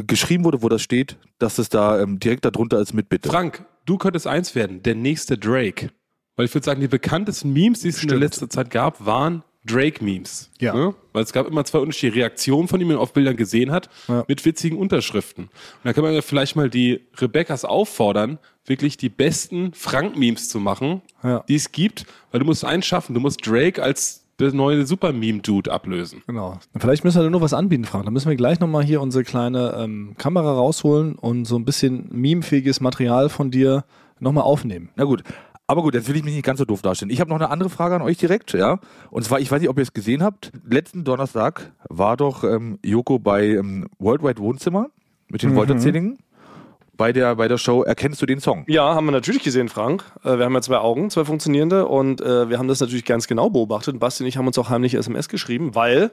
geschrieben 0.05 0.43
wurde, 0.43 0.61
wo 0.61 0.69
das 0.69 0.81
steht, 0.81 1.17
dass 1.39 1.57
es 1.57 1.69
da 1.69 1.99
ähm, 2.01 2.19
direkt 2.19 2.45
darunter 2.45 2.79
ist 2.79 2.93
mit 2.93 3.09
Bitte. 3.09 3.29
Frank, 3.29 3.63
du 3.85 3.97
könntest 3.97 4.27
eins 4.27 4.53
werden, 4.55 4.83
der 4.83 4.95
nächste 4.95 5.37
Drake. 5.37 5.91
Weil 6.35 6.45
ich 6.45 6.53
würde 6.53 6.65
sagen, 6.65 6.81
die 6.81 6.87
bekanntesten 6.87 7.51
Memes, 7.53 7.81
die 7.81 7.87
es 7.89 8.01
in 8.03 8.09
der 8.09 8.19
letzten 8.19 8.49
Zeit 8.49 8.69
gab, 8.69 9.05
waren 9.05 9.43
Drake-Memes. 9.65 10.51
Ja. 10.59 10.73
Ne? 10.73 10.95
Weil 11.13 11.23
es 11.23 11.33
gab 11.33 11.47
immer 11.47 11.65
zwei 11.65 11.79
unterschiedliche 11.79 12.15
Reaktionen 12.21 12.67
von 12.67 12.79
ihm, 12.79 12.87
die 12.87 12.93
man 12.93 13.01
auf 13.01 13.13
Bildern 13.13 13.35
gesehen 13.35 13.71
hat, 13.71 13.89
Ja. 14.07 14.23
mit 14.27 14.45
witzigen 14.45 14.77
Unterschriften. 14.77 15.45
Und 15.45 15.51
da 15.83 15.93
kann 15.93 16.03
man 16.03 16.13
ja 16.13 16.21
vielleicht 16.21 16.55
mal 16.55 16.69
die 16.69 17.01
Rebeccas 17.17 17.65
auffordern, 17.65 18.39
wirklich 18.65 18.97
die 18.97 19.09
besten 19.09 19.73
Frank-Memes 19.73 20.47
zu 20.49 20.59
machen, 20.59 21.01
Ja. 21.23 21.43
die 21.47 21.55
es 21.55 21.71
gibt, 21.71 22.05
weil 22.31 22.39
du 22.39 22.45
musst 22.45 22.63
eins 22.65 22.85
schaffen, 22.85 23.13
du 23.13 23.19
musst 23.19 23.45
Drake 23.45 23.81
als 23.81 24.26
der 24.39 24.53
neue 24.53 24.85
Super-Meme-Dude 24.85 25.71
ablösen. 25.71 26.21
Genau. 26.27 26.59
Vielleicht 26.77 27.03
müssen 27.03 27.19
wir 27.19 27.23
da 27.23 27.29
nur 27.29 27.41
was 27.41 27.53
anbieten, 27.53 27.85
Frank. 27.85 28.05
Dann 28.05 28.13
müssen 28.13 28.29
wir 28.29 28.35
gleich 28.35 28.59
nochmal 28.59 28.83
hier 28.83 29.01
unsere 29.01 29.23
kleine 29.23 29.75
ähm, 29.77 30.15
Kamera 30.17 30.53
rausholen 30.53 31.15
und 31.15 31.45
so 31.45 31.57
ein 31.57 31.65
bisschen 31.65 32.07
memefähiges 32.11 32.79
Material 32.79 33.29
von 33.29 33.51
dir 33.51 33.83
nochmal 34.19 34.43
aufnehmen. 34.43 34.89
Na 34.95 35.05
gut. 35.05 35.23
Aber 35.69 35.81
gut, 35.81 35.95
jetzt 35.95 36.07
will 36.07 36.15
ich 36.15 36.23
mich 36.23 36.33
nicht 36.33 36.45
ganz 36.45 36.59
so 36.59 36.65
doof 36.65 36.81
darstellen. 36.81 37.11
Ich 37.11 37.19
habe 37.19 37.29
noch 37.29 37.35
eine 37.35 37.49
andere 37.49 37.69
Frage 37.69 37.95
an 37.95 38.01
euch 38.01 38.17
direkt, 38.17 38.53
ja. 38.53 38.79
Und 39.11 39.23
zwar, 39.23 39.41
ich 39.41 39.51
weiß 39.51 39.59
nicht, 39.59 39.69
ob 39.69 39.77
ihr 39.77 39.83
es 39.83 39.91
gesehen 39.91 40.23
habt. 40.23 40.53
Letzten 40.65 41.03
Donnerstag 41.03 41.73
war 41.89 42.15
doch 42.15 42.45
ähm, 42.45 42.79
Joko 42.83 43.19
bei 43.19 43.47
ähm, 43.47 43.87
Worldwide 43.99 44.39
Wohnzimmer 44.39 44.89
mit 45.27 45.43
den 45.43 45.55
Wolterzählingen 45.55 46.19
bei 46.97 47.13
der, 47.13 47.35
bei 47.35 47.47
der 47.47 47.57
Show 47.57 47.83
Erkennst 47.83 48.21
du 48.21 48.25
den 48.25 48.39
Song? 48.39 48.65
Ja, 48.67 48.95
haben 48.95 49.05
wir 49.05 49.11
natürlich 49.11 49.43
gesehen, 49.43 49.69
Frank. 49.69 50.03
Äh, 50.23 50.37
Wir 50.37 50.45
haben 50.45 50.53
ja 50.53 50.61
zwei 50.61 50.77
Augen, 50.79 51.09
zwei 51.09 51.23
funktionierende 51.25 51.87
und 51.87 52.21
äh, 52.21 52.49
wir 52.49 52.57
haben 52.57 52.67
das 52.67 52.79
natürlich 52.79 53.05
ganz 53.05 53.27
genau 53.27 53.49
beobachtet. 53.49 53.99
Basti 53.99 54.23
und 54.23 54.29
ich 54.29 54.37
haben 54.37 54.47
uns 54.47 54.57
auch 54.57 54.69
heimlich 54.69 54.95
SMS 54.95 55.29
geschrieben, 55.29 55.75
weil 55.75 56.11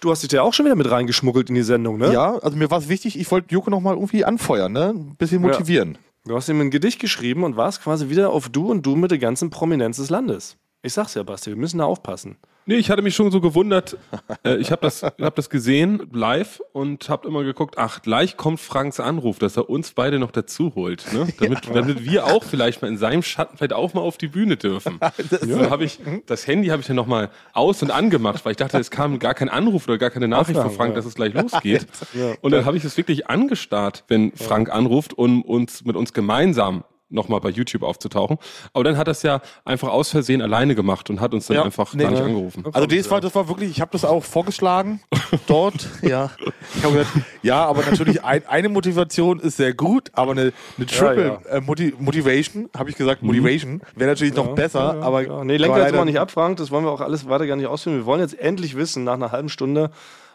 du 0.00 0.10
hast 0.10 0.22
dich 0.22 0.32
ja 0.32 0.42
auch 0.42 0.52
schon 0.52 0.66
wieder 0.66 0.76
mit 0.76 0.90
reingeschmuggelt 0.90 1.48
in 1.48 1.54
die 1.54 1.62
Sendung, 1.62 1.98
ne? 1.98 2.12
Ja, 2.12 2.38
also 2.38 2.56
mir 2.56 2.70
war 2.70 2.78
es 2.78 2.88
wichtig, 2.88 3.18
ich 3.18 3.30
wollte 3.30 3.52
Joko 3.54 3.70
nochmal 3.70 3.94
irgendwie 3.94 4.24
anfeuern, 4.24 4.72
ne? 4.72 4.94
Ein 4.96 5.16
bisschen 5.16 5.42
motivieren. 5.42 5.98
Du 6.24 6.36
hast 6.36 6.48
ihm 6.48 6.60
ein 6.60 6.70
Gedicht 6.70 7.00
geschrieben 7.00 7.42
und 7.44 7.56
warst 7.56 7.82
quasi 7.82 8.08
wieder 8.08 8.30
auf 8.30 8.48
Du 8.48 8.70
und 8.70 8.86
Du 8.86 8.94
mit 8.96 9.10
der 9.10 9.18
ganzen 9.18 9.50
Prominenz 9.50 9.96
des 9.96 10.08
Landes. 10.08 10.56
Ich 10.84 10.94
sag's 10.94 11.14
ja, 11.14 11.22
Basti, 11.22 11.50
wir 11.50 11.56
müssen 11.56 11.78
da 11.78 11.84
aufpassen. 11.84 12.36
Nee, 12.64 12.76
ich 12.76 12.90
hatte 12.90 13.02
mich 13.02 13.14
schon 13.16 13.30
so 13.32 13.40
gewundert. 13.40 13.96
äh, 14.44 14.56
ich 14.56 14.70
habe 14.70 14.82
das, 14.82 15.02
hab 15.02 15.34
das 15.34 15.50
gesehen 15.50 16.08
live 16.12 16.60
und 16.72 17.08
habe 17.08 17.26
immer 17.26 17.42
geguckt, 17.42 17.76
ach, 17.76 18.02
gleich 18.02 18.36
kommt 18.36 18.60
Franks 18.60 19.00
Anruf, 19.00 19.38
dass 19.38 19.56
er 19.56 19.68
uns 19.68 19.92
beide 19.92 20.20
noch 20.20 20.30
dazu 20.30 20.72
holt. 20.74 21.12
Ne? 21.12 21.26
Damit, 21.40 21.68
damit 21.72 22.04
wir 22.04 22.26
auch 22.26 22.44
vielleicht 22.44 22.82
mal 22.82 22.88
in 22.88 22.98
seinem 22.98 23.22
Schatten 23.22 23.56
vielleicht 23.56 23.72
auch 23.72 23.94
mal 23.94 24.00
auf 24.00 24.16
die 24.16 24.28
Bühne 24.28 24.56
dürfen. 24.56 24.98
Ja, 25.46 25.70
hab 25.70 25.80
ich, 25.80 25.98
das 26.26 26.46
Handy 26.46 26.68
habe 26.68 26.80
ich 26.80 26.86
dann 26.86 26.96
nochmal 26.96 27.30
aus- 27.52 27.82
und 27.82 27.90
angemacht, 27.90 28.44
weil 28.44 28.52
ich 28.52 28.56
dachte, 28.56 28.78
es 28.78 28.90
kam 28.90 29.18
gar 29.18 29.34
kein 29.34 29.48
Anruf 29.48 29.86
oder 29.86 29.98
gar 29.98 30.10
keine 30.10 30.28
Nachricht 30.28 30.58
von 30.58 30.70
Frank, 30.70 30.94
dass 30.94 31.04
es 31.04 31.14
gleich 31.14 31.34
losgeht. 31.34 31.86
Und 32.40 32.52
dann 32.52 32.64
habe 32.64 32.76
ich 32.76 32.84
es 32.84 32.96
wirklich 32.96 33.28
angestarrt, 33.28 34.04
wenn 34.08 34.32
Frank 34.32 34.70
anruft, 34.70 35.16
um 35.16 35.42
uns 35.42 35.84
mit 35.84 35.96
uns 35.96 36.12
gemeinsam 36.12 36.84
nochmal 37.12 37.40
bei 37.40 37.50
YouTube 37.50 37.82
aufzutauchen. 37.82 38.38
Aber 38.72 38.84
dann 38.84 38.96
hat 38.96 39.08
er 39.08 39.12
es 39.12 39.22
ja 39.22 39.40
einfach 39.64 39.88
aus 39.88 40.10
Versehen 40.10 40.42
alleine 40.42 40.74
gemacht 40.74 41.10
und 41.10 41.20
hat 41.20 41.34
uns 41.34 41.46
dann 41.46 41.56
Ja, 41.56 41.62
einfach 41.64 41.92
nee, 41.94 42.02
gar 42.04 42.10
nicht 42.10 42.20
ne. 42.20 42.26
angerufen. 42.26 42.64
Also 42.72 42.86
das 42.86 43.10
war, 43.10 43.20
das 43.20 43.34
war 43.34 43.48
wirklich, 43.48 43.70
ich 43.70 43.80
habe 43.80 43.90
das 43.92 44.04
auch 44.04 44.24
vorgeschlagen 44.24 45.00
dort. 45.46 45.88
ja. 46.02 46.30
Ich 46.76 46.82
habe 46.84 46.94
gesagt, 46.98 47.10
ja, 47.42 47.64
aber 47.64 47.82
natürlich 47.84 48.24
ein, 48.24 48.46
eine 48.46 48.68
Motivation 48.68 49.40
ist 49.40 49.56
sehr 49.56 49.74
gut, 49.74 50.10
aber 50.14 50.32
eine, 50.32 50.52
eine 50.76 50.86
Triple 50.86 51.40
Ja, 51.44 51.56
Äh, 51.56 51.60
Moti 51.60 51.94
Motivation, 51.98 52.68
habe 52.76 52.90
ich 52.90 52.96
gesagt, 52.96 53.22
Motivation, 53.22 53.82
wäre 53.94 54.10
natürlich 54.10 54.34
noch 54.34 54.54
besser, 54.54 55.02
aber 55.02 55.22
Ja, 55.22 55.44
nee, 55.44 55.56
lenken 55.56 55.72
aber 55.74 55.82
wir 55.82 55.86
jetzt 55.88 55.96
mal 55.96 56.04
nicht 56.04 56.18
ab, 56.20 56.30
Frank. 56.30 56.56
Das 56.58 56.70
wollen 56.70 56.84
wir 56.84 56.90
auch 56.90 57.00
alles 57.00 57.28
weiter 57.28 57.46
gar 57.46 57.56
nicht 57.56 57.66
ausführen. 57.66 57.96
Wir 57.96 58.06
wollen 58.06 58.20
jetzt 58.20 58.38
endlich 58.38 58.76
wissen, 58.76 59.04
nach 59.04 59.14
einer 59.14 59.32
halben 59.32 59.48
Stunde, 59.48 59.90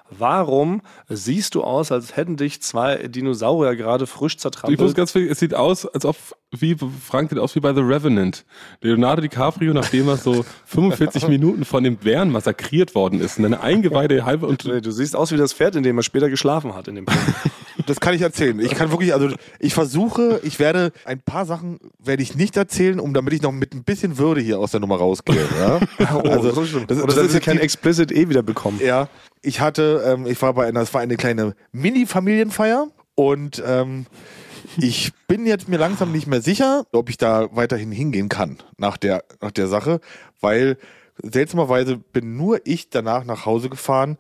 warum 0.10 0.82
siehst 1.10 1.56
du 1.56 1.64
aus, 1.64 1.92
als 1.92 2.16
hätten 2.16 2.38
dich 2.38 2.62
zwei 2.62 3.08
Dinosaurier 3.08 3.76
gerade 3.76 4.08
frisch 4.08 4.34
Ich 4.34 4.36
muss 4.38 4.42
zertrampelt? 4.42 4.96
ganz 4.96 5.12
viel, 5.12 5.30
es 5.30 5.40
sieht 5.40 5.54
aus, 5.54 5.86
als 5.86 6.06
ob, 6.06 6.16
wie, 6.52 6.76
Frank 7.06 7.30
sieht 7.30 7.40
aus 7.40 7.56
wie 7.56 7.60
bei 7.60 7.74
The 7.74 7.82
Revenant. 7.82 8.46
Leonardo 8.82 9.22
DiCaprio, 9.22 9.74
nachdem 9.74 10.08
er 10.08 10.18
so 10.18 10.46
45 10.66 11.28
Minuten 11.28 11.66
von 11.66 11.84
dem 11.84 11.98
Bären 11.98 12.32
massakriert 12.32 12.96
worden 12.96 13.20
ist 13.22 13.38
eine 13.38 13.62
Eingeweide 13.62 14.26
halbe 14.26 14.48
und 14.48 14.66
Nee, 14.66 14.82
du 14.82 14.92
siehst 14.92 15.16
aus 15.16 15.32
wie 15.32 15.38
das 15.38 15.54
Pferd, 15.54 15.76
in 15.76 15.84
dem 15.84 15.98
er 15.98 16.04
später 16.04 16.30
geschlafen 16.30 16.74
hat. 16.76 16.88
In 16.88 16.96
dem 16.96 17.08
Film. 17.08 17.20
Das 17.86 18.02
kann 18.02 18.14
ich 18.14 18.22
erzählen. 18.22 18.60
Ich 18.60 18.72
kann 18.72 18.92
wirklich, 18.92 19.14
also 19.14 19.30
ich 19.60 19.74
versuche, 19.74 20.42
ich 20.44 20.60
werde 20.60 20.92
ein 21.06 21.22
paar 21.22 21.46
Sachen 21.46 21.80
werde 22.04 22.22
ich 22.22 22.36
nicht 22.36 22.58
erzählen, 22.58 23.00
um 23.00 23.14
damit 23.14 23.32
ich 23.32 23.42
noch 23.42 23.54
mit 23.54 23.74
ein 23.74 23.84
bisschen 23.86 24.18
Würde 24.18 24.42
hier 24.42 24.60
aus 24.60 24.72
der 24.72 24.82
Nummer 24.82 24.98
rausgehe. 24.98 25.38
Ja? 25.58 25.80
also, 26.08 26.52
das, 26.52 26.72
das- 26.88 26.98
das 26.98 27.16
dass 27.16 27.18
ist 27.28 27.34
jetzt 27.36 27.46
kein 27.46 27.60
Explicit 27.60 28.12
eh 28.12 28.28
wieder 28.28 28.42
bekommen. 28.44 28.82
Ja, 28.84 29.08
ich 29.42 29.62
hatte, 29.62 29.97
ähm, 30.04 30.26
ich 30.26 30.42
war 30.42 30.54
bei 30.54 30.68
einer, 30.68 30.82
das 30.82 30.94
war 30.94 31.02
eine 31.02 31.18
kleine 31.18 31.56
Mini-Familienfeier 31.72 32.88
und 33.16 33.62
ähm, 33.66 34.06
ich 34.78 35.12
bin 35.28 35.46
jetzt 35.46 35.68
mir 35.68 35.78
langsam 35.78 36.12
nicht 36.12 36.28
mehr 36.28 36.42
sicher, 36.42 36.86
ob 36.92 37.10
ich 37.10 37.18
da 37.18 37.56
weiterhin 37.56 37.92
hingehen 37.92 38.30
kann 38.30 38.58
nach 38.78 38.98
der, 38.98 39.24
nach 39.42 39.52
der 39.52 39.68
Sache, 39.68 40.00
weil 40.40 40.78
seltsamerweise 41.22 41.98
bin 41.98 42.38
nur 42.38 42.62
ich 42.66 42.90
danach 42.90 43.24
nach 43.24 43.46
Hause 43.46 43.70
gefahren, 43.70 44.18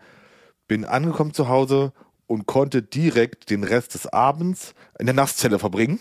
bin 0.67 0.85
angekommen 0.85 1.33
zu 1.33 1.47
Hause 1.47 1.93
und 2.25 2.45
konnte 2.45 2.81
direkt 2.81 3.49
den 3.49 3.63
Rest 3.63 3.93
des 3.93 4.07
Abends 4.07 4.73
in 4.99 5.05
der 5.05 5.15
Nasszelle 5.15 5.59
verbringen, 5.59 5.99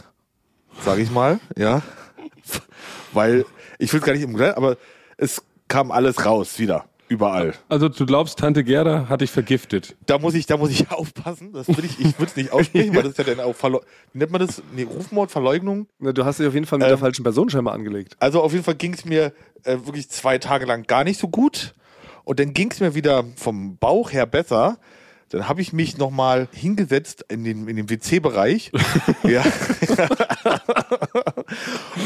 sage 0.84 1.02
ich 1.02 1.10
mal, 1.10 1.40
ja, 1.56 1.82
weil 3.12 3.44
ich 3.78 3.92
will 3.92 4.00
es 4.00 4.06
gar 4.06 4.12
nicht 4.12 4.22
im 4.22 4.40
aber 4.40 4.76
es 5.16 5.42
kam 5.68 5.90
alles 5.90 6.24
raus 6.24 6.58
wieder, 6.58 6.86
überall. 7.08 7.54
also 7.68 7.88
du 7.88 8.06
glaubst, 8.06 8.38
Tante 8.38 8.64
Gerda 8.64 9.08
hat 9.08 9.20
dich 9.20 9.30
vergiftet. 9.30 9.96
Da 10.06 10.18
muss 10.18 10.34
ich, 10.34 10.46
da 10.46 10.56
muss 10.56 10.70
ich 10.70 10.90
aufpassen. 10.90 11.52
Das 11.52 11.68
will 11.68 11.84
ich, 11.84 12.00
ich 12.00 12.18
würde 12.18 12.30
es 12.30 12.36
nicht 12.36 12.52
aussprechen, 12.52 12.94
weil 12.94 13.02
das 13.02 13.12
ist 13.12 13.18
ja 13.18 13.24
dann 13.24 13.40
auch 13.40 13.54
wie 13.62 14.18
nennt 14.18 14.32
man 14.32 14.46
das? 14.46 14.62
Nee, 14.74 14.84
Rufmord, 14.84 15.30
Verleugnung. 15.30 15.86
Na, 15.98 16.12
Du 16.12 16.24
hast 16.24 16.38
dich 16.38 16.46
auf 16.46 16.54
jeden 16.54 16.66
Fall 16.66 16.78
mit 16.78 16.88
der 16.88 16.98
falschen 16.98 17.22
Person 17.22 17.50
scheinbar 17.50 17.74
angelegt. 17.74 18.16
Also 18.20 18.42
auf 18.42 18.52
jeden 18.52 18.64
Fall 18.64 18.74
ging 18.74 18.94
es 18.94 19.04
mir 19.04 19.32
äh, 19.64 19.76
wirklich 19.84 20.08
zwei 20.08 20.38
Tage 20.38 20.66
lang 20.66 20.84
gar 20.84 21.04
nicht 21.04 21.18
so 21.18 21.28
gut. 21.28 21.74
Und 22.24 22.40
dann 22.40 22.54
ging 22.54 22.70
es 22.70 22.80
mir 22.80 22.94
wieder 22.94 23.24
vom 23.36 23.76
Bauch 23.76 24.12
her 24.12 24.26
besser. 24.26 24.78
Dann 25.30 25.48
habe 25.48 25.60
ich 25.60 25.72
mich 25.72 25.98
nochmal 25.98 26.48
hingesetzt 26.52 27.24
in 27.28 27.44
den, 27.44 27.66
in 27.68 27.76
den 27.76 27.90
WC-Bereich. 27.90 28.70
ja. 29.24 29.42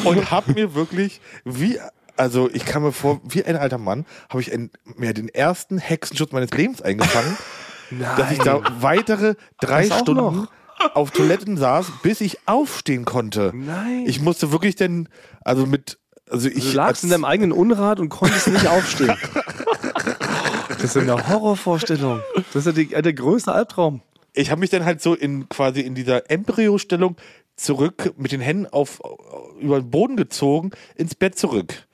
und 0.05 0.31
habe 0.31 0.53
mir 0.53 0.75
wirklich, 0.75 1.21
wie, 1.45 1.79
also 2.21 2.51
ich 2.53 2.67
kam 2.67 2.83
mir 2.83 2.93
vor, 2.93 3.21
wie 3.25 3.43
ein 3.45 3.57
alter 3.57 3.79
Mann, 3.79 4.05
habe 4.29 4.43
ich 4.43 4.53
ein, 4.53 4.71
mir 4.97 5.15
den 5.15 5.31
ersten 5.31 5.79
Hexenschuss 5.79 6.33
meines 6.33 6.51
Lebens 6.51 6.83
eingefangen, 6.83 7.35
dass 8.17 8.31
ich 8.31 8.39
da 8.39 8.61
weitere 8.81 9.37
drei 9.59 9.85
Das 9.89 9.93
auch 9.93 10.01
Stunden 10.01 10.37
noch? 10.37 10.49
auf 10.95 11.13
Toiletten 11.13 11.57
saß, 11.57 11.87
bis 12.03 12.21
ich 12.21 12.39
aufstehen 12.47 13.07
konnte. 13.07 13.53
Nein. 13.55 14.05
Ich 14.07 14.21
musste 14.21 14.53
wirklich 14.53 14.77
denn, 14.77 15.09
also 15.45 15.65
mit, 15.65 15.99
also 16.31 16.49
ich 16.49 16.71
Du 16.71 16.77
lagst 16.77 17.05
in 17.05 17.11
deinem 17.11 17.25
eigenen 17.25 17.53
Unrat 17.53 18.01
und 18.01 18.11
konntest 18.11 18.49
nicht 18.49 18.67
aufstehen. 18.69 19.17
Das 20.81 20.97
ist 20.97 21.03
eine 21.03 21.29
Horrorvorstellung. 21.29 22.23
Das 22.55 22.65
ist 22.65 22.67
ja 22.67 22.73
die, 22.73 22.87
der 22.87 23.13
größte 23.13 23.53
Albtraum. 23.53 24.01
ich 24.33 24.51
habe 24.51 24.61
mich 24.61 24.71
dann 24.71 24.87
halt 24.87 25.03
so 25.03 25.15
in 25.15 25.47
quasi 25.51 25.83
in 25.83 25.95
dieser 25.95 26.31
Embryostellung 26.31 27.17
zurück 27.57 28.15
mit 28.17 28.33
den 28.33 28.41
Händen 28.41 28.67
auf 28.67 28.99
über 29.61 29.79
den 29.79 29.91
Boden 29.91 30.17
gezogen 30.17 30.71
ins 30.97 31.15
Bett 31.15 31.39
zurück. 31.39 31.87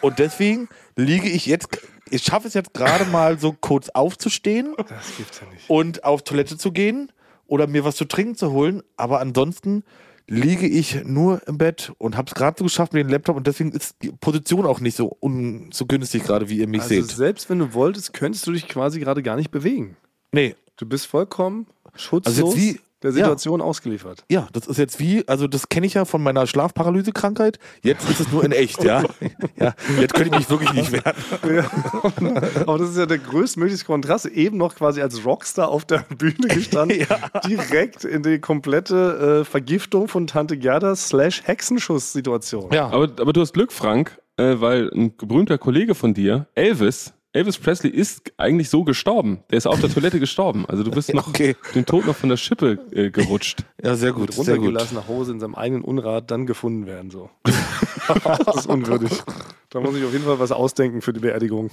Und 0.00 0.18
deswegen 0.18 0.68
liege 0.96 1.28
ich 1.28 1.46
jetzt, 1.46 1.68
ich 2.10 2.22
schaffe 2.22 2.48
es 2.48 2.54
jetzt 2.54 2.74
gerade 2.74 3.04
mal 3.06 3.38
so 3.38 3.52
kurz 3.52 3.88
aufzustehen 3.90 4.74
Das 4.88 5.16
gibt's 5.16 5.40
ja 5.40 5.46
nicht. 5.52 5.68
und 5.70 6.04
auf 6.04 6.22
Toilette 6.22 6.56
zu 6.58 6.72
gehen 6.72 7.12
oder 7.46 7.66
mir 7.66 7.84
was 7.84 7.96
zu 7.96 8.04
trinken 8.04 8.34
zu 8.36 8.52
holen, 8.52 8.82
aber 8.96 9.20
ansonsten 9.20 9.84
liege 10.28 10.66
ich 10.66 11.04
nur 11.04 11.46
im 11.46 11.58
Bett 11.58 11.92
und 11.98 12.16
habe 12.16 12.28
es 12.28 12.34
gerade 12.34 12.56
so 12.58 12.64
geschafft 12.64 12.92
mit 12.94 13.02
dem 13.04 13.10
Laptop 13.10 13.36
und 13.36 13.46
deswegen 13.46 13.72
ist 13.72 13.96
die 14.02 14.10
Position 14.12 14.64
auch 14.66 14.80
nicht 14.80 14.96
so, 14.96 15.16
un, 15.20 15.70
so 15.72 15.84
günstig 15.84 16.22
gerade, 16.24 16.48
wie 16.48 16.58
ihr 16.58 16.68
mich 16.68 16.82
Also 16.82 16.94
seht. 16.94 17.10
selbst 17.10 17.50
wenn 17.50 17.58
du 17.58 17.74
wolltest, 17.74 18.12
könntest 18.12 18.46
du 18.46 18.52
dich 18.52 18.68
quasi 18.68 19.00
gerade 19.00 19.22
gar 19.22 19.36
nicht 19.36 19.50
bewegen. 19.50 19.96
Nee, 20.32 20.54
Du 20.78 20.86
bist 20.86 21.06
vollkommen 21.06 21.66
schutzlos 21.94 22.38
Also 22.38 22.54
jetzt 22.54 22.56
wie- 22.56 22.80
der 23.02 23.12
Situation 23.12 23.60
ausgeliefert. 23.60 24.24
ja, 24.30 24.48
das 24.52 24.66
ist 24.66 24.78
jetzt 24.78 25.00
wie, 25.00 25.26
also 25.28 25.46
das 25.46 25.68
kenne 25.68 25.86
ich 25.86 25.94
ja 25.94 26.04
von 26.04 26.22
meiner 26.22 26.46
Schlafparalyse-Krankheit. 26.46 27.58
Jetzt 27.82 28.08
ist 28.08 28.20
es 28.20 28.32
nur 28.32 28.44
in 28.44 28.52
echt, 28.52 28.82
ja. 28.84 29.02
ja. 29.56 29.74
Jetzt 30.00 30.14
könnte 30.14 30.30
ich 30.30 30.38
mich 30.38 30.50
wirklich 30.50 30.72
nicht 30.72 30.92
wehren. 30.92 31.66
Aber 32.66 32.78
das 32.78 32.90
ist 32.90 32.98
ja 32.98 33.06
der 33.06 33.18
größtmögliche 33.18 33.84
Kontrast. 33.84 34.26
Eben 34.26 34.56
noch 34.56 34.74
quasi 34.74 35.02
als 35.02 35.24
Rockstar 35.24 35.68
auf 35.68 35.84
der 35.84 36.04
Bühne 36.16 36.48
gestanden, 36.48 37.06
direkt 37.46 38.04
in 38.04 38.22
die 38.22 38.38
komplette 38.38 39.40
äh, 39.40 39.44
Vergiftung 39.44 40.08
von 40.08 40.26
Tante 40.26 40.56
Gerda 40.56 40.96
slash 40.96 41.42
Hexenschuss-Situation. 41.44 42.72
Ja. 42.72 42.86
Aber, 42.86 43.04
aber 43.04 43.32
du 43.32 43.40
hast 43.40 43.52
Glück, 43.52 43.72
Frank, 43.72 44.18
äh, 44.36 44.56
weil 44.58 44.90
ein 44.92 45.16
berühmter 45.16 45.58
Kollege 45.58 45.94
von 45.94 46.14
dir, 46.14 46.46
Elvis, 46.54 47.14
Elvis 47.34 47.56
Presley 47.56 47.90
ist 47.90 48.32
eigentlich 48.36 48.68
so 48.68 48.84
gestorben. 48.84 49.42
Der 49.50 49.58
ist 49.58 49.66
auf 49.66 49.80
der 49.80 49.90
Toilette 49.90 50.20
gestorben. 50.20 50.66
Also 50.68 50.82
du 50.82 50.90
bist 50.90 51.12
noch 51.14 51.28
Okay. 51.28 51.56
den 51.74 51.86
Tod 51.86 52.06
noch 52.06 52.14
von 52.14 52.28
der 52.28 52.36
Schippe 52.36 52.78
äh, 52.92 53.10
gerutscht. 53.10 53.64
Ja, 53.82 53.96
sehr 53.96 54.12
gut, 54.12 54.34
sehr 54.34 54.44
gut. 54.56 54.66
runtergelassen 54.66 54.96
nach 54.96 55.08
Hause 55.08 55.32
in 55.32 55.40
seinem 55.40 55.54
eigenen 55.54 55.82
Unrat 55.82 56.30
dann 56.30 56.44
gefunden 56.46 56.86
werden. 56.86 57.10
So. 57.10 57.30
das 57.44 58.56
ist 58.56 58.66
unwürdig. 58.66 59.10
Da 59.70 59.80
muss 59.80 59.96
ich 59.96 60.04
auf 60.04 60.12
jeden 60.12 60.24
Fall 60.24 60.38
was 60.38 60.52
ausdenken 60.52 61.00
für 61.00 61.14
die 61.14 61.20
Beerdigung. 61.20 61.70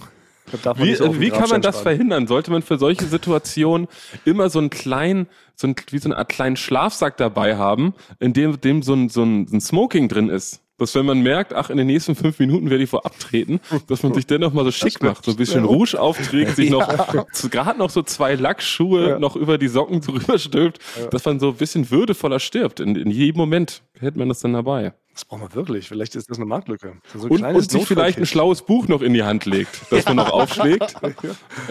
Wie, 0.77 0.95
so 0.95 1.19
wie 1.19 1.29
kann 1.29 1.49
man 1.49 1.61
das 1.61 1.75
schreiben. 1.75 1.83
verhindern? 1.83 2.27
Sollte 2.27 2.49
man 2.51 2.61
für 2.61 2.77
solche 2.77 3.05
Situationen 3.05 3.87
immer 4.25 4.49
so 4.49 4.59
einen 4.59 4.69
kleinen, 4.69 5.27
so 5.55 5.67
ein, 5.67 5.75
wie 5.91 5.99
so 5.99 6.09
eine 6.09 6.17
Art 6.17 6.29
kleinen 6.29 6.55
Schlafsack 6.55 7.17
dabei 7.17 7.57
haben, 7.57 7.93
in 8.19 8.33
dem, 8.33 8.59
dem 8.59 8.81
so, 8.81 8.93
ein, 8.93 9.09
so 9.09 9.23
ein, 9.23 9.45
ein 9.51 9.61
Smoking 9.61 10.07
drin 10.07 10.29
ist? 10.29 10.61
Dass 10.79 10.95
wenn 10.95 11.05
man 11.05 11.21
merkt, 11.21 11.53
ach, 11.53 11.69
in 11.69 11.77
den 11.77 11.87
nächsten 11.87 12.15
fünf 12.15 12.39
Minuten 12.39 12.69
werde 12.69 12.83
ich 12.83 12.91
wohl 12.91 13.01
abtreten, 13.01 13.59
dass 13.87 14.01
man 14.01 14.13
sich 14.13 14.25
dennoch 14.25 14.53
mal 14.53 14.63
so 14.63 14.71
schick 14.71 15.03
macht, 15.03 15.25
so 15.25 15.31
ein 15.31 15.37
bisschen 15.37 15.65
Rouge 15.65 15.99
aufträgt, 15.99 16.55
sich 16.55 16.69
noch, 16.71 16.87
gerade 17.51 17.77
noch 17.77 17.89
so 17.89 18.01
zwei 18.01 18.35
Lackschuhe 18.35 19.19
noch 19.19 19.35
über 19.35 19.57
die 19.57 19.67
Socken 19.67 20.01
drüber 20.01 20.39
stülpt, 20.39 20.79
dass 21.11 21.25
man 21.25 21.39
so 21.39 21.49
ein 21.49 21.55
bisschen 21.55 21.91
würdevoller 21.91 22.39
stirbt. 22.39 22.79
In, 22.79 22.95
in 22.95 23.11
jedem 23.11 23.37
Moment 23.37 23.83
hätte 23.99 24.17
man 24.17 24.29
das 24.29 24.39
dann 24.39 24.53
dabei. 24.53 24.93
Das 25.19 25.25
braucht 25.25 25.41
man 25.41 25.53
wirklich. 25.53 25.89
Vielleicht 25.89 26.15
ist 26.15 26.29
das 26.29 26.37
eine 26.37 26.45
Marktlücke. 26.45 26.93
So 27.13 27.25
ein 27.27 27.31
Und, 27.31 27.43
und 27.43 27.69
sich 27.69 27.85
vielleicht 27.85 28.17
ein 28.19 28.25
schlaues 28.25 28.61
Buch 28.61 28.87
noch 28.87 29.01
in 29.01 29.13
die 29.13 29.23
Hand 29.23 29.43
legt, 29.45 29.81
das 29.91 30.05
man 30.05 30.15
noch 30.15 30.31
aufschlägt. 30.31 30.95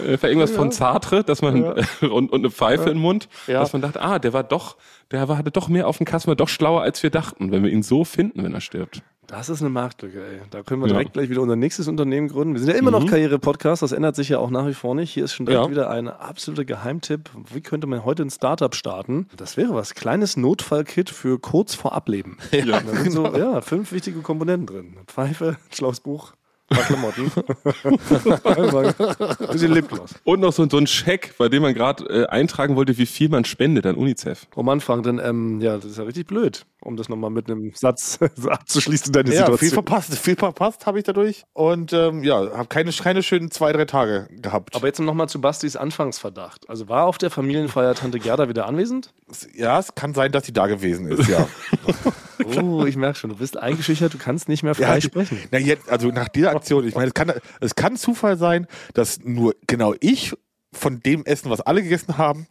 Äh, 0.07 0.19
Für 0.19 0.27
irgendwas 0.29 0.51
von 0.51 0.71
Sartre, 0.71 1.25
dass 1.25 1.41
man 1.41 1.63
und, 2.03 2.31
und 2.31 2.35
eine 2.35 2.51
Pfeife 2.51 2.91
im 2.91 2.99
Mund, 2.99 3.29
Ja. 3.47 3.61
dass 3.61 3.73
man 3.73 3.81
dachte, 3.81 4.03
ah, 4.03 4.19
der 4.19 4.35
war 4.35 4.43
doch, 4.45 4.77
der 5.11 5.27
war, 5.29 5.39
hatte 5.39 5.51
doch 5.51 5.69
mehr 5.69 5.89
auf 5.89 5.97
dem 5.97 6.05
Kasten, 6.05 6.29
war 6.29 6.37
doch 6.37 6.49
schlauer, 6.51 6.83
als 6.83 7.03
wir 7.03 7.09
dachten, 7.09 7.51
wenn 7.53 7.63
wir 7.65 7.71
ihn 7.71 7.83
so 7.83 8.05
finden, 8.05 8.43
wenn 8.45 8.53
er 8.53 8.61
stirbt. 8.61 9.03
Das 9.31 9.51
ist 9.51 9.61
eine 9.61 9.69
Marktlücke, 9.69 10.21
ey. 10.25 10.41
Da 10.51 10.63
können 10.63 10.81
wir 10.81 10.87
Ja. 10.87 10.95
Mhm. 10.95 10.99
direkt 11.01 11.13
gleich 11.13 11.29
wieder 11.29 11.43
unser 11.43 11.55
nächstes 11.55 11.87
Unternehmen 11.87 12.29
gründen. 12.29 12.55
Wir 12.55 12.61
sind 12.61 12.71
ja 12.71 12.77
immer 12.77 12.91
noch 12.91 13.07
Karriere-Podcast, 13.07 13.83
das 13.83 13.93
ändert 13.93 14.17
sich 14.17 14.31
ja 14.31 14.39
auch 14.39 14.49
nach 14.49 14.67
wie 14.67 14.73
vor 14.73 14.95
nicht. 14.95 15.13
Hier 15.13 15.25
ist 15.25 15.35
schon 15.35 15.45
direkt 15.45 15.65
Ja. 15.67 15.71
wieder 15.71 15.91
ein 15.91 16.09
absoluter 16.09 16.65
Geheimtipp. 16.65 17.29
Wie 17.53 17.61
könnte 17.61 17.87
man 17.87 18.07
heute 18.07 18.23
ein 18.23 18.31
Startup 18.31 18.75
starten? 18.75 19.29
Das 19.37 19.59
wäre 19.59 19.75
was. 19.75 19.93
Kleines 19.95 20.39
Notfallkit 20.39 21.11
für 21.11 21.39
kurz 21.39 21.75
vor 21.75 21.93
Ableben. 21.93 22.39
Ja, 22.53 22.81
sind 22.81 23.13
so, 23.13 23.27
ja, 23.39 23.61
fünf 23.61 23.93
wichtige 23.93 24.21
Komponenten 24.21 24.67
drin. 24.67 24.97
Pfeife, 25.07 25.57
ein 25.71 25.75
schlaues 25.75 26.01
Buch, 26.01 26.33
paar 26.69 26.85
Klamotten. 26.85 27.31
ein 27.85 27.99
bisschen 29.53 29.73
Lipgloss. 29.73 30.15
Und 30.25 30.41
noch 30.41 30.53
so, 30.53 30.69
so 30.69 30.77
ein 30.77 30.87
Scheck, 30.87 31.35
bei 31.39 31.49
dem 31.49 31.63
man 31.63 31.75
gerade 31.75 32.05
äh, 32.05 32.27
eintragen 32.27 32.77
wollte, 32.77 32.99
wie 32.99 33.07
viel 33.07 33.29
man 33.29 33.45
spendet 33.45 33.87
an 33.87 33.97
UNICEF. 33.97 34.47
Oh 34.55 34.63
Mann, 34.63 34.81
Frank, 34.81 35.05
denn 35.05 35.21
ähm, 35.23 35.61
ja, 35.61 35.77
das 35.77 35.87
ist 35.87 35.99
ja 35.99 36.05
richtig 36.05 36.27
blöd, 36.27 36.67
um 36.83 36.97
das 36.97 37.09
nochmal 37.09 37.31
mit 37.31 37.51
einem 37.51 37.73
Satz 37.75 38.19
abzuschließen, 38.47 39.13
deine 39.13 39.31
Ja, 39.31 39.47
viel 39.47 39.53
Situation. 39.53 39.71
verpasst, 39.71 40.15
viel 40.19 40.37
verpasst 40.37 40.87
habe 40.87 40.99
ich 40.99 41.05
dadurch. 41.05 41.45
Und 41.53 41.93
ähm, 41.93 42.23
ja, 42.23 42.57
habe 42.57 42.69
keine, 42.69 42.93
keine 42.93 43.23
schönen 43.23 43.51
zwei, 43.51 43.73
drei 43.73 43.85
Tage 43.85 44.29
gehabt. 44.31 44.75
Aber 44.77 44.87
jetzt 44.87 45.01
nochmal 45.01 45.29
zu 45.29 45.41
Bastis 45.41 45.77
Anfangsverdacht. 45.77 46.69
Also 46.69 46.89
war 46.89 47.07
auf 47.07 47.19
der 47.19 47.31
Familienfeier 47.31 47.95
Tante 47.95 48.19
Gerda 48.19 48.49
wieder 48.49 48.67
anwesend? 48.67 49.13
ja, 49.55 49.79
es 49.79 49.95
kann 49.95 50.15
sein, 50.15 50.33
dass 50.33 50.47
sie 50.47 50.53
da 50.53 50.67
gewesen 50.67 51.07
ist, 51.09 51.29
ja. 51.29 51.47
Oh, 52.45 52.87
ich 52.87 52.97
merke 52.97 53.19
schon, 53.19 53.31
du 53.31 53.37
bist 53.37 53.57
eingeschüchtert, 53.57 54.15
du 54.15 54.19
kannst 54.19 54.49
nicht 54.49 54.63
mehr 54.63 54.75
frei 54.75 54.95
ja, 54.95 55.01
sprechen. 55.01 55.39
Na 55.51 55.59
jetzt, 55.59 55.91
also 55.91 56.09
nach 56.09 56.29
dieser 56.29 56.53
Aktion, 56.53 56.87
ich 56.87 56.95
meine, 56.95 57.09
es 57.09 57.15
kann, 57.15 57.33
es 57.61 57.75
kann 57.75 57.97
Zufall 57.97 58.39
sein, 58.39 58.67
dass 58.95 59.19
nur 59.23 59.55
genau 59.67 59.95
ich 60.01 60.33
von 60.73 61.01
dem 61.01 61.25
Essen, 61.25 61.51
was 61.51 61.61
alle 61.61 61.83
gegessen 61.83 62.17
haben, 62.17 62.47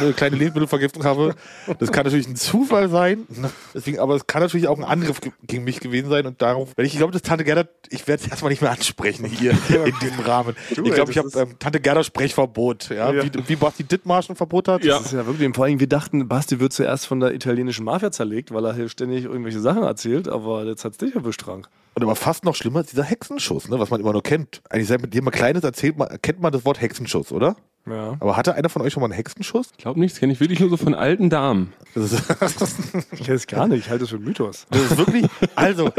eine 0.00 0.12
kleine 0.12 0.36
Lebensmittelvergiftung 0.36 1.04
habe. 1.04 1.34
Das 1.78 1.92
kann 1.92 2.04
natürlich 2.04 2.26
ein 2.28 2.36
Zufall 2.36 2.88
sein. 2.88 3.26
Deswegen, 3.74 3.98
aber 3.98 4.14
es 4.14 4.26
kann 4.26 4.42
natürlich 4.42 4.68
auch 4.68 4.76
ein 4.78 4.84
Angriff 4.84 5.20
ge- 5.20 5.32
gegen 5.46 5.64
mich 5.64 5.80
gewesen 5.80 6.08
sein 6.10 6.26
und 6.26 6.40
darauf, 6.42 6.70
weil 6.76 6.86
ich 6.86 6.96
glaube, 6.96 7.12
dass 7.12 7.22
Tante 7.22 7.44
Gerda, 7.44 7.64
ich 7.90 8.06
werde 8.06 8.22
es 8.24 8.30
erstmal 8.30 8.50
nicht 8.50 8.62
mehr 8.62 8.70
ansprechen 8.70 9.24
hier 9.26 9.50
in 9.84 9.94
diesem 10.00 10.20
Rahmen. 10.20 10.56
Du, 10.74 10.84
ich 10.84 10.92
glaube, 10.92 11.10
ich 11.12 11.18
habe 11.18 11.28
ähm, 11.36 11.58
Tante 11.58 11.80
Gerda 11.80 12.02
Sprechverbot, 12.04 12.90
ja, 12.90 13.12
Ja. 13.12 13.24
wie, 13.24 13.30
wie 13.46 13.56
Basti 13.56 13.84
Dittmarsch 13.84 14.30
ein 14.30 14.36
Verbot 14.36 14.68
hat. 14.68 14.84
Ja. 14.84 14.96
Das 14.98 15.06
ist 15.06 15.12
ja 15.12 15.26
wirklich, 15.26 15.54
vor 15.54 15.64
allem, 15.64 15.80
wir 15.80 15.88
dachten, 15.88 16.26
Basti 16.28 16.60
wird 16.60 16.72
zuerst 16.72 17.06
von 17.06 17.20
der 17.20 17.34
italienischen 17.34 17.84
Mafia 17.84 18.10
zerlegt, 18.10 18.52
weil 18.52 18.64
er 18.64 18.74
hier 18.74 18.88
ständig 18.88 19.24
irgendwelche 19.24 19.60
Sachen 19.60 19.82
erzählt, 19.82 20.28
aber 20.28 20.64
jetzt 20.64 20.84
hat's 20.84 20.98
dich 20.98 21.14
erwischt, 21.14 21.42
Frank. 21.42 21.68
Und 21.94 22.02
aber 22.04 22.14
fast 22.14 22.44
noch 22.44 22.54
schlimmer 22.54 22.80
ist 22.80 22.92
dieser 22.92 23.02
Hexenschuss, 23.02 23.68
ne, 23.68 23.78
was 23.80 23.90
man 23.90 24.00
immer 24.00 24.12
nur 24.12 24.22
kennt. 24.22 24.60
Eigentlich 24.70 24.86
seit 24.86 25.00
man 25.02 25.32
Kleines 25.32 25.64
erzählt, 25.64 25.98
man, 25.98 26.08
kennt 26.22 26.40
man 26.40 26.52
das 26.52 26.64
Wort 26.64 26.80
Hexenschuss, 26.80 27.32
oder? 27.32 27.56
Ja. 27.90 28.16
Aber 28.20 28.36
hatte 28.36 28.54
einer 28.54 28.68
von 28.68 28.82
euch 28.82 28.92
schon 28.92 29.00
mal 29.00 29.06
einen 29.06 29.14
Hexenschuss? 29.14 29.68
Ich 29.76 29.78
glaube 29.82 30.00
nicht, 30.00 30.14
das 30.14 30.20
kenne 30.20 30.32
ich 30.32 30.40
wirklich 30.40 30.60
nur 30.60 30.70
so 30.70 30.76
von 30.76 30.94
alten 30.94 31.30
Damen. 31.30 31.72
Das 31.94 32.12
ist, 32.12 32.22
Ich 33.12 33.24
kenne 33.24 33.36
es 33.36 33.46
gar 33.46 33.66
nicht, 33.68 33.84
ich 33.86 33.90
halte 33.90 34.04
es 34.04 34.10
für 34.10 34.18
Mythos. 34.18 34.66
das 34.70 34.82
ist 34.82 34.96
wirklich. 34.98 35.26
Also, 35.54 35.90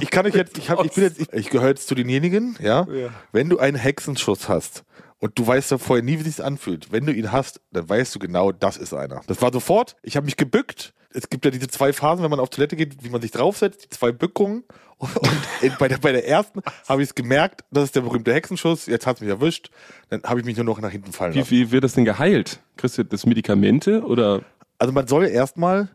ich 0.00 0.10
kann 0.10 0.26
euch 0.26 0.34
jetzt, 0.34 0.58
ich, 0.58 0.70
hab, 0.70 0.84
ich 0.84 0.92
bin 0.92 1.04
jetzt, 1.04 1.20
ich, 1.20 1.28
ich 1.32 1.50
gehöre 1.50 1.68
jetzt 1.68 1.88
zu 1.88 1.94
denjenigen, 1.94 2.56
ja? 2.60 2.86
Ja. 2.90 3.08
Wenn 3.32 3.48
du 3.48 3.58
einen 3.58 3.76
Hexenschuss 3.76 4.48
hast 4.48 4.84
und 5.18 5.38
du 5.38 5.46
weißt 5.46 5.70
ja 5.70 5.78
vorher 5.78 6.02
nie, 6.04 6.18
wie 6.18 6.22
sich 6.28 6.42
anfühlt, 6.44 6.92
wenn 6.92 7.06
du 7.06 7.12
ihn 7.12 7.32
hast, 7.32 7.60
dann 7.72 7.88
weißt 7.88 8.14
du 8.14 8.18
genau, 8.18 8.52
das 8.52 8.76
ist 8.76 8.92
einer. 8.94 9.20
Das 9.26 9.40
war 9.42 9.52
sofort. 9.52 9.96
Ich 10.02 10.16
habe 10.16 10.24
mich 10.26 10.36
gebückt. 10.36 10.92
Es 11.14 11.30
gibt 11.30 11.44
ja 11.44 11.50
diese 11.50 11.68
zwei 11.68 11.92
Phasen, 11.92 12.22
wenn 12.22 12.30
man 12.30 12.40
auf 12.40 12.50
Toilette 12.50 12.76
geht, 12.76 13.02
wie 13.04 13.08
man 13.08 13.22
sich 13.22 13.30
draufsetzt, 13.30 13.84
die 13.84 13.88
zwei 13.88 14.12
Bückungen. 14.12 14.64
Und 14.98 15.78
bei, 15.78 15.88
der, 15.88 15.98
bei 15.98 16.12
der 16.12 16.26
ersten 16.28 16.60
habe 16.88 17.02
ich 17.02 17.08
es 17.08 17.14
gemerkt, 17.14 17.64
das 17.70 17.84
ist 17.84 17.96
der 17.96 18.00
berühmte 18.02 18.32
Hexenschuss. 18.32 18.86
Jetzt 18.86 19.06
hat 19.06 19.16
es 19.16 19.20
mich 19.20 19.30
erwischt. 19.30 19.70
Dann 20.10 20.22
habe 20.24 20.40
ich 20.40 20.46
mich 20.46 20.56
nur 20.56 20.64
noch 20.64 20.80
nach 20.80 20.90
hinten 20.90 21.12
fallen 21.12 21.34
Wie, 21.34 21.38
lassen. 21.40 21.50
wie 21.50 21.70
wird 21.70 21.84
das 21.84 21.94
denn 21.94 22.04
geheilt? 22.04 22.60
Kriegst 22.76 22.98
du 22.98 23.04
das 23.04 23.26
Medikamente 23.26 24.02
oder 24.02 24.42
Also 24.78 24.92
man 24.92 25.06
soll 25.06 25.26
erstmal 25.26 25.88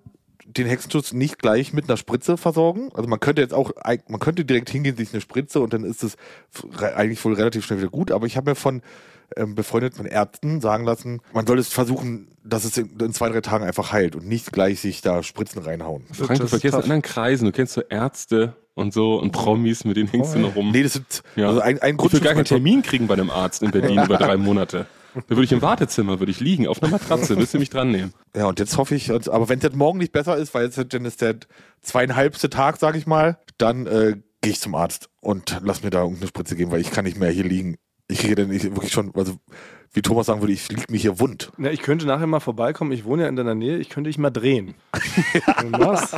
den 0.46 0.68
Hexenschuss 0.68 1.14
nicht 1.14 1.40
gleich 1.40 1.74
mit 1.74 1.88
einer 1.88 1.98
Spritze 1.98 2.36
versorgen. 2.38 2.90
Also 2.94 3.08
man 3.08 3.20
könnte 3.20 3.42
jetzt 3.42 3.54
auch, 3.54 3.72
man 4.08 4.20
könnte 4.20 4.46
direkt 4.46 4.70
hingehen, 4.70 4.98
sich 4.98 5.14
eine 5.14 5.22
Spritze 5.22 5.60
und 5.60 5.74
dann 5.74 5.84
ist 5.84 6.04
es 6.04 6.18
eigentlich 6.94 7.24
wohl 7.24 7.34
relativ 7.34 7.66
schnell 7.66 7.80
wieder 7.80 7.92
gut. 7.92 8.12
Aber 8.12 8.26
ich 8.26 8.36
habe 8.36 8.52
mir 8.52 8.56
von 8.56 8.82
ähm, 9.36 9.56
befreundeten 9.56 10.06
Ärzten 10.06 10.62
sagen 10.62 10.84
lassen, 10.86 11.22
man 11.34 11.46
soll 11.48 11.60
es 11.60 11.70
versuchen, 11.70 12.30
dass 12.44 12.66
es 12.66 12.78
in, 12.78 12.90
in 13.00 13.14
zwei, 13.14 13.30
drei 13.30 13.42
Tagen 13.42 13.64
einfach 13.64 13.92
heilt 13.92 14.16
und 14.16 14.28
nicht 14.28 14.52
gleich 14.52 14.80
sich 14.80 15.02
da 15.02 15.24
Spritzen 15.24 15.62
reinhauen. 15.62 16.04
Frank, 16.12 16.30
du 16.30 16.36
Das 16.36 16.40
ist 16.46 16.50
verkehrt 16.50 16.74
in 16.74 16.82
anderen 16.82 17.02
Kreisen, 17.02 17.46
du 17.46 17.52
kennst 17.52 17.74
so 17.74 17.82
Ärzte 17.82 18.56
und 18.74 18.94
so 18.94 19.20
und 19.20 19.32
Promis, 19.32 19.84
mit 19.84 19.98
denen 19.98 20.10
hängst 20.10 20.36
du 20.36 20.40
noch 20.40 20.56
rum. 20.56 20.72
Nee, 20.72 20.84
das 20.84 20.94
sind 20.94 21.24
Ja. 21.36 21.48
also 21.48 21.60
ein, 21.62 21.80
ein 21.80 21.92
ich 21.92 21.98
Grund 21.98 22.14
will 22.14 22.22
gar 22.22 22.34
keinen 22.34 22.46
Termin 22.46 22.82
kriegen 22.82 23.08
bei 23.08 23.14
einem 23.16 23.30
Arzt 23.30 23.62
in 23.62 23.72
Berlin 23.72 24.04
über 24.04 24.18
drei 24.18 24.38
Monate. 24.38 24.86
Da 25.16 25.22
würde 25.30 25.44
ich 25.44 25.52
im 25.52 25.62
Wartezimmer, 25.64 26.20
würde 26.20 26.32
ich 26.32 26.40
liegen, 26.40 26.68
auf 26.68 26.82
einer 26.84 26.92
Matratze, 26.92 27.36
willst 27.36 27.54
du 27.54 27.58
mich 27.60 27.72
dran 27.72 27.90
nehmen? 27.92 28.14
Ja, 28.36 28.46
und 28.46 28.60
jetzt 28.60 28.78
hoffe 28.78 28.94
ich, 28.94 29.12
aber 29.12 29.50
wenn 29.50 29.58
es 29.58 29.64
jetzt 29.64 29.76
morgen 29.76 29.98
nicht 29.98 30.12
besser 30.12 30.38
ist, 30.38 30.54
weil 30.54 30.66
jetzt 30.66 30.94
dann 30.94 31.04
ist 31.04 31.22
der 31.22 31.36
zweieinhalbste 31.82 32.50
Tag, 32.50 32.78
sage 32.78 32.98
ich 32.98 33.08
mal, 33.08 33.40
dann 33.58 33.88
äh, 33.88 34.18
gehe 34.42 34.52
ich 34.54 34.60
zum 34.62 34.76
Arzt 34.76 35.10
und 35.20 35.60
lass 35.64 35.84
mir 35.84 35.90
da 35.90 36.02
irgendeine 36.02 36.28
Spritze 36.28 36.56
geben, 36.56 36.72
weil 36.72 36.82
ich 36.82 36.92
kann 36.92 37.06
nicht 37.06 37.18
mehr 37.18 37.32
hier 37.32 37.44
liegen. 37.44 37.78
Ich 38.10 38.20
kriege 38.20 38.36
dann 38.36 38.50
nicht 38.50 38.64
wirklich 38.64 38.92
schon, 38.92 39.12
also 39.16 39.38
wie 39.94 40.02
Thomas 40.02 40.26
sagen 40.26 40.42
würde, 40.42 40.54
ich 40.54 40.68
liege 40.70 40.84
mir 40.90 40.98
hier 40.98 41.20
wund. 41.20 41.52
Ja, 41.58 41.72
ich 41.72 41.82
könnte 41.82 42.06
nachher 42.06 42.28
mal 42.28 42.40
vorbeikommen, 42.40 42.92
ich 42.92 43.06
wohne 43.06 43.24
ja 43.24 43.30
in 43.30 43.36
deiner 43.36 43.56
Nähe, 43.56 43.78
ich 43.78 43.90
könnte 43.90 44.10
dich 44.10 44.18
mal 44.18 44.30
drehen. 44.32 44.76
Und 45.64 45.80
was? 45.80 46.16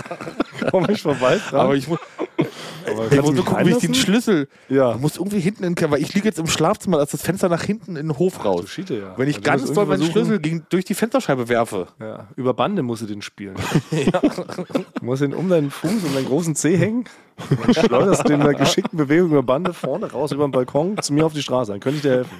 Komm 0.72 0.90
ich 0.90 1.02
vorbei, 1.02 1.38
Frank? 1.38 1.64
Aber 1.64 1.76
ich 1.76 1.88
muss, 1.88 2.00
Aber 2.90 3.12
ich 3.12 3.22
muss 3.22 3.30
du 3.30 3.36
nur 3.36 3.46
gucken, 3.46 3.66
wie 3.66 3.72
ich 3.72 3.78
den? 3.78 3.94
Schlüssel. 3.94 4.48
Ja. 4.70 4.94
Du 4.94 5.00
musst 5.00 5.18
irgendwie 5.18 5.40
hinten 5.40 5.64
in 5.64 5.72
den 5.72 5.76
Keller, 5.76 5.92
weil 5.92 6.02
ich 6.02 6.14
liege 6.14 6.28
jetzt 6.28 6.40
im 6.40 6.48
Schlafzimmer, 6.48 7.02
ist 7.02 7.14
das 7.14 7.22
Fenster 7.22 7.50
nach 7.50 7.64
hinten 7.64 7.96
in 7.96 8.08
den 8.08 8.18
Hof 8.18 8.44
raus. 8.46 8.70
Schiete, 8.70 8.96
ja. 8.96 9.14
Wenn 9.18 9.28
ich 9.28 9.38
Also 9.38 9.66
ganz 9.66 9.74
doll 9.74 9.86
meinen 9.86 10.04
Schlüssel 10.04 10.40
gegen, 10.40 10.66
durch 10.70 10.86
die 10.86 10.94
Fensterscheibe 10.94 11.50
werfe. 11.50 11.88
Ja, 12.00 12.28
über 12.36 12.54
Bande 12.54 12.84
musst 12.84 13.02
du 13.02 13.06
den 13.06 13.22
spielen. 13.22 13.56
Du 15.00 15.06
musst 15.06 15.24
ihn 15.24 15.34
um 15.34 15.50
deinen 15.50 15.72
Fuß, 15.72 16.04
um 16.04 16.14
deinen 16.14 16.28
großen 16.28 16.56
Zeh 16.56 16.78
hängen. 16.78 17.06
Und 17.66 17.76
schleuderst 17.76 18.28
den 18.28 18.38
mit 18.40 18.48
einer 18.48 18.58
geschickten 18.58 18.98
Bewegung 18.98 19.32
über 19.32 19.44
Bande 19.44 19.74
vorne 19.74 20.12
raus 20.12 20.32
über 20.32 20.48
den 20.48 20.52
Balkon 20.52 20.98
zu 21.02 21.14
mir 21.14 21.26
auf 21.26 21.34
die 21.34 21.42
Straße. 21.42 21.72
Dann 21.72 21.80
könnte 21.80 21.98
ich 21.98 22.02
dir 22.04 22.12
helfen. 22.12 22.38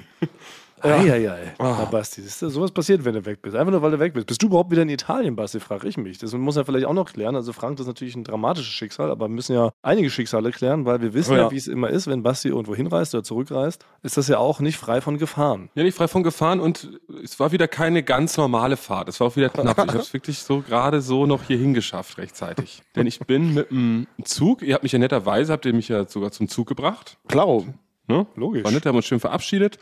Eieiei. 0.82 1.54
Ja. 1.58 1.84
Basti, 1.84 2.22
siehst 2.22 2.42
du, 2.42 2.48
sowas 2.48 2.70
passiert, 2.70 3.04
wenn 3.04 3.14
du 3.14 3.24
weg 3.24 3.42
bist. 3.42 3.56
Einfach 3.56 3.72
nur, 3.72 3.82
weil 3.82 3.90
du 3.92 3.98
weg 3.98 4.14
bist. 4.14 4.26
Bist 4.26 4.42
du 4.42 4.46
überhaupt 4.46 4.70
wieder 4.70 4.82
in 4.82 4.88
Italien, 4.88 5.36
Basti, 5.36 5.60
frage 5.60 5.88
ich 5.88 5.96
mich. 5.96 6.18
Das 6.18 6.32
muss 6.32 6.56
ja 6.56 6.64
vielleicht 6.64 6.86
auch 6.86 6.92
noch 6.92 7.12
klären. 7.12 7.36
Also 7.36 7.52
Frank, 7.52 7.76
das 7.76 7.84
ist 7.84 7.88
natürlich 7.88 8.16
ein 8.16 8.24
dramatisches 8.24 8.72
Schicksal, 8.72 9.10
aber 9.10 9.26
wir 9.26 9.34
müssen 9.34 9.54
ja 9.54 9.70
einige 9.82 10.10
Schicksale 10.10 10.50
klären, 10.50 10.84
weil 10.84 11.00
wir 11.00 11.14
wissen 11.14 11.32
Oh 11.32 11.36
ja, 11.36 11.42
ja. 11.42 11.50
wie 11.50 11.56
es 11.56 11.68
immer 11.68 11.88
ist, 11.90 12.06
wenn 12.06 12.22
Basti 12.22 12.48
irgendwo 12.48 12.74
hinreist 12.74 13.14
oder 13.14 13.24
zurückreist, 13.24 13.84
ist 14.02 14.16
das 14.16 14.28
ja 14.28 14.38
auch 14.38 14.60
nicht 14.60 14.76
frei 14.76 15.00
von 15.00 15.18
Gefahren. 15.18 15.70
Ja, 15.74 15.82
nicht 15.82 15.96
frei 15.96 16.08
von 16.08 16.22
Gefahren 16.22 16.60
und 16.60 17.00
es 17.22 17.38
war 17.38 17.52
wieder 17.52 17.68
keine 17.68 18.02
ganz 18.02 18.36
normale 18.36 18.76
Fahrt. 18.76 19.08
Es 19.08 19.20
war 19.20 19.28
auch 19.28 19.36
wieder 19.36 19.48
knapp. 19.50 19.78
Ich 19.78 19.88
habe 19.88 19.98
es 19.98 20.12
wirklich 20.12 20.38
so 20.38 20.60
gerade 20.60 21.00
so 21.00 21.26
noch 21.26 21.44
hier 21.44 21.58
hingeschafft 21.58 22.18
rechtzeitig. 22.18 22.82
Denn 22.96 23.06
ich 23.06 23.20
bin 23.20 23.54
mit 23.54 23.70
dem 23.70 24.06
Zug, 24.24 24.62
ihr 24.62 24.74
habt 24.74 24.82
mich 24.82 24.92
ja 24.92 24.98
netterweise, 24.98 25.52
habt 25.52 25.64
ihr 25.66 25.74
mich 25.74 25.88
ja 25.88 26.06
sogar 26.06 26.32
zum 26.32 26.48
Zug 26.48 26.68
gebracht. 26.68 27.18
Klar. 27.28 27.62
Ne? 28.08 28.26
Logisch. 28.34 28.64
War 28.64 28.72
nett, 28.72 28.84
haben 28.84 28.96
uns 28.96 29.06
schön 29.06 29.20
verabschiedet. 29.20 29.78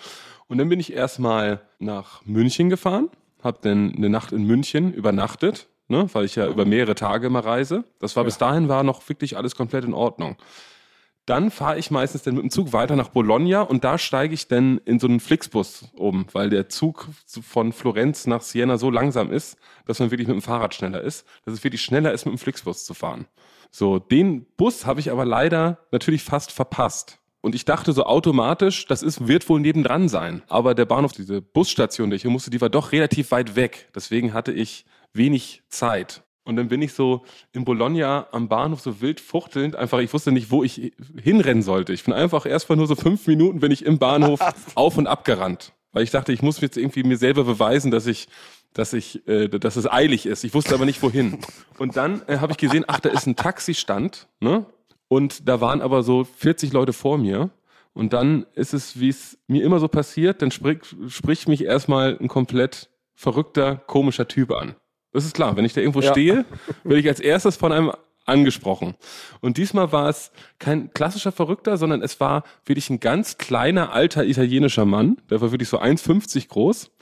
Und 0.51 0.59
dann 0.59 0.68
bin 0.68 0.80
ich 0.80 0.92
erstmal 0.92 1.61
nach 1.78 2.26
München 2.26 2.70
gefahren, 2.70 3.09
habe 3.40 3.59
dann 3.62 3.94
eine 3.94 4.11
Nacht 4.11 4.32
in 4.32 4.42
München 4.42 4.92
übernachtet, 4.92 5.68
ne? 5.86 6.09
weil 6.12 6.24
ich 6.24 6.34
ja 6.34 6.48
über 6.48 6.64
mehrere 6.64 6.96
Tage 6.96 7.28
immer 7.28 7.44
reise. 7.44 7.84
Das 8.01 8.16
war 8.16 8.24
bis 8.24 8.36
dahin 8.36 8.68
war 8.68 8.82
noch 8.82 9.09
wirklich 9.09 9.36
alles 9.36 9.55
komplett 9.55 9.84
in 9.84 9.94
Ordnung. 9.94 10.36
Dann 11.24 11.53
fahre 11.53 11.78
ich 11.78 11.92
meistens 11.92 12.24
dann 12.24 12.34
mit 12.34 12.42
dem 12.42 12.51
Zug 12.51 12.72
weiter 12.72 12.96
nach 12.96 13.11
Bologna 13.11 13.61
und 13.62 13.84
da 13.84 13.96
steige 13.96 14.34
ich 14.34 14.48
dann 14.48 14.78
in 14.78 14.98
so 14.98 15.07
einen 15.07 15.20
Flixbus 15.20 15.92
um, 15.94 16.26
weil 16.32 16.51
der 16.51 16.68
Zug 16.68 17.07
von 17.26 17.72
Florenz 17.72 18.26
nach 18.26 18.42
Siena 18.42 18.76
so 18.76 18.90
langsam 18.90 19.30
ist, 19.30 19.57
dass 19.86 20.01
man 20.01 20.11
wirklich 20.11 20.26
mit 20.26 20.34
dem 20.34 20.42
Fahrrad 20.42 20.74
schneller 20.74 21.01
ist, 21.01 21.28
dass 21.44 21.55
es 21.55 21.62
wirklich 21.62 21.82
schneller 21.82 22.11
ist, 22.11 22.26
mit 22.26 22.34
dem 22.34 22.38
Flixbus 22.38 22.84
zu 22.84 22.94
fahren. 22.94 23.26
So, 23.70 24.01
den 24.01 24.46
Bus 24.57 24.84
habe 24.84 24.98
ich 24.98 25.12
aber 25.12 25.24
leider 25.24 25.78
natürlich 25.92 26.24
fast 26.24 26.51
verpasst. 26.51 27.19
Und 27.43 27.55
ich 27.55 27.64
dachte 27.64 27.93
so 27.93 28.05
automatisch, 28.05 28.86
das 28.86 29.03
ist, 29.03 29.26
wird 29.26 29.49
wohl 29.49 29.61
nebendran 29.61 30.09
sein. 30.09 30.43
Aber 30.49 30.74
der 30.74 30.84
Bahnhof, 30.84 31.12
diese 31.12 31.41
Busstation, 31.41 32.11
die 32.11 32.16
ich 32.16 32.22
hier 32.22 32.30
musste, 32.30 32.51
die 32.51 32.61
war 32.61 32.68
doch 32.68 32.93
relativ 32.93 33.30
weit 33.30 33.57
weg. 33.57 33.88
Deswegen 33.95 34.34
hatte 34.34 34.53
ich 34.53 34.84
wenig 35.12 35.62
Zeit. 35.68 36.22
Und 36.45 36.57
dann 36.57 36.68
bin 36.68 36.82
ich 36.82 36.95
so 36.95 37.24
in 37.53 37.64
Bologna 37.64 38.26
am 38.32 38.49
Bahnhof 38.49 38.80
so 38.80 39.01
wild 39.01 39.20
fuchtelnd, 39.20 39.76
einfach, 39.76 39.99
ich 39.99 40.12
wusste 40.12 40.32
nicht, 40.32 40.51
wo 40.51 40.64
ich 40.64 40.93
hinrennen 41.22 41.62
sollte. 41.62 41.93
Ich 41.93 42.05
bin 42.05 42.14
einfach 42.14 42.47
erst 42.47 42.68
mal 42.68 42.76
nur 42.76 42.86
so 42.86 42.97
fünf 42.97 43.26
Minuten, 43.26 43.61
bin 43.61 43.70
ich 43.70 43.84
im 43.84 43.99
Bahnhof 43.99 44.41
auf 44.74 44.97
und 44.97 45.07
ab 45.07 45.24
gerannt. 45.24 45.72
Weil 45.93 46.03
ich 46.03 46.11
dachte, 46.11 46.32
ich 46.32 46.43
muss 46.43 46.61
jetzt 46.61 46.76
irgendwie 46.76 47.03
mir 47.03 47.16
selber 47.16 47.45
beweisen, 47.45 47.91
dass 47.91 48.07
ich, 48.07 48.28
dass 48.72 48.93
ich, 48.93 49.26
äh, 49.28 49.49
dass 49.49 49.76
es 49.76 49.91
eilig 49.91 50.26
ist. 50.26 50.45
Ich 50.45 50.55
wusste 50.55 50.74
aber 50.74 50.86
nicht 50.86 51.03
wohin. 51.03 51.38
Und 51.78 51.97
dann 51.97 52.22
äh, 52.26 52.38
habe 52.38 52.53
ich 52.53 52.59
gesehen, 52.59 52.84
ach, 52.86 53.01
da 53.01 53.11
ist 53.11 53.26
ein 53.26 53.36
Taxistand, 53.36 54.28
ne? 54.41 54.66
Und 55.12 55.48
da 55.48 55.61
waren 55.61 55.82
aber 55.82 56.04
so 56.04 56.22
40 56.22 56.72
Leute 56.72 56.92
vor 56.92 57.18
mir. 57.18 57.50
Und 57.92 58.12
dann 58.12 58.46
ist 58.54 58.72
es, 58.72 59.00
wie 59.00 59.08
es 59.08 59.36
mir 59.48 59.64
immer 59.64 59.80
so 59.80 59.88
passiert, 59.88 60.40
dann 60.40 60.52
spricht, 60.52 60.94
spricht 61.08 61.48
mich 61.48 61.64
erstmal 61.64 62.16
ein 62.20 62.28
komplett 62.28 62.88
verrückter, 63.12 63.74
komischer 63.74 64.28
Typ 64.28 64.52
an. 64.52 64.76
Das 65.12 65.24
ist 65.24 65.34
klar, 65.34 65.56
wenn 65.56 65.64
ich 65.64 65.72
da 65.72 65.80
irgendwo 65.80 66.00
stehe, 66.00 66.44
werde 66.84 67.00
ich 67.00 67.08
als 67.08 67.18
erstes 67.18 67.56
von 67.56 67.72
einem 67.72 67.90
angesprochen. 68.24 68.94
Und 69.40 69.56
diesmal 69.56 69.90
war 69.90 70.08
es 70.08 70.30
kein 70.61 70.94
klassischer 70.94 71.32
Verrückter, 71.32 71.76
sondern 71.76 72.02
es 72.02 72.20
war 72.20 72.44
wirklich 72.64 72.88
ein 72.88 73.00
ganz 73.00 73.36
kleiner, 73.36 73.92
alter 73.92 74.24
italienischer 74.24 74.84
Mann. 74.84 75.16
Der 75.28 75.40
war 75.40 75.50
wirklich 75.50 75.68
so 75.68 75.80
1,50 75.80 76.46
groß. 76.46 76.92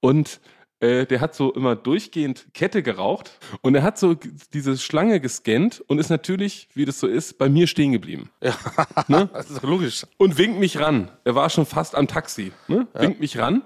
Und 0.00 0.40
äh, 0.80 1.06
der 1.06 1.20
hat 1.20 1.34
so 1.34 1.52
immer 1.52 1.76
durchgehend 1.76 2.46
Kette 2.54 2.82
geraucht. 2.82 3.38
Und 3.60 3.74
er 3.74 3.82
hat 3.82 3.98
so 3.98 4.16
diese 4.52 4.78
Schlange 4.78 5.20
gescannt 5.20 5.82
und 5.86 5.98
ist 5.98 6.10
natürlich, 6.10 6.68
wie 6.74 6.84
das 6.84 6.98
so 6.98 7.06
ist, 7.06 7.38
bei 7.38 7.48
mir 7.48 7.66
stehen 7.66 7.92
geblieben. 7.92 8.30
Das 9.32 9.50
ist 9.50 9.58
doch 9.58 9.68
logisch. 9.68 10.06
Und 10.16 10.38
winkt 10.38 10.58
mich 10.58 10.78
ran. 10.78 11.10
Er 11.24 11.34
war 11.34 11.50
schon 11.50 11.66
fast 11.66 11.94
am 11.94 12.08
Taxi. 12.08 12.52
Ne? 12.68 12.86
Winkt 12.94 13.20
mich 13.20 13.38
ran. 13.38 13.62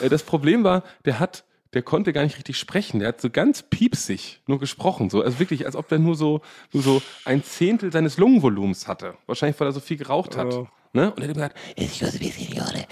Äh, 0.00 0.08
das 0.08 0.22
Problem 0.22 0.64
war, 0.64 0.82
der 1.04 1.20
hat, 1.20 1.44
der 1.72 1.82
konnte 1.82 2.12
gar 2.12 2.22
nicht 2.22 2.36
richtig 2.36 2.58
sprechen. 2.58 2.98
Der 3.00 3.08
hat 3.08 3.20
so 3.20 3.30
ganz 3.30 3.62
piepsig 3.62 4.40
nur 4.46 4.58
gesprochen. 4.58 5.10
So, 5.10 5.22
also 5.22 5.38
wirklich, 5.38 5.66
als 5.66 5.76
ob 5.76 5.88
der 5.88 5.98
nur 5.98 6.16
so, 6.16 6.40
nur 6.72 6.82
so 6.82 7.02
ein 7.24 7.44
Zehntel 7.44 7.92
seines 7.92 8.16
Lungenvolumens 8.18 8.88
hatte. 8.88 9.14
Wahrscheinlich, 9.26 9.58
weil 9.60 9.68
er 9.68 9.72
so 9.72 9.80
viel 9.80 9.96
geraucht 9.96 10.36
hat. 10.36 10.54
Ne? 10.92 11.12
Und 11.12 11.22
er 11.22 11.28
hat 11.28 11.34
gesagt, 11.34 11.56
Excuse 11.76 12.18
me, 12.18 12.30
signore. 12.30 12.86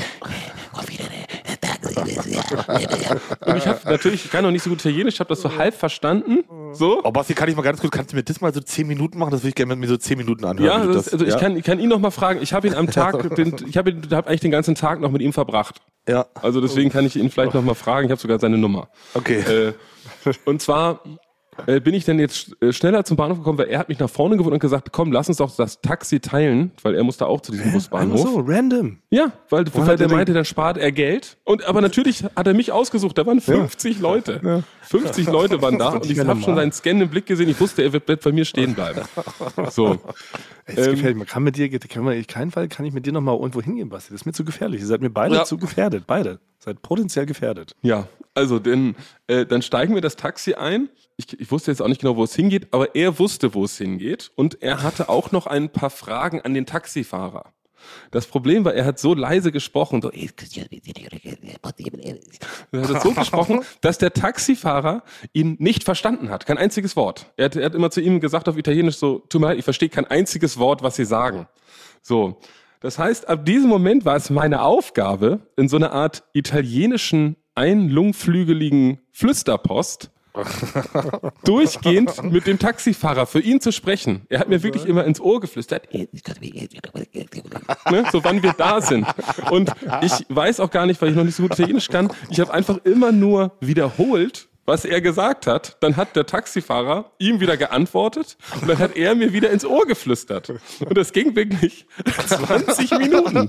Confidere, 0.72 1.26
taxi, 1.60 1.83
und 3.46 3.56
ich 3.56 3.66
habe 3.66 3.80
natürlich, 3.84 4.24
ich 4.24 4.30
kann 4.30 4.44
noch 4.44 4.50
nicht 4.50 4.62
so 4.62 4.70
gut 4.70 4.80
Italienisch, 4.80 5.20
habe 5.20 5.28
das 5.28 5.40
so 5.40 5.56
halb 5.56 5.74
verstanden. 5.74 6.44
So. 6.72 7.00
Oh, 7.04 7.10
Basti, 7.10 7.34
kann 7.34 7.48
ich 7.48 7.56
mal 7.56 7.62
ganz 7.62 7.80
kurz, 7.80 7.92
kannst 7.92 8.12
du 8.12 8.16
mir 8.16 8.22
das 8.22 8.40
mal 8.40 8.52
so 8.52 8.60
zehn 8.60 8.86
Minuten 8.86 9.18
machen? 9.18 9.30
Das 9.30 9.40
würde 9.40 9.50
ich 9.50 9.54
gerne 9.54 9.70
mit 9.74 9.80
mir 9.80 9.88
so 9.88 9.96
zehn 9.96 10.18
Minuten 10.18 10.44
anhören. 10.44 10.80
Ja, 10.80 10.86
du 10.86 10.92
das, 10.92 11.12
also 11.12 11.24
ich 11.24 11.32
ja? 11.32 11.38
kann, 11.38 11.56
ich 11.56 11.64
kann 11.64 11.78
ihn 11.78 11.88
noch 11.88 11.98
mal 11.98 12.10
fragen. 12.10 12.40
Ich 12.42 12.52
habe 12.52 12.66
ihn 12.66 12.74
am 12.74 12.90
Tag, 12.90 13.34
den, 13.36 13.54
ich 13.68 13.76
habe 13.76 13.94
hab 14.10 14.28
eigentlich 14.28 14.40
den 14.40 14.50
ganzen 14.50 14.74
Tag 14.74 15.00
noch 15.00 15.10
mit 15.10 15.22
ihm 15.22 15.32
verbracht. 15.32 15.80
Ja, 16.08 16.26
Also 16.34 16.60
deswegen 16.60 16.90
kann 16.90 17.06
ich 17.06 17.16
ihn 17.16 17.30
vielleicht 17.30 17.54
noch 17.54 17.62
mal 17.62 17.74
fragen. 17.74 18.06
Ich 18.06 18.10
habe 18.10 18.20
sogar 18.20 18.38
seine 18.38 18.58
Nummer. 18.58 18.88
okay. 19.14 19.40
Äh, 19.40 19.72
und 20.44 20.60
zwar 20.60 21.00
äh, 21.66 21.80
bin 21.80 21.94
ich 21.94 22.04
dann 22.04 22.18
jetzt 22.18 22.56
äh, 22.62 22.72
schneller 22.72 23.04
zum 23.04 23.16
Bahnhof 23.16 23.38
gekommen, 23.38 23.58
weil 23.58 23.68
er 23.68 23.78
hat 23.78 23.88
mich 23.88 23.98
nach 23.98 24.10
vorne 24.10 24.36
gewonnen 24.36 24.54
und 24.54 24.60
gesagt, 24.60 24.92
komm, 24.92 25.12
lass 25.12 25.28
uns 25.28 25.38
doch 25.38 25.54
das 25.56 25.80
Taxi 25.80 26.20
teilen, 26.20 26.72
weil 26.82 26.94
er 26.94 27.04
musste 27.04 27.26
auch 27.26 27.40
zu 27.40 27.52
diesem 27.52 27.66
Einfach 27.66 27.78
Busbahnhof. 27.78 28.20
so, 28.20 28.40
random. 28.46 28.98
Ja, 29.10 29.32
weil, 29.50 29.64
weil 29.74 29.96
der 29.96 30.08
er 30.08 30.12
meinte, 30.12 30.32
dann 30.32 30.44
spart 30.44 30.76
er 30.78 30.92
Geld. 30.92 31.36
Und 31.44 31.64
aber 31.64 31.80
natürlich 31.80 32.24
hat 32.36 32.46
er 32.46 32.54
mich 32.54 32.72
ausgesucht. 32.72 33.16
Da 33.18 33.26
waren 33.26 33.40
50 33.40 34.00
Leute. 34.00 34.64
50 34.82 35.26
Leute 35.28 35.60
waren 35.62 35.78
da 35.78 35.88
und 35.94 36.10
ich 36.10 36.18
habe 36.18 36.40
schon 36.40 36.56
seinen 36.56 36.72
scannenden 36.72 37.08
Blick 37.10 37.26
gesehen. 37.26 37.48
Ich 37.48 37.60
wusste, 37.60 37.82
er 37.82 37.92
wird 37.92 38.06
bei 38.06 38.32
mir 38.32 38.44
stehen 38.44 38.74
bleiben. 38.74 39.00
So. 39.70 39.98
Es 40.66 40.86
Ähm, 40.86 40.94
gefällt 40.94 41.16
mir. 41.18 41.26
Kann 41.26 41.42
mit 41.42 41.56
dir, 41.58 41.68
kann 41.78 42.04
man, 42.04 42.14
in 42.16 42.26
keinen 42.26 42.50
Fall 42.50 42.68
kann 42.68 42.86
ich 42.86 42.94
mit 42.94 43.04
dir 43.04 43.12
noch 43.12 43.20
mal 43.20 43.34
irgendwo 43.36 43.60
hingehen, 43.60 43.90
Basti. 43.90 44.12
Das 44.12 44.22
ist 44.22 44.24
mir 44.24 44.32
zu 44.32 44.46
gefährlich. 44.46 44.80
Ihr 44.80 44.86
seid 44.86 45.02
mir 45.02 45.10
beide 45.10 45.34
Ja. 45.34 45.44
zu 45.44 45.58
gefährdet. 45.58 46.04
Beide. 46.06 46.38
Seid 46.58 46.80
potenziell 46.80 47.26
gefährdet. 47.26 47.72
Ja, 47.82 48.08
also 48.32 48.58
denn, 48.58 48.94
äh, 49.26 49.44
dann 49.44 49.60
steigen 49.60 49.94
wir 49.94 50.00
das 50.00 50.16
Taxi 50.16 50.54
ein. 50.54 50.88
Ich, 51.16 51.38
ich 51.38 51.50
wusste 51.50 51.70
jetzt 51.70 51.80
auch 51.80 51.88
nicht 51.88 52.00
genau, 52.00 52.16
wo 52.16 52.24
es 52.24 52.34
hingeht, 52.34 52.68
aber 52.72 52.94
er 52.94 53.18
wusste, 53.18 53.54
wo 53.54 53.64
es 53.64 53.78
hingeht. 53.78 54.32
Und 54.34 54.62
er 54.62 54.82
hatte 54.82 55.08
auch 55.08 55.30
noch 55.32 55.46
ein 55.46 55.70
paar 55.70 55.90
Fragen 55.90 56.40
an 56.40 56.54
den 56.54 56.66
Taxifahrer. 56.66 57.52
Das 58.10 58.26
Problem 58.26 58.64
war, 58.64 58.74
er 58.74 58.84
hat 58.84 58.98
so 58.98 59.14
leise 59.14 59.52
gesprochen, 59.52 60.02
so, 60.02 60.10
er 60.10 60.28
hat 62.88 63.02
so 63.02 63.12
gesprochen, 63.12 63.60
dass 63.80 63.98
der 63.98 64.12
Taxifahrer 64.12 65.02
ihn 65.32 65.56
nicht 65.58 65.84
verstanden 65.84 66.30
hat. 66.30 66.46
Kein 66.46 66.58
einziges 66.58 66.96
Wort. 66.96 67.32
Er 67.36 67.46
hat, 67.46 67.56
er 67.56 67.66
hat 67.66 67.74
immer 67.74 67.90
zu 67.90 68.00
ihm 68.00 68.20
gesagt 68.20 68.48
auf 68.48 68.56
Italienisch 68.56 68.96
so, 68.96 69.18
tut 69.28 69.40
mir 69.40 69.48
leid, 69.48 69.58
ich 69.58 69.64
verstehe 69.64 69.88
kein 69.88 70.06
einziges 70.06 70.58
Wort, 70.58 70.82
was 70.82 70.96
Sie 70.96 71.04
sagen. 71.04 71.46
So. 72.02 72.40
Das 72.80 72.98
heißt, 72.98 73.28
ab 73.28 73.46
diesem 73.46 73.70
Moment 73.70 74.04
war 74.04 74.16
es 74.16 74.28
meine 74.28 74.60
Aufgabe, 74.62 75.40
in 75.56 75.70
so 75.70 75.76
einer 75.76 75.92
Art 75.92 76.24
italienischen, 76.34 77.36
einlungflügeligen 77.54 78.98
Flüsterpost 79.10 80.10
durchgehend 81.44 82.22
mit 82.24 82.46
dem 82.46 82.58
Taxifahrer 82.58 83.26
für 83.26 83.40
ihn 83.40 83.60
zu 83.60 83.72
sprechen. 83.72 84.26
Er 84.28 84.40
hat 84.40 84.48
mir 84.48 84.62
wirklich 84.62 84.86
immer 84.86 85.04
ins 85.04 85.20
Ohr 85.20 85.40
geflüstert, 85.40 85.92
ne, 85.92 86.08
so 88.10 88.24
wann 88.24 88.42
wir 88.42 88.52
da 88.52 88.80
sind. 88.80 89.06
Und 89.50 89.72
ich 90.02 90.26
weiß 90.28 90.60
auch 90.60 90.70
gar 90.70 90.86
nicht, 90.86 91.00
weil 91.00 91.10
ich 91.10 91.16
noch 91.16 91.24
nicht 91.24 91.36
so 91.36 91.42
gut 91.44 91.52
Italienisch 91.52 91.88
kann, 91.88 92.10
ich 92.30 92.40
habe 92.40 92.52
einfach 92.52 92.78
immer 92.84 93.12
nur 93.12 93.52
wiederholt, 93.60 94.48
was 94.66 94.84
er 94.84 95.00
gesagt 95.00 95.46
hat. 95.46 95.76
Dann 95.80 95.96
hat 95.96 96.16
der 96.16 96.26
Taxifahrer 96.26 97.12
ihm 97.18 97.40
wieder 97.40 97.56
geantwortet 97.56 98.36
und 98.60 98.68
dann 98.68 98.78
hat 98.78 98.96
er 98.96 99.14
mir 99.14 99.32
wieder 99.32 99.50
ins 99.50 99.64
Ohr 99.64 99.86
geflüstert. 99.86 100.50
Und 100.80 100.96
das 100.96 101.12
ging 101.12 101.36
wirklich 101.36 101.86
20 102.26 102.98
Minuten. 102.98 103.48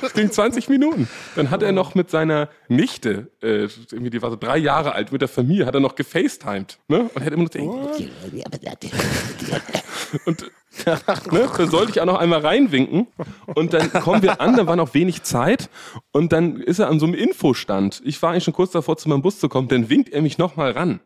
Das 0.00 0.14
ging 0.14 0.30
20 0.30 0.68
Minuten. 0.68 1.08
Dann 1.36 1.50
hat 1.50 1.62
er 1.62 1.72
noch 1.72 1.94
mit 1.94 2.10
seiner 2.10 2.48
Nichte, 2.68 3.30
äh, 3.42 3.68
irgendwie, 3.90 4.10
die 4.10 4.22
war 4.22 4.30
so 4.30 4.36
drei 4.36 4.58
Jahre 4.58 4.92
alt, 4.92 5.12
mit 5.12 5.20
der 5.20 5.28
Familie, 5.28 5.66
hat 5.66 5.74
er 5.74 5.80
noch 5.80 5.94
gefacetimed. 5.94 6.78
Ne? 6.88 7.10
Und 7.14 7.24
hat 7.24 7.32
immer 7.32 7.44
nur 7.44 7.52
so, 7.52 7.58
und 10.26 10.50
ne, 11.30 11.48
da 11.56 11.66
sollte 11.66 11.92
ich 11.92 12.00
auch 12.00 12.06
noch 12.06 12.18
einmal 12.18 12.40
reinwinken. 12.40 13.06
Und 13.54 13.72
dann 13.72 13.92
kommen 13.92 14.22
wir 14.22 14.40
an, 14.40 14.56
dann 14.56 14.66
war 14.66 14.76
noch 14.76 14.94
wenig 14.94 15.22
Zeit. 15.22 15.68
Und 16.12 16.32
dann 16.32 16.56
ist 16.56 16.78
er 16.78 16.88
an 16.88 16.98
so 16.98 17.06
einem 17.06 17.14
Infostand. 17.14 18.02
Ich 18.04 18.20
war 18.22 18.30
eigentlich 18.30 18.44
schon 18.44 18.54
kurz 18.54 18.72
davor, 18.72 18.96
zu 18.96 19.08
meinem 19.08 19.22
Bus 19.22 19.38
zu 19.38 19.48
kommen. 19.48 19.68
Dann 19.68 19.90
winkt 19.90 20.08
er 20.08 20.22
mich 20.22 20.38
noch 20.38 20.56
mal 20.56 20.72
ran. 20.72 21.00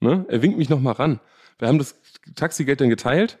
Ne? 0.00 0.26
Er 0.28 0.42
winkt 0.42 0.58
mich 0.58 0.68
noch 0.68 0.80
mal 0.80 0.92
ran. 0.92 1.20
Wir 1.58 1.68
haben 1.68 1.78
das 1.78 1.98
Taxigeld 2.34 2.80
dann 2.80 2.90
geteilt. 2.90 3.38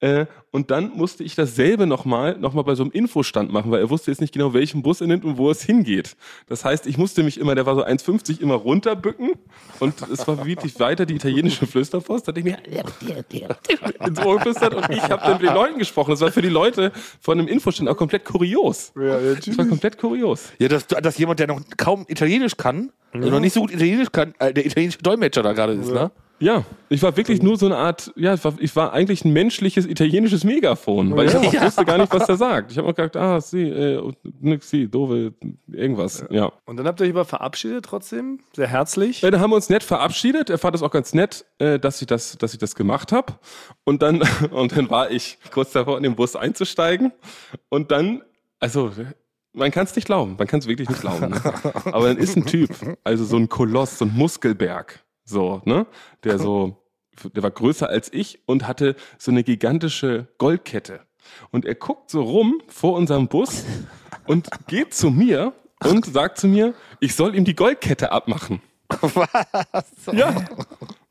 Äh, 0.00 0.26
und 0.54 0.70
dann 0.70 0.92
musste 0.94 1.24
ich 1.24 1.34
dasselbe 1.34 1.84
nochmal 1.84 2.38
noch 2.38 2.54
mal 2.54 2.62
bei 2.62 2.76
so 2.76 2.84
einem 2.84 2.92
Infostand 2.92 3.52
machen, 3.52 3.72
weil 3.72 3.80
er 3.80 3.90
wusste 3.90 4.12
jetzt 4.12 4.20
nicht 4.20 4.32
genau, 4.32 4.54
welchen 4.54 4.82
Bus 4.84 5.00
er 5.00 5.08
nimmt 5.08 5.24
und 5.24 5.36
wo 5.36 5.50
es 5.50 5.64
hingeht. 5.64 6.14
Das 6.46 6.64
heißt, 6.64 6.86
ich 6.86 6.96
musste 6.96 7.24
mich 7.24 7.40
immer, 7.40 7.56
der 7.56 7.66
war 7.66 7.74
so 7.74 7.84
1,50, 7.84 8.40
immer 8.40 8.54
runterbücken. 8.54 9.32
Und 9.80 9.94
es 10.12 10.28
war 10.28 10.46
wirklich 10.46 10.78
weiter 10.78 11.06
die 11.06 11.16
italienische 11.16 11.66
Flüsterpost. 11.66 12.28
Da 12.28 12.30
hatte 12.30 12.38
ich 12.38 12.44
mir 12.44 12.58
ins 14.06 14.20
Ohr 14.20 14.36
geflüstert 14.36 14.74
und 14.74 14.90
ich 14.90 15.02
habe 15.02 15.22
dann 15.22 15.32
mit 15.32 15.42
den 15.42 15.54
Leuten 15.54 15.76
gesprochen. 15.80 16.12
Das 16.12 16.20
war 16.20 16.30
für 16.30 16.42
die 16.42 16.48
Leute 16.50 16.92
von 17.20 17.36
dem 17.36 17.48
Infostand 17.48 17.88
auch 17.88 17.96
komplett 17.96 18.24
kurios. 18.24 18.92
das 18.94 19.58
war 19.58 19.64
komplett 19.64 19.98
kurios. 19.98 20.52
Ja, 20.60 20.68
dass, 20.68 20.86
dass 20.86 21.18
jemand, 21.18 21.40
der 21.40 21.48
noch 21.48 21.62
kaum 21.76 22.04
Italienisch 22.06 22.56
kann, 22.56 22.92
also 23.12 23.28
noch 23.28 23.40
nicht 23.40 23.54
so 23.54 23.62
gut 23.62 23.72
Italienisch 23.72 24.12
kann, 24.12 24.34
äh, 24.38 24.54
der 24.54 24.66
italienische 24.66 24.98
Dolmetscher 24.98 25.42
da 25.42 25.52
gerade 25.52 25.72
ist, 25.72 25.90
ne? 25.90 26.12
Ja, 26.40 26.64
ich 26.88 27.02
war 27.02 27.16
wirklich 27.16 27.42
nur 27.42 27.56
so 27.56 27.66
eine 27.66 27.76
Art, 27.76 28.12
ja, 28.16 28.34
ich 28.34 28.44
war, 28.44 28.54
ich 28.58 28.74
war 28.74 28.92
eigentlich 28.92 29.24
ein 29.24 29.32
menschliches 29.32 29.86
italienisches 29.86 30.43
Megafon, 30.44 31.16
weil 31.16 31.26
ich 31.26 31.34
einfach 31.34 31.62
wusste 31.64 31.84
gar 31.84 31.98
nicht, 31.98 32.12
was 32.12 32.26
der 32.26 32.36
sagt. 32.36 32.70
Ich 32.70 32.78
habe 32.78 32.88
auch 32.88 32.94
gedacht, 32.94 33.16
ah, 33.16 33.40
sie, 33.40 33.68
äh, 33.68 34.12
nix, 34.40 34.70
sie, 34.70 34.88
doofe, 34.88 35.34
irgendwas, 35.66 36.24
ja. 36.30 36.52
Und 36.66 36.76
dann 36.76 36.86
habt 36.86 37.00
ihr 37.00 37.06
euch 37.06 37.12
aber 37.12 37.24
verabschiedet 37.24 37.84
trotzdem, 37.84 38.40
sehr 38.52 38.68
herzlich. 38.68 39.22
Ja, 39.22 39.30
dann 39.30 39.40
haben 39.40 39.50
wir 39.50 39.56
uns 39.56 39.70
nett 39.70 39.82
verabschiedet. 39.82 40.50
Er 40.50 40.58
fand 40.58 40.76
es 40.76 40.82
auch 40.82 40.90
ganz 40.90 41.14
nett, 41.14 41.44
äh, 41.58 41.78
dass 41.78 42.00
ich 42.00 42.06
das, 42.06 42.38
dass 42.38 42.52
ich 42.52 42.58
das 42.58 42.74
gemacht 42.74 43.12
habe. 43.12 43.34
Und 43.84 44.02
dann, 44.02 44.22
und 44.50 44.76
dann 44.76 44.90
war 44.90 45.10
ich 45.10 45.38
kurz 45.50 45.72
davor, 45.72 45.96
in 45.96 46.02
den 46.02 46.14
Bus 46.14 46.36
einzusteigen. 46.36 47.12
Und 47.68 47.90
dann, 47.90 48.22
also, 48.60 48.92
man 49.52 49.70
kann 49.70 49.84
es 49.84 49.96
nicht 49.96 50.06
glauben. 50.06 50.36
Man 50.38 50.46
kann 50.46 50.60
es 50.60 50.66
wirklich 50.66 50.88
nicht 50.88 51.00
glauben. 51.00 51.30
Ne? 51.30 51.40
Aber 51.86 52.08
dann 52.08 52.18
ist 52.18 52.36
ein 52.36 52.44
Typ, 52.44 52.70
also 53.04 53.24
so 53.24 53.36
ein 53.36 53.48
Koloss, 53.48 53.98
so 53.98 54.04
ein 54.04 54.12
Muskelberg, 54.14 55.04
so, 55.24 55.62
ne, 55.64 55.86
der 56.24 56.38
so, 56.38 56.83
der 57.34 57.42
war 57.42 57.50
größer 57.50 57.88
als 57.88 58.12
ich 58.12 58.40
und 58.46 58.66
hatte 58.66 58.96
so 59.18 59.30
eine 59.30 59.44
gigantische 59.44 60.28
Goldkette. 60.38 61.00
Und 61.50 61.64
er 61.64 61.74
guckt 61.74 62.10
so 62.10 62.22
rum 62.22 62.60
vor 62.68 62.94
unserem 62.94 63.28
Bus 63.28 63.64
und 64.26 64.48
geht 64.66 64.94
zu 64.94 65.10
mir 65.10 65.52
und 65.82 66.06
sagt 66.06 66.38
zu 66.38 66.48
mir, 66.48 66.74
ich 67.00 67.14
soll 67.14 67.34
ihm 67.34 67.44
die 67.44 67.56
Goldkette 67.56 68.12
abmachen. 68.12 68.60
Ja. 70.12 70.34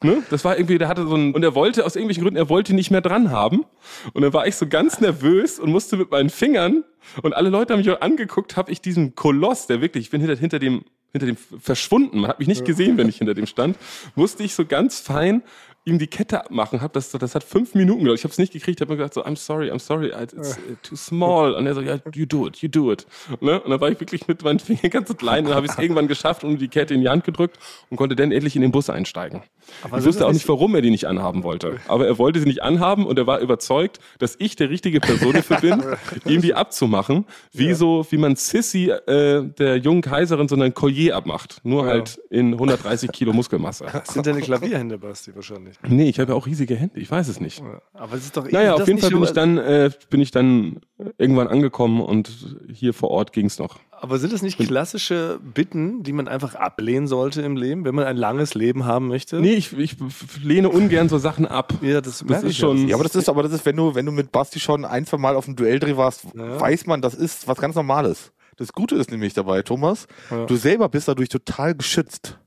Ne? 0.03 0.21
Das 0.29 0.43
war 0.43 0.57
irgendwie, 0.57 0.77
der 0.77 0.87
hatte 0.87 1.07
so 1.07 1.15
ein, 1.15 1.33
und 1.33 1.43
er 1.43 1.55
wollte 1.55 1.85
aus 1.85 1.95
irgendwelchen 1.95 2.23
Gründen, 2.23 2.37
er 2.37 2.49
wollte 2.49 2.73
nicht 2.73 2.91
mehr 2.91 3.01
dran 3.01 3.31
haben. 3.31 3.65
Und 4.13 4.21
dann 4.21 4.33
war 4.33 4.45
ich 4.45 4.55
so 4.55 4.67
ganz 4.67 4.99
nervös 4.99 5.59
und 5.59 5.71
musste 5.71 5.97
mit 5.97 6.11
meinen 6.11 6.29
Fingern, 6.29 6.83
und 7.21 7.33
alle 7.33 7.49
Leute 7.49 7.73
haben 7.73 7.79
mich 7.79 7.89
auch 7.89 8.01
angeguckt, 8.01 8.57
habe 8.57 8.71
ich 8.71 8.81
diesen 8.81 9.15
Koloss, 9.15 9.67
der 9.67 9.81
wirklich, 9.81 10.05
ich 10.05 10.11
bin 10.11 10.21
hinter, 10.21 10.35
hinter 10.35 10.59
dem, 10.59 10.83
hinter 11.11 11.27
dem 11.27 11.37
verschwunden, 11.37 12.21
man 12.21 12.29
hat 12.29 12.39
mich 12.39 12.47
nicht 12.47 12.65
gesehen, 12.65 12.97
wenn 12.97 13.07
ich 13.07 13.17
hinter 13.17 13.33
dem 13.33 13.45
stand, 13.45 13.77
musste 14.15 14.43
ich 14.43 14.55
so 14.55 14.65
ganz 14.65 14.99
fein 14.99 15.43
ihm 15.85 15.99
die 15.99 16.07
Kette 16.07 16.45
abmachen, 16.45 16.81
hab 16.81 16.93
das, 16.93 17.11
das 17.11 17.35
hat 17.35 17.43
fünf 17.43 17.75
Minuten 17.75 17.99
gedauert. 17.99 18.19
Ich 18.19 18.23
habe 18.23 18.31
es 18.31 18.37
nicht 18.37 18.53
gekriegt, 18.53 18.79
habe 18.79 18.91
mir 18.91 18.97
gesagt 18.97 19.13
so, 19.15 19.23
I'm 19.25 19.35
sorry, 19.35 19.69
I'm 19.71 19.79
sorry, 19.79 20.11
it's 20.21 20.33
uh, 20.33 20.75
too 20.81 20.95
small. 20.95 21.53
Und 21.53 21.67
er 21.67 21.75
so, 21.75 21.81
ja, 21.81 21.97
you 22.13 22.25
do 22.25 22.47
it, 22.47 22.57
you 22.57 22.69
do 22.69 22.91
it. 22.91 23.05
Ne? 23.41 23.61
Und 23.61 23.69
dann 23.69 23.81
war 23.81 23.89
ich 23.89 23.99
wirklich 23.99 24.27
mit 24.27 24.43
meinen 24.43 24.59
Fingern 24.59 24.89
ganz 24.89 25.15
klein 25.17 25.39
und 25.43 25.49
dann 25.49 25.55
habe 25.55 25.65
ich 25.65 25.73
es 25.73 25.77
irgendwann 25.79 26.07
geschafft 26.07 26.43
und 26.43 26.59
die 26.59 26.69
Kette 26.69 26.93
in 26.93 27.01
die 27.01 27.09
Hand 27.09 27.23
gedrückt 27.25 27.57
und 27.89 27.97
konnte 27.97 28.15
dann 28.15 28.31
endlich 28.31 28.55
in 28.55 28.61
den 28.61 28.71
Bus 28.71 28.89
einsteigen. 28.89 29.43
Aber 29.83 29.97
ich 29.97 30.05
wusste 30.05 30.25
auch 30.25 30.31
nicht- 30.31 30.47
warum 30.47 30.73
er 30.75 30.81
die 30.81 30.89
nicht 30.89 31.05
anhaben 31.05 31.43
wollte. 31.43 31.77
Aber 31.87 32.05
er 32.07 32.17
wollte 32.17 32.39
sie 32.39 32.45
nicht 32.45 32.63
anhaben 32.63 33.05
und 33.05 33.17
er 33.17 33.27
war 33.27 33.39
überzeugt, 33.39 33.99
dass 34.19 34.35
ich 34.39 34.55
der 34.55 34.69
richtige 34.69 34.99
Person 34.99 35.33
dafür 35.33 35.59
bin, 35.59 35.83
ihm 36.25 36.41
die 36.41 36.53
abzumachen. 36.53 37.25
Wie 37.51 37.73
so, 37.73 38.05
wie 38.09 38.17
man 38.17 38.35
Sissy 38.35 38.89
äh, 38.89 39.43
der 39.43 39.77
jungen 39.77 40.01
Kaiserin 40.01 40.47
so 40.47 40.55
ein 40.55 40.73
Collier 40.73 41.15
abmacht. 41.15 41.59
Nur 41.63 41.85
halt 41.85 42.19
in 42.29 42.53
130 42.53 43.11
Kilo 43.11 43.33
Muskelmasse. 43.33 43.85
Das 43.91 44.07
sind 44.13 44.25
deine 44.27 44.41
Klavierhände, 44.41 44.97
Basti, 44.97 45.35
wahrscheinlich. 45.35 45.72
Nee, 45.87 46.09
ich 46.09 46.19
habe 46.19 46.31
ja 46.31 46.37
auch 46.37 46.45
riesige 46.45 46.75
Hände, 46.75 46.99
ich 46.99 47.09
weiß 47.09 47.27
es 47.27 47.39
nicht. 47.39 47.61
Aber 47.93 48.15
es 48.15 48.25
ist 48.25 48.37
doch 48.37 48.49
Naja, 48.49 48.75
ist 48.75 48.81
auf 48.81 48.87
jeden 48.87 48.95
nicht 48.95 49.03
Fall 49.03 49.11
bin 49.11 49.23
ich 49.23 49.31
dann, 49.33 49.57
äh, 49.57 49.89
bin 50.09 50.21
ich 50.21 50.31
dann 50.31 50.79
irgendwann 51.17 51.47
angekommen 51.47 52.01
und 52.01 52.57
hier 52.71 52.93
vor 52.93 53.09
Ort 53.11 53.33
ging's 53.33 53.59
noch. 53.59 53.79
Aber 53.91 54.19
sind 54.19 54.33
das 54.33 54.41
nicht 54.41 54.57
klassische 54.57 55.39
Bitten, 55.41 56.03
die 56.03 56.11
man 56.11 56.27
einfach 56.27 56.55
ablehnen 56.55 57.07
sollte 57.07 57.41
im 57.41 57.55
Leben, 57.55 57.85
wenn 57.85 57.95
man 57.95 58.03
ein 58.05 58.17
langes 58.17 58.53
Leben 58.53 58.83
haben 58.85 59.07
möchte? 59.07 59.39
Nee, 59.39 59.53
ich, 59.53 59.77
ich 59.77 59.95
lehne 60.43 60.69
ungern 60.69 61.07
so 61.09 61.17
Sachen 61.17 61.45
ab. 61.45 61.73
Ja, 61.81 62.01
das, 62.01 62.23
Das 62.27 62.43
ist 62.43 62.51
ich 62.51 62.57
schon- 62.57 62.87
Ja, 62.87 62.95
aber 62.95 63.03
das 63.03 63.15
ist, 63.15 63.29
aber 63.29 63.43
das 63.43 63.53
ist, 63.53 63.65
wenn 63.65 63.75
du, 63.77 63.95
wenn 63.95 64.05
du 64.05 64.11
mit 64.11 64.31
Basti 64.31 64.59
schon 64.59 64.83
ein, 64.85 65.05
zwei 65.05 65.17
Mal 65.17 65.35
auf 65.35 65.45
dem 65.45 65.55
Duelldreh 65.55 65.95
warst, 65.97 66.25
weiß 66.35 66.85
man, 66.85 67.01
das 67.01 67.13
ist 67.15 67.47
was 67.47 67.57
ganz 67.59 67.75
Normales. 67.75 68.31
Das 68.57 68.71
Gute 68.73 68.95
ist 68.95 69.09
nämlich 69.09 69.33
dabei, 69.33 69.61
Thomas, 69.63 70.07
du 70.47 70.55
selber 70.55 70.87
bist 70.89 71.07
dadurch 71.07 71.29
total 71.29 71.73
geschützt. 71.73 72.37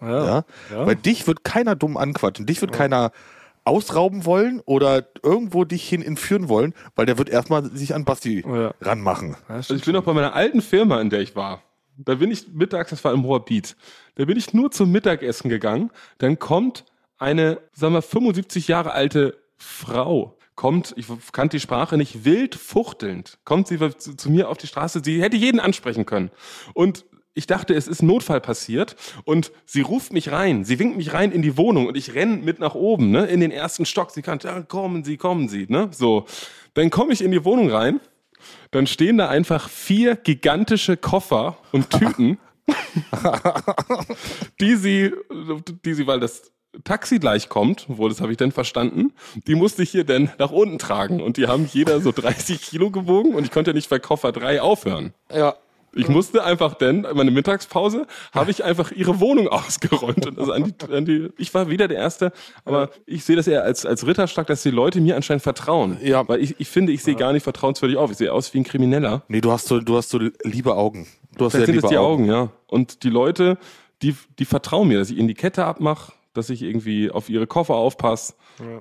Ja. 0.00 0.24
Ja? 0.24 0.44
Ja. 0.70 0.86
Weil 0.86 0.96
dich 0.96 1.26
wird 1.26 1.44
keiner 1.44 1.76
dumm 1.76 1.96
anquatschen. 1.96 2.46
Dich 2.46 2.60
wird 2.60 2.72
keiner 2.72 3.12
ausrauben 3.64 4.24
wollen 4.24 4.60
oder 4.64 5.06
irgendwo 5.22 5.64
dich 5.64 5.86
hin 5.88 6.02
entführen 6.02 6.48
wollen, 6.48 6.72
weil 6.96 7.04
der 7.06 7.18
wird 7.18 7.28
erstmal 7.28 7.64
sich 7.70 7.94
an 7.94 8.04
Basti 8.04 8.42
Ja. 8.46 8.72
ranmachen. 8.80 9.36
Also 9.46 9.74
ich 9.74 9.84
bin 9.84 9.94
auch 9.96 10.04
bei 10.04 10.14
meiner 10.14 10.34
alten 10.34 10.62
Firma, 10.62 11.00
in 11.00 11.10
der 11.10 11.20
ich 11.20 11.36
war. 11.36 11.62
Da 11.98 12.14
bin 12.14 12.30
ich 12.30 12.46
mittags, 12.52 12.90
das 12.90 13.04
war 13.04 13.12
im 13.12 13.20
Moabit, 13.20 13.76
da 14.14 14.24
bin 14.24 14.38
ich 14.38 14.54
nur 14.54 14.70
zum 14.70 14.90
Mittagessen 14.92 15.48
gegangen. 15.48 15.90
Dann 16.18 16.38
kommt 16.38 16.84
eine, 17.18 17.58
sagen 17.72 17.92
wir, 17.94 18.02
75 18.02 18.68
Jahre 18.68 18.92
alte 18.92 19.36
Frau, 19.56 20.38
kommt, 20.54 20.94
ich 20.96 21.06
kannte 21.32 21.56
die 21.56 21.60
Sprache 21.60 21.96
nicht, 21.96 22.24
wild 22.24 22.54
fuchtelnd, 22.54 23.38
kommt 23.44 23.68
sie 23.68 23.78
zu, 23.78 24.16
zu 24.16 24.30
mir 24.30 24.48
auf 24.48 24.56
die 24.58 24.66
Straße, 24.68 25.02
sie 25.04 25.20
hätte 25.22 25.36
jeden 25.36 25.60
ansprechen 25.60 26.06
können. 26.06 26.30
Und 26.74 27.04
ich 27.38 27.46
dachte, 27.46 27.72
es 27.74 27.86
ist 27.86 28.02
ein 28.02 28.06
Notfall 28.06 28.40
passiert 28.40 28.96
und 29.24 29.52
sie 29.64 29.80
ruft 29.80 30.12
mich 30.12 30.32
rein, 30.32 30.64
sie 30.64 30.78
winkt 30.80 30.96
mich 30.96 31.12
rein 31.12 31.30
in 31.30 31.40
die 31.40 31.56
Wohnung 31.56 31.86
und 31.86 31.96
ich 31.96 32.14
renne 32.14 32.38
mit 32.38 32.58
nach 32.58 32.74
oben, 32.74 33.12
ne, 33.12 33.26
in 33.26 33.38
den 33.38 33.52
ersten 33.52 33.86
Stock. 33.86 34.10
Sie 34.10 34.22
kann, 34.22 34.40
ja, 34.42 34.60
kommen 34.62 35.04
Sie, 35.04 35.16
kommen 35.16 35.48
Sie, 35.48 35.66
ne, 35.68 35.88
so. 35.92 36.26
Dann 36.74 36.90
komme 36.90 37.12
ich 37.12 37.22
in 37.22 37.30
die 37.30 37.44
Wohnung 37.44 37.70
rein, 37.70 38.00
dann 38.72 38.88
stehen 38.88 39.18
da 39.18 39.28
einfach 39.28 39.68
vier 39.68 40.16
gigantische 40.16 40.96
Koffer 40.96 41.56
und 41.70 41.90
Tüten, 41.90 42.38
die 44.60 44.74
sie, 44.74 45.12
die 45.84 45.94
sie, 45.94 46.06
weil 46.06 46.20
das 46.20 46.52
Taxi 46.82 47.18
gleich 47.18 47.48
kommt, 47.48 47.86
wohl, 47.88 48.10
das 48.10 48.20
habe 48.20 48.32
ich 48.32 48.36
dann 48.36 48.52
verstanden, 48.52 49.12
die 49.46 49.54
musste 49.54 49.84
ich 49.84 49.90
hier 49.90 50.04
dann 50.04 50.30
nach 50.38 50.50
unten 50.50 50.78
tragen 50.78 51.22
und 51.22 51.36
die 51.36 51.46
haben 51.46 51.68
jeder 51.72 52.00
so 52.00 52.10
30 52.12 52.60
Kilo 52.60 52.90
gewogen 52.90 53.34
und 53.34 53.44
ich 53.44 53.52
konnte 53.52 53.74
nicht 53.74 53.88
bei 53.88 54.00
Koffer 54.00 54.32
drei 54.32 54.60
aufhören. 54.60 55.14
Ja. 55.32 55.56
Ich 55.94 56.08
musste 56.08 56.44
einfach 56.44 56.74
dann, 56.74 57.06
meine 57.14 57.30
Mittagspause, 57.30 58.06
habe 58.32 58.50
ich 58.50 58.64
einfach 58.64 58.92
ihre 58.92 59.20
Wohnung 59.20 59.48
ausgeräumt. 59.48 60.26
Und 60.26 60.38
also 60.38 60.52
an 60.52 60.64
die, 60.64 60.92
an 60.92 61.04
die, 61.04 61.30
ich 61.38 61.52
war 61.54 61.70
wieder 61.70 61.88
der 61.88 61.98
Erste, 61.98 62.32
aber 62.64 62.90
ich 63.06 63.24
sehe 63.24 63.36
das 63.36 63.46
eher 63.46 63.62
als, 63.62 63.86
als 63.86 64.06
Ritterschlag, 64.06 64.46
dass 64.46 64.62
die 64.62 64.70
Leute 64.70 65.00
mir 65.00 65.16
anscheinend 65.16 65.42
vertrauen. 65.42 65.98
Ja. 66.02 66.26
Weil 66.28 66.40
ich, 66.40 66.58
ich 66.58 66.68
finde, 66.68 66.92
ich 66.92 67.02
sehe 67.02 67.14
gar 67.14 67.32
nicht 67.32 67.42
vertrauenswürdig 67.42 67.96
auf. 67.96 68.10
Ich 68.10 68.18
sehe 68.18 68.32
aus 68.32 68.52
wie 68.54 68.58
ein 68.58 68.64
Krimineller. 68.64 69.22
Nee, 69.28 69.40
du 69.40 69.50
hast 69.50 69.66
so, 69.66 69.80
du 69.80 69.96
hast 69.96 70.10
so 70.10 70.18
liebe 70.42 70.74
Augen. 70.74 71.06
Du 71.36 71.44
hast 71.44 71.52
Vielleicht 71.52 71.66
sehr 71.66 71.74
sind 71.74 71.76
es 71.76 71.82
liebe 71.82 71.88
die 71.88 71.98
Augen, 71.98 72.24
ja. 72.26 72.50
Und 72.66 73.02
die 73.02 73.10
Leute, 73.10 73.58
die, 74.02 74.14
die 74.38 74.44
vertrauen 74.44 74.88
mir, 74.88 74.98
dass 74.98 75.10
ich 75.10 75.18
ihnen 75.18 75.28
die 75.28 75.34
Kette 75.34 75.64
abmache, 75.64 76.12
dass 76.34 76.50
ich 76.50 76.62
irgendwie 76.62 77.10
auf 77.10 77.28
ihre 77.28 77.46
Koffer 77.46 77.74
aufpasse, 77.74 78.34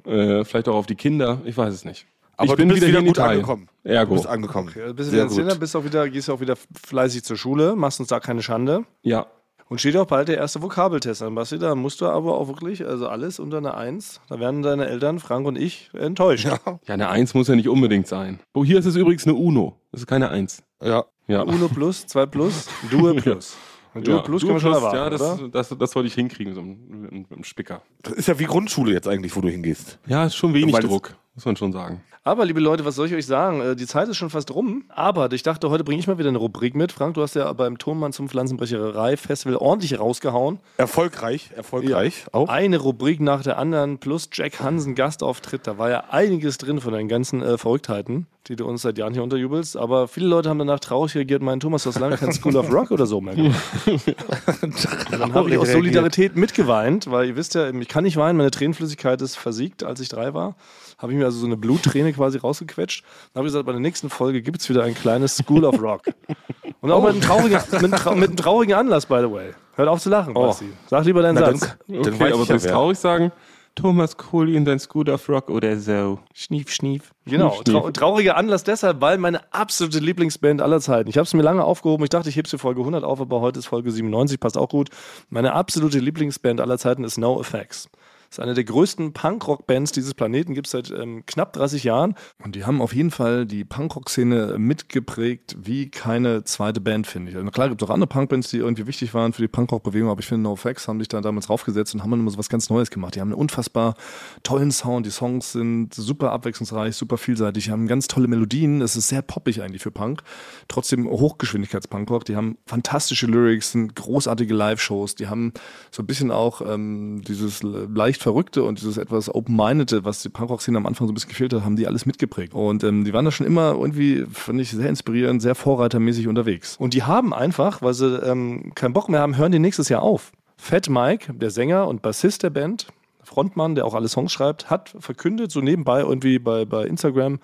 äh, 0.06 0.44
vielleicht 0.44 0.68
auch 0.68 0.76
auf 0.76 0.86
die 0.86 0.96
Kinder, 0.96 1.40
ich 1.46 1.58
weiß 1.58 1.74
es 1.74 1.86
nicht. 1.86 2.06
Aber 2.38 2.52
ich 2.52 2.56
bin 2.58 2.70
du 2.70 2.76
bist 2.76 2.88
wieder, 2.88 3.00
wieder 3.00 3.08
gut 3.08 3.18
Italien. 3.18 3.40
angekommen. 3.40 3.68
Ergo. 3.84 4.10
Du 4.12 4.16
bist 4.22 4.28
angekommen. 4.28 4.72
Ja, 4.76 4.86
bist 4.94 4.98
du 5.00 5.04
Sehr 5.04 5.12
finanzieller, 5.24 5.52
gut. 5.52 5.60
bist 5.60 5.76
auch 5.76 5.84
wieder, 5.84 6.10
gehst 6.10 6.30
auch 6.30 6.40
wieder 6.40 6.56
fleißig 6.86 7.24
zur 7.24 7.36
Schule, 7.38 7.76
machst 7.76 8.00
uns 8.00 8.10
da 8.10 8.20
keine 8.20 8.42
Schande. 8.42 8.84
ja. 9.02 9.28
Und 9.70 9.82
steht 9.82 9.98
auch 9.98 10.06
bald 10.06 10.30
der 10.30 10.38
erste 10.38 10.62
Vokabeltest 10.62 11.22
an, 11.22 11.36
Basti. 11.36 11.60
Da 11.60 11.76
musst 11.76 12.00
du 12.00 12.06
aber 12.06 12.38
auch 12.38 12.48
wirklich, 12.48 12.88
also 12.88 13.10
alles 13.10 13.38
unter 13.38 13.58
einer 13.58 13.76
Eins. 13.76 14.22
Da 14.30 14.40
werden 14.40 14.62
deine 14.62 14.88
Eltern, 14.88 15.20
Frank 15.20 15.46
und 15.46 15.58
ich, 15.58 15.90
enttäuscht. 15.94 16.46
Ja, 16.46 16.58
eine 16.88 17.10
Eins 17.10 17.34
muss 17.34 17.50
ja 17.50 17.56
nicht 17.58 17.68
unbedingt 17.68 18.08
sein. 18.08 18.40
Oh, 18.54 18.64
hier 18.64 18.80
ist 18.80 18.86
es 18.86 18.96
übrigens 18.96 19.26
eine 19.28 19.36
Uno. 19.36 19.76
Das 19.92 20.00
ist 20.00 20.08
keine 20.08 20.30
Eins. 20.30 20.64
Ja. 20.82 21.04
Ja. 21.28 21.42
Uno 21.42 21.68
plus, 21.68 22.08
zwei 22.08 22.26
plus, 22.26 22.70
Duo 22.92 23.14
plus. 23.16 23.58
Ja, 24.06 24.20
plus 24.20 24.42
Duo 24.44 24.48
kann 24.48 24.54
man 24.54 24.62
schon 24.62 24.72
Plus, 24.72 24.84
erwarten, 24.84 24.96
Ja, 24.96 25.10
das, 25.10 25.22
oder? 25.42 25.50
das, 25.50 25.70
das 25.78 25.96
wollte 25.98 26.08
ich 26.08 26.14
hinkriegen, 26.14 26.54
so 26.54 26.62
einem 26.62 27.44
Spicker. 27.44 27.82
Das 28.04 28.14
ist 28.14 28.30
ja 28.30 28.40
wie 28.40 28.46
Grundschule 28.46 28.94
jetzt 28.94 29.10
eigentlich, 29.10 29.36
wo 29.36 29.42
du 29.42 29.50
hingehst. 29.50 30.00
Ja, 30.08 30.24
ist 30.26 30.36
schon 30.36 30.54
wenig 30.54 30.74
Weil 30.74 30.84
das- 30.84 30.90
Druck, 30.90 31.14
muss 31.36 31.44
man 31.44 31.58
schon 31.58 31.74
sagen. 31.74 32.02
Aber, 32.28 32.44
liebe 32.44 32.60
Leute, 32.60 32.84
was 32.84 32.96
soll 32.96 33.08
ich 33.08 33.14
euch 33.14 33.26
sagen? 33.26 33.62
Äh, 33.62 33.76
Die 33.78 33.88
Zeit 33.88 34.10
ist 34.10 34.18
schon 34.18 34.30
fast 34.30 34.54
rum. 34.54 34.84
Aber 34.90 35.32
ich 35.32 35.44
dachte, 35.44 35.70
heute 35.70 35.86
bringe 35.86 36.02
ich 36.02 36.08
mal 36.08 36.18
wieder 36.18 36.28
eine 36.28 36.40
Rubrik 36.40 36.76
mit. 36.76 36.92
Frank, 36.92 37.14
du 37.14 37.22
hast 37.22 37.36
ja 37.36 37.54
beim 37.54 37.78
Tonmann 37.78 38.12
zum 38.12 38.28
Pflanzenbrecherei-Festival 38.28 39.56
ordentlich 39.56 39.98
rausgehauen. 39.98 40.60
Erfolgreich, 40.76 41.52
erfolgreich. 41.56 42.26
Auch. 42.34 42.50
Eine 42.50 42.80
Rubrik 42.80 43.22
nach 43.22 43.44
der 43.44 43.58
anderen 43.58 44.00
plus 44.00 44.28
Jack 44.34 44.60
Hansen 44.60 44.94
Gastauftritt. 44.94 45.66
Da 45.68 45.78
war 45.78 45.90
ja 45.90 46.04
einiges 46.10 46.58
drin 46.58 46.82
von 46.82 46.92
deinen 46.92 47.08
ganzen 47.08 47.42
äh, 47.42 47.58
Verrücktheiten, 47.58 48.28
die 48.50 48.58
du 48.58 48.66
uns 48.66 48.82
seit 48.82 48.98
Jahren 48.98 49.14
hier 49.14 49.24
unterjubelst. 49.24 49.78
Aber 49.78 50.10
viele 50.10 50.28
Leute 50.28 50.50
haben 50.50 50.60
danach 50.60 50.82
traurig 50.82 51.16
reagiert 51.16 51.40
und 51.40 51.46
meinen, 51.46 51.62
Thomas, 51.62 51.84
du 51.84 51.92
hast 51.92 52.00
lange 52.00 52.18
kein 52.18 52.34
School 52.34 52.58
of 52.58 52.70
Rock 52.70 52.92
oder 52.92 53.06
so 53.06 53.22
mehr 53.22 53.36
gemacht. 53.36 53.56
Dann 55.12 55.34
habe 55.34 55.50
ich 55.50 55.58
aus 55.58 55.72
Solidarität 55.72 56.36
mitgeweint, 56.36 57.10
weil 57.10 57.28
ihr 57.30 57.36
wisst 57.38 57.56
ja, 57.56 57.70
ich 57.70 57.88
kann 57.88 58.04
nicht 58.04 58.18
weinen, 58.18 58.38
meine 58.38 58.52
Tränenflüssigkeit 58.52 59.22
ist 59.22 59.38
versiegt, 59.38 59.86
als 59.86 60.02
ich 60.02 60.10
drei 60.10 60.34
war. 60.34 60.56
Habe 60.98 61.12
ich 61.12 61.18
mir 61.18 61.26
also 61.26 61.40
so 61.40 61.46
eine 61.46 61.58
Blutträne 61.58 62.12
quasi 62.14 62.40
rausgequetscht. 62.40 63.04
Dann 63.34 63.42
habe 63.42 63.48
ich 63.48 63.54
gesagt, 63.54 63.66
bei 63.66 63.72
der 63.72 63.82
nächsten 63.82 64.10
Folge 64.10 64.42
gibt 64.42 64.62
es 64.62 64.70
wieder 64.70 64.84
ein 64.84 64.96
kleines 64.96 65.38
School 65.38 65.64
of 65.64 65.82
Rock. 65.82 66.04
Und 66.82 66.92
auch 66.92 67.02
mit, 67.02 67.12
einem 67.12 67.22
traurigen, 67.22 67.60
mit, 67.72 67.84
einem 67.84 67.92
trau 67.92 68.16
mit 68.16 68.30
einem 68.30 68.38
traurigen 68.38 68.76
Anlass, 68.76 69.06
by 69.06 69.20
the 69.22 69.32
way. 69.32 69.54
Hört 69.76 69.90
auf 69.90 70.02
zu 70.02 70.10
lachen, 70.10 70.34
Basti. 70.34 70.72
Sag 70.88 71.06
lieber 71.06 71.22
deinen 71.22 71.36
Na, 71.36 71.42
dann, 71.42 71.58
Satz. 71.58 71.78
dann 71.88 72.00
Okay, 72.00 72.20
weiß 72.20 72.34
aber 72.34 72.42
ich 72.44 72.48
du 72.48 72.54
ja, 72.68 72.72
traurig 72.72 72.98
sagen, 72.98 73.32
Thomas 73.78 74.18
Kohli 74.18 74.56
in 74.56 74.66
dein 74.66 74.80
Scooter 74.80 75.14
of 75.14 75.30
Rock 75.30 75.52
oder 75.52 75.78
so. 75.78 76.20
Schnief, 76.34 76.72
schnief. 76.72 77.14
Genau, 77.26 77.62
trau 77.64 77.92
trauriger 77.92 78.36
Anlass 78.36 78.64
deshalb, 78.64 79.02
weil 79.02 79.20
meine 79.20 79.54
absolute 79.54 80.00
Lieblingsband 80.00 80.64
aller 80.64 80.82
Zeiten. 80.82 81.10
Ich 81.10 81.18
habe 81.18 81.26
es 81.26 81.34
mir 81.36 81.44
lange 81.44 81.64
aufgehoben. 81.64 82.04
Ich 82.04 82.10
dachte, 82.10 82.28
ich 82.30 82.36
hebe 82.36 82.50
sie 82.50 82.58
Folge 82.58 82.80
100 82.80 83.04
auf, 83.04 83.22
aber 83.22 83.40
heute 83.40 83.60
ist 83.60 83.68
Folge 83.68 83.92
97, 83.92 84.40
passt 84.40 84.58
auch 84.58 84.70
gut. 84.70 84.90
Meine 85.30 85.54
absolute 85.54 86.00
Lieblingsband 86.00 86.60
aller 86.60 86.80
Zeiten 86.80 87.04
ist 87.04 87.20
No 87.20 87.40
Effects. 87.40 87.88
Ist 88.30 88.40
eine 88.40 88.54
der 88.54 88.64
größten 88.64 89.14
Punkrock-Bands 89.14 89.92
dieses 89.92 90.14
Planeten, 90.14 90.54
gibt 90.54 90.68
es 90.68 90.72
seit 90.72 90.92
ähm, 90.92 91.26
knapp 91.26 91.54
30 91.54 91.84
Jahren. 91.84 92.16
Und 92.44 92.56
die 92.56 92.66
haben 92.66 92.82
auf 92.82 92.94
jeden 92.94 93.12
Fall 93.12 93.46
die 93.46 93.64
Punkrock-Szene 93.64 94.56
mitgeprägt 94.58 95.56
wie 95.60 95.90
keine 95.90 96.44
zweite 96.44 96.82
Band, 96.82 97.08
finde 97.08 97.32
ich. 97.32 97.38
Also 97.38 97.50
klar, 97.52 97.70
gibt 97.70 97.82
es 97.82 97.88
auch 97.88 97.94
andere 97.94 98.08
Punkbands, 98.08 98.50
die 98.50 98.58
irgendwie 98.58 98.88
wichtig 98.88 99.14
waren 99.14 99.34
für 99.34 99.42
die 99.42 99.48
Punkrock-Bewegung, 99.48 100.10
aber 100.10 100.20
ich 100.20 100.28
finde, 100.28 100.44
NoFX 100.44 100.88
haben 100.88 101.00
sich 101.00 101.08
da 101.08 101.22
damals 101.22 101.50
raufgesetzt 101.50 101.94
und 101.94 102.04
haben 102.04 102.12
dann 102.12 102.20
immer 102.20 102.32
so 102.32 102.38
was 102.38 102.50
ganz 102.50 102.70
Neues 102.70 102.90
gemacht. 102.90 103.16
Die 103.16 103.22
haben 103.22 103.30
einen 103.30 103.40
unfassbar 103.40 103.96
tollen 104.44 104.72
Sound, 104.72 105.06
die 105.06 105.12
Songs 105.12 105.52
sind 105.52 105.94
super 105.94 106.32
abwechslungsreich, 106.32 106.96
super 106.96 107.18
vielseitig, 107.18 107.66
die 107.66 107.72
haben 107.72 107.88
ganz 107.88 108.08
tolle 108.08 108.28
Melodien, 108.28 108.82
es 108.82 108.96
ist 108.96 109.08
sehr 109.08 109.22
poppig 109.22 109.62
eigentlich 109.62 109.84
für 109.84 109.92
Punk. 109.92 110.22
Trotzdem 110.68 111.08
Hochgeschwindigkeits-Punkrock, 111.08 112.26
die 112.26 112.36
haben 112.36 112.58
fantastische 112.66 113.28
Lyrics, 113.28 113.72
sind 113.72 113.96
großartige 113.96 114.54
Live-Shows, 114.54 115.16
die 115.16 115.28
haben 115.28 115.54
so 115.92 116.04
ein 116.04 116.08
bisschen 116.08 116.32
auch 116.32 116.62
ähm, 116.62 117.22
dieses 117.28 117.64
leicht 117.64 118.17
Verrückte 118.22 118.64
und 118.64 118.80
dieses 118.80 118.98
etwas 118.98 119.34
Open-Minded, 119.34 120.04
was 120.04 120.22
die 120.22 120.30
Punkrock-Szene 120.30 120.78
am 120.78 120.86
Anfang 120.86 121.08
so 121.08 121.12
ein 121.12 121.16
bisschen 121.16 121.30
gefehlt 121.30 121.54
hat, 121.54 121.64
haben 121.64 121.76
die 121.76 121.88
alles 121.88 122.06
mitgeprägt. 122.06 122.54
Und 122.54 122.84
ähm, 122.84 123.04
die 123.04 123.14
waren 123.14 123.26
da 123.26 123.32
schon 123.32 123.48
immer 123.48 123.74
irgendwie, 123.74 124.26
fand 124.32 124.62
ich, 124.62 124.72
sehr 124.72 124.90
inspirierend, 124.90 125.42
sehr 125.42 125.56
vorreitermäßig 125.56 126.28
unterwegs. 126.28 126.78
Und 126.78 126.94
die 126.94 127.04
haben 127.04 127.34
einfach, 127.34 127.82
weil 127.82 127.94
sie 127.94 128.18
ähm, 128.18 128.72
keinen 128.76 128.94
Bock 128.94 129.10
mehr 129.10 129.22
haben, 129.22 129.38
hören 129.38 129.52
die 129.52 129.60
nächstes 129.60 129.90
Jahr 129.90 130.02
auf. 130.02 130.32
Fat 130.58 130.90
Mike, 130.90 131.34
der 131.34 131.52
Sänger 131.52 131.88
und 131.88 132.02
Bassist 132.02 132.44
der 132.44 132.50
Band, 132.50 132.88
Frontmann, 133.24 133.76
der 133.76 133.86
auch 133.86 133.94
alle 133.94 134.08
Songs 134.08 134.32
schreibt, 134.32 134.70
hat 134.70 134.96
verkündet, 135.00 135.52
so 135.52 135.62
nebenbei 135.62 136.00
irgendwie 136.00 136.40
bei, 136.40 136.66
bei 136.66 136.86
Instagram, 136.86 137.40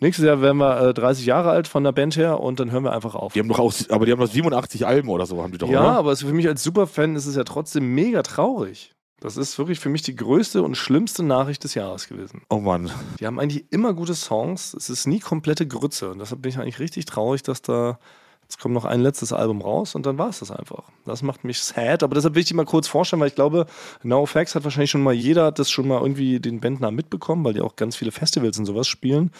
nächstes 0.00 0.24
Jahr 0.24 0.40
werden 0.42 0.58
wir 0.58 0.88
äh, 0.88 0.94
30 0.94 1.26
Jahre 1.26 1.50
alt 1.50 1.68
von 1.68 1.84
der 1.84 1.92
Band 1.92 2.16
her 2.16 2.40
und 2.40 2.60
dann 2.60 2.70
hören 2.70 2.84
wir 2.84 2.92
einfach 2.92 3.14
auf. 3.14 3.32
Die 3.32 3.40
haben 3.40 3.48
doch 3.48 3.58
auch, 3.58 3.72
aber 3.90 4.06
die 4.06 4.12
haben 4.12 4.20
doch 4.20 4.30
87 4.30 4.86
Alben 4.86 5.08
oder 5.08 5.26
so, 5.26 5.42
haben 5.42 5.52
die 5.52 5.58
doch, 5.58 5.68
ja, 5.68 5.80
oder? 5.80 5.98
aber 5.98 6.16
für 6.16 6.32
mich 6.32 6.46
als 6.46 6.62
Superfan 6.62 7.16
ist 7.16 7.26
es 7.26 7.36
ja 7.36 7.44
trotzdem 7.44 7.94
mega 7.94 8.22
traurig. 8.22 8.94
Das 9.20 9.36
ist 9.38 9.58
wirklich 9.58 9.80
für 9.80 9.88
mich 9.88 10.02
die 10.02 10.14
größte 10.14 10.62
und 10.62 10.76
schlimmste 10.76 11.22
Nachricht 11.22 11.64
des 11.64 11.74
Jahres 11.74 12.06
gewesen. 12.06 12.42
Oh 12.50 12.58
Mann. 12.58 12.90
Die 13.18 13.26
haben 13.26 13.40
eigentlich 13.40 13.64
immer 13.70 13.94
gute 13.94 14.14
Songs. 14.14 14.74
Es 14.74 14.90
ist 14.90 15.06
nie 15.06 15.20
komplette 15.20 15.66
Grütze. 15.66 16.10
Und 16.10 16.18
deshalb 16.18 16.42
bin 16.42 16.50
ich 16.50 16.58
eigentlich 16.58 16.78
richtig 16.78 17.06
traurig, 17.06 17.42
dass 17.42 17.62
da. 17.62 17.98
Jetzt 18.42 18.60
kommt 18.60 18.74
noch 18.74 18.84
ein 18.84 19.00
letztes 19.00 19.32
Album 19.32 19.60
raus 19.60 19.96
und 19.96 20.06
dann 20.06 20.18
war 20.18 20.28
es 20.28 20.38
das 20.38 20.52
einfach. 20.52 20.84
Das 21.04 21.20
macht 21.22 21.42
mich 21.42 21.60
sad, 21.60 22.04
aber 22.04 22.14
deshalb 22.14 22.36
will 22.36 22.42
ich 22.42 22.46
die 22.46 22.54
mal 22.54 22.64
kurz 22.64 22.86
vorstellen, 22.86 23.18
weil 23.18 23.26
ich 23.26 23.34
glaube, 23.34 23.66
NoFX 24.04 24.54
hat 24.54 24.62
wahrscheinlich 24.62 24.92
schon 24.92 25.02
mal, 25.02 25.12
jeder 25.12 25.50
das 25.50 25.68
schon 25.68 25.88
mal 25.88 26.00
irgendwie 26.00 26.38
den 26.38 26.60
Bandnamen 26.60 26.94
mitbekommen, 26.94 27.44
weil 27.44 27.54
die 27.54 27.60
auch 27.60 27.74
ganz 27.74 27.96
viele 27.96 28.12
Festivals 28.12 28.56
und 28.56 28.64
sowas 28.64 28.86
spielen. 28.86 29.32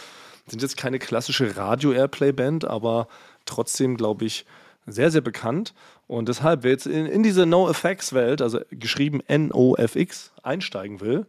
Sind 0.49 0.61
jetzt 0.61 0.77
keine 0.77 0.99
klassische 0.99 1.57
Radio-Airplay-Band, 1.57 2.65
aber 2.65 3.07
trotzdem, 3.45 3.97
glaube 3.97 4.25
ich, 4.25 4.45
sehr, 4.87 5.13
sehr 5.13 5.21
bekannt. 5.21 5.73
Und 6.07 6.29
deshalb, 6.29 6.63
wer 6.63 6.71
jetzt 6.71 6.87
in, 6.87 7.07
in 7.07 7.23
diese 7.23 7.47
NoFX-Welt, 7.47 8.41
also 8.41 8.61
geschrieben 8.71 9.21
N-O-F-X, 9.27 10.33
einsteigen 10.43 11.01
will, 11.01 11.27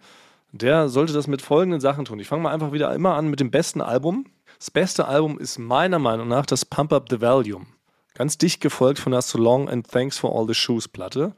der 0.52 0.90
sollte 0.90 1.14
das 1.14 1.28
mit 1.28 1.42
folgenden 1.42 1.82
Sachen 1.82 2.06
tun. 2.06 2.20
Ich 2.20 2.28
fange 2.28 2.44
mal 2.44 2.54
einfach 2.54 2.72
wieder 2.72 2.94
immer 2.94 3.16
an 3.16 3.28
mit 3.28 3.40
dem 3.40 3.52
besten 3.52 3.82
Album. 3.82 4.26
Das 4.60 4.72
beste 4.72 5.08
Album 5.08 5.40
ist 5.40 5.58
meiner 5.58 6.00
Meinung 6.00 6.28
nach 6.28 6.46
das 6.46 6.66
Pump 6.66 6.94
Up 6.94 7.08
the 7.10 7.22
Volume. 7.22 7.66
Ganz 8.14 8.38
dicht 8.38 8.62
gefolgt 8.62 9.00
von 9.00 9.12
der 9.12 9.22
So 9.22 9.38
Long 9.38 9.70
and 9.70 9.88
Thanks 9.88 10.18
for 10.18 10.36
All 10.36 10.48
the 10.48 10.56
Shoes 10.56 10.88
Platte. 10.88 11.34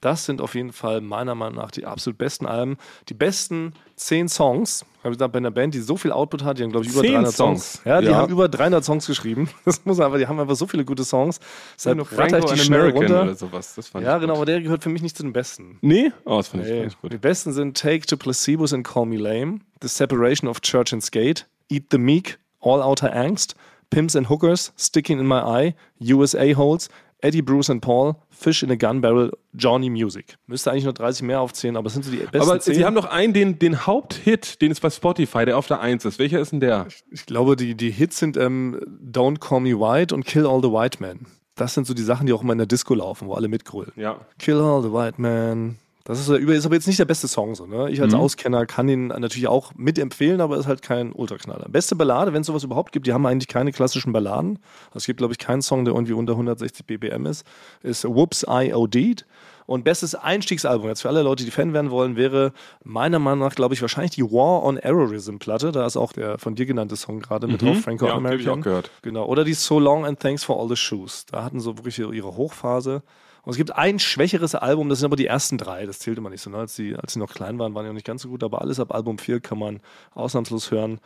Das 0.00 0.24
sind 0.24 0.40
auf 0.40 0.54
jeden 0.54 0.72
Fall 0.72 1.00
meiner 1.02 1.34
Meinung 1.34 1.56
nach 1.56 1.70
die 1.70 1.84
absolut 1.84 2.16
besten 2.16 2.46
Alben. 2.46 2.78
Die 3.10 3.14
besten 3.14 3.74
zehn 3.96 4.28
Songs. 4.28 4.86
Ich 4.98 5.04
habe 5.04 5.14
gesagt, 5.14 5.32
bei 5.32 5.36
einer 5.38 5.50
Band, 5.50 5.74
die 5.74 5.80
so 5.80 5.96
viel 5.96 6.10
Output 6.10 6.42
hat, 6.42 6.58
die 6.58 6.62
haben, 6.62 6.70
glaube 6.70 6.86
ich, 6.86 6.92
über 6.92 7.02
Zehn 7.02 7.12
300 7.12 7.32
Songs. 7.34 7.72
Songs? 7.72 7.84
Ja, 7.84 8.00
die 8.00 8.06
Ja. 8.08 8.16
haben 8.16 8.32
über 8.32 8.48
300 8.48 8.82
Songs 8.84 9.06
geschrieben. 9.06 9.48
Das 9.66 9.84
muss 9.84 10.00
aber, 10.00 10.16
die 10.18 10.26
haben 10.26 10.40
einfach 10.40 10.56
so 10.56 10.66
viele 10.66 10.84
gute 10.86 11.04
Songs. 11.04 11.38
Deshalb 11.76 11.98
noch 11.98 12.10
ratter 12.12 12.38
ich 12.38 12.44
Franco 12.44 12.54
die 12.54 12.60
schnell 12.60 12.80
American 12.80 13.02
runter. 13.02 13.22
oder 13.24 13.34
sowas. 13.34 13.74
Das 13.74 13.88
fand 13.88 14.06
Ja, 14.06 14.16
ich 14.16 14.20
genau, 14.22 14.36
aber 14.36 14.46
der 14.46 14.60
gehört 14.62 14.82
für 14.82 14.88
mich 14.88 15.02
nicht 15.02 15.16
zu 15.16 15.22
den 15.22 15.32
besten. 15.34 15.78
Nee? 15.82 16.12
Oh, 16.24 16.38
das 16.38 16.48
fand 16.48 16.64
ich, 16.64 16.70
Nee. 16.70 16.80
fand 16.80 16.92
ich 16.92 17.00
gut. 17.00 17.12
Die 17.12 17.18
besten 17.18 17.52
sind 17.52 17.76
Take 17.76 18.06
to 18.06 18.16
Placebos 18.16 18.72
and 18.72 18.86
Call 18.86 19.04
Me 19.06 19.16
Lame, 19.18 19.60
The 19.82 19.88
Separation 19.88 20.48
of 20.48 20.60
Church 20.62 20.92
and 20.94 21.02
Skate, 21.04 21.46
Eat 21.68 21.84
the 21.90 21.98
Meek, 21.98 22.38
All 22.60 22.80
Outer 22.82 23.14
Angst, 23.14 23.54
Pimps 23.90 24.16
and 24.16 24.28
Hookers, 24.30 24.72
Sticking 24.78 25.18
in 25.18 25.26
My 25.26 25.40
Eye, 25.40 25.74
USA 26.00 26.54
Holes, 26.54 26.88
Eddie 27.22 27.42
Bruce 27.42 27.70
and 27.70 27.80
Paul, 27.82 28.14
Fish 28.30 28.62
in 28.62 28.70
a 28.70 28.76
Gun 28.76 29.00
Barrel, 29.00 29.32
Johnny 29.52 29.90
Music. 29.90 30.36
Müsste 30.46 30.70
eigentlich 30.70 30.84
nur 30.84 30.92
30 30.92 31.22
mehr 31.22 31.40
aufzählen, 31.40 31.76
aber 31.76 31.86
es 31.88 31.92
sind 31.94 32.04
so 32.04 32.10
die 32.10 32.18
besten 32.18 32.40
Aber 32.40 32.58
10. 32.60 32.74
sie 32.74 32.84
haben 32.84 32.94
doch 32.94 33.04
einen, 33.06 33.32
den, 33.32 33.58
den 33.58 33.86
Haupthit, 33.86 34.60
den 34.62 34.70
ist 34.70 34.80
bei 34.80 34.90
Spotify, 34.90 35.44
der 35.44 35.58
auf 35.58 35.66
der 35.66 35.80
1 35.80 36.04
ist. 36.04 36.18
Welcher 36.18 36.40
ist 36.40 36.52
denn 36.52 36.60
der? 36.60 36.86
ich 37.10 37.26
glaube, 37.26 37.56
die, 37.56 37.74
die 37.74 37.90
Hits 37.90 38.18
sind 38.18 38.36
ähm, 38.36 38.80
Don't 39.04 39.38
Call 39.38 39.60
Me 39.60 39.78
White 39.78 40.14
und 40.14 40.24
Kill 40.24 40.46
All 40.46 40.62
the 40.62 40.70
White 40.70 40.98
Men. 41.00 41.26
Das 41.56 41.74
sind 41.74 41.86
so 41.86 41.92
die 41.94 42.02
Sachen, 42.02 42.26
die 42.26 42.32
auch 42.32 42.42
immer 42.42 42.52
in 42.52 42.58
der 42.58 42.66
Disco 42.66 42.94
laufen, 42.94 43.28
wo 43.28 43.34
alle 43.34 43.48
mitgrölen. 43.48 43.92
Ja. 43.96 44.20
Kill 44.38 44.58
All 44.60 44.82
the 44.82 44.92
White 44.92 45.20
Man. 45.20 45.76
Das 46.04 46.18
ist, 46.18 46.26
so- 46.26 46.34
ist 46.34 46.64
aber 46.66 46.74
jetzt 46.74 46.86
nicht 46.86 46.98
der 46.98 47.04
beste 47.04 47.28
Song. 47.28 47.54
So, 47.54 47.66
ne? 47.66 47.90
Ich 47.90 48.00
als 48.00 48.14
Auskenner 48.14 48.64
kann 48.66 48.88
ihn 48.88 49.08
natürlich 49.08 49.48
auch 49.48 49.72
mitempfehlen, 49.76 50.40
aber 50.40 50.56
ist 50.56 50.66
halt 50.66 50.80
kein 50.82 51.12
Ultraknaller. 51.12 51.68
Beste 51.68 51.94
Ballade, 51.94 52.32
wenn 52.32 52.40
es 52.40 52.46
sowas 52.46 52.64
überhaupt 52.64 52.92
gibt, 52.92 53.06
die 53.06 53.12
haben 53.12 53.26
eigentlich 53.26 53.48
keine 53.48 53.70
klassischen 53.70 54.12
Balladen. 54.12 54.58
Also 54.88 54.98
es 54.98 55.06
gibt, 55.06 55.18
glaube 55.18 55.32
ich, 55.34 55.38
keinen 55.38 55.60
Song, 55.62 55.84
der 55.84 55.94
irgendwie 55.94 56.14
unter 56.14 56.32
160 56.32 56.86
BPM 56.86 57.26
ist. 57.26 57.44
Ist 57.82 58.04
Whoops, 58.04 58.44
I 58.48 58.72
OD'd. 58.74 59.26
Und 59.66 59.84
bestes 59.84 60.16
Einstiegsalbum, 60.16 60.88
jetzt 60.88 61.02
für 61.02 61.08
alle 61.08 61.22
Leute, 61.22 61.44
die 61.44 61.50
Fan 61.52 61.72
werden 61.72 61.92
wollen, 61.92 62.16
wäre 62.16 62.52
meiner 62.82 63.20
Meinung 63.20 63.38
nach, 63.46 63.54
glaube 63.54 63.74
ich, 63.74 63.80
wahrscheinlich 63.82 64.10
die 64.10 64.24
War 64.24 64.64
on 64.64 64.78
Errorism 64.78 65.36
Platte. 65.36 65.70
Da 65.70 65.86
ist 65.86 65.96
auch 65.96 66.12
der 66.12 66.38
von 66.38 66.56
dir 66.56 66.66
genannte 66.66 66.96
Song 66.96 67.20
gerade 67.20 67.46
mit 67.46 67.62
drauf, 67.62 67.78
Franco 67.82 68.06
Ja, 68.06 68.12
die 68.18 68.24
hab 68.24 68.32
ich 68.32 68.48
American. 68.48 68.58
auch 68.60 68.64
gehört. 68.64 68.90
Genau. 69.02 69.26
Oder 69.26 69.44
die 69.44 69.54
So 69.54 69.78
Long 69.78 70.04
and 70.06 70.18
Thanks 70.18 70.42
for 70.42 70.58
All 70.60 70.68
the 70.68 70.74
Shoes. 70.76 71.24
Da 71.30 71.44
hatten 71.44 71.60
so 71.60 71.76
wirklich 71.78 71.96
ihre 72.00 72.36
Hochphase. 72.36 73.02
Und 73.42 73.50
es 73.52 73.56
gibt 73.56 73.74
ein 73.74 73.98
schwächeres 73.98 74.54
Album, 74.54 74.88
das 74.88 74.98
sind 75.00 75.06
aber 75.06 75.16
die 75.16 75.26
ersten 75.26 75.56
drei. 75.58 75.86
Das 75.86 75.98
zählt 75.98 76.18
immer 76.18 76.30
nicht 76.30 76.42
so. 76.42 76.50
Ne? 76.50 76.58
Als, 76.58 76.74
die, 76.76 76.94
als 76.96 77.14
sie 77.14 77.18
noch 77.18 77.32
klein 77.32 77.58
waren, 77.58 77.74
waren 77.74 77.84
die 77.84 77.88
noch 77.88 77.94
nicht 77.94 78.06
ganz 78.06 78.22
so 78.22 78.28
gut. 78.28 78.42
Aber 78.44 78.60
alles 78.60 78.78
ab 78.80 78.94
Album 78.94 79.18
4 79.18 79.40
kann 79.40 79.58
man 79.58 79.80
ausnahmslos 80.14 80.70
hören. 80.70 81.00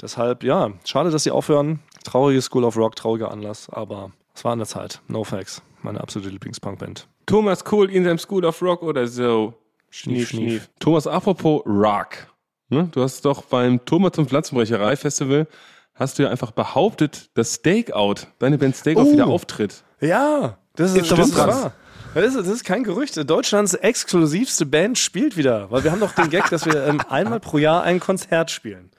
Deshalb, 0.00 0.42
ja, 0.44 0.72
schade, 0.84 1.10
dass 1.10 1.24
sie 1.24 1.30
aufhören. 1.30 1.80
Traurige 2.04 2.42
School 2.42 2.64
of 2.64 2.76
Rock, 2.76 2.96
trauriger 2.96 3.30
Anlass. 3.30 3.68
Aber 3.70 4.10
es 4.34 4.44
war 4.44 4.52
an 4.52 4.58
der 4.58 4.66
Zeit. 4.68 5.00
No 5.08 5.24
Facts. 5.24 5.62
Meine 5.82 6.00
absolute 6.00 6.30
Lieblingspunkband. 6.30 7.06
Thomas 7.26 7.64
Cool 7.70 7.90
in 7.90 8.04
seinem 8.04 8.18
School 8.18 8.44
of 8.44 8.60
Rock 8.62 8.82
oder 8.82 9.06
so. 9.06 9.54
Schnief, 9.90 10.28
schnief. 10.30 10.68
Thomas, 10.80 11.06
apropos 11.06 11.62
Rock. 11.64 12.26
Ne? 12.68 12.88
Du 12.92 13.00
hast 13.02 13.24
doch 13.24 13.42
beim 13.42 13.84
Thomas 13.84 14.12
zum 14.12 14.26
Pflanzenbrecherei-Festival 14.26 15.46
hast 15.94 16.18
du 16.18 16.24
ja 16.24 16.30
einfach 16.30 16.50
behauptet, 16.50 17.30
dass 17.34 17.54
Stakeout, 17.54 18.26
deine 18.38 18.58
Band 18.58 18.76
Stakeout 18.76 19.02
Oh. 19.08 19.12
wieder 19.12 19.26
auftritt. 19.28 19.82
Ja, 20.00 20.58
das 20.76 20.92
ist, 20.92 21.02
Ist 21.02 21.10
da 21.10 21.16
das 21.16 21.28
ist 21.28 21.36
wahr. 21.36 21.72
Das 22.14 22.24
ist, 22.24 22.36
das 22.36 22.48
ist 22.48 22.64
kein 22.64 22.82
Gerücht. 22.82 23.18
Deutschlands 23.28 23.74
exklusivste 23.74 24.64
Band 24.64 24.98
spielt 24.98 25.36
wieder. 25.36 25.70
Weil 25.70 25.84
wir 25.84 25.92
haben 25.92 26.00
doch 26.00 26.12
den 26.12 26.30
Gag, 26.30 26.48
dass 26.48 26.64
wir 26.64 26.86
ähm, 26.86 27.00
einmal 27.10 27.40
pro 27.40 27.58
Jahr 27.58 27.82
ein 27.82 28.00
Konzert 28.00 28.50
spielen. 28.50 28.90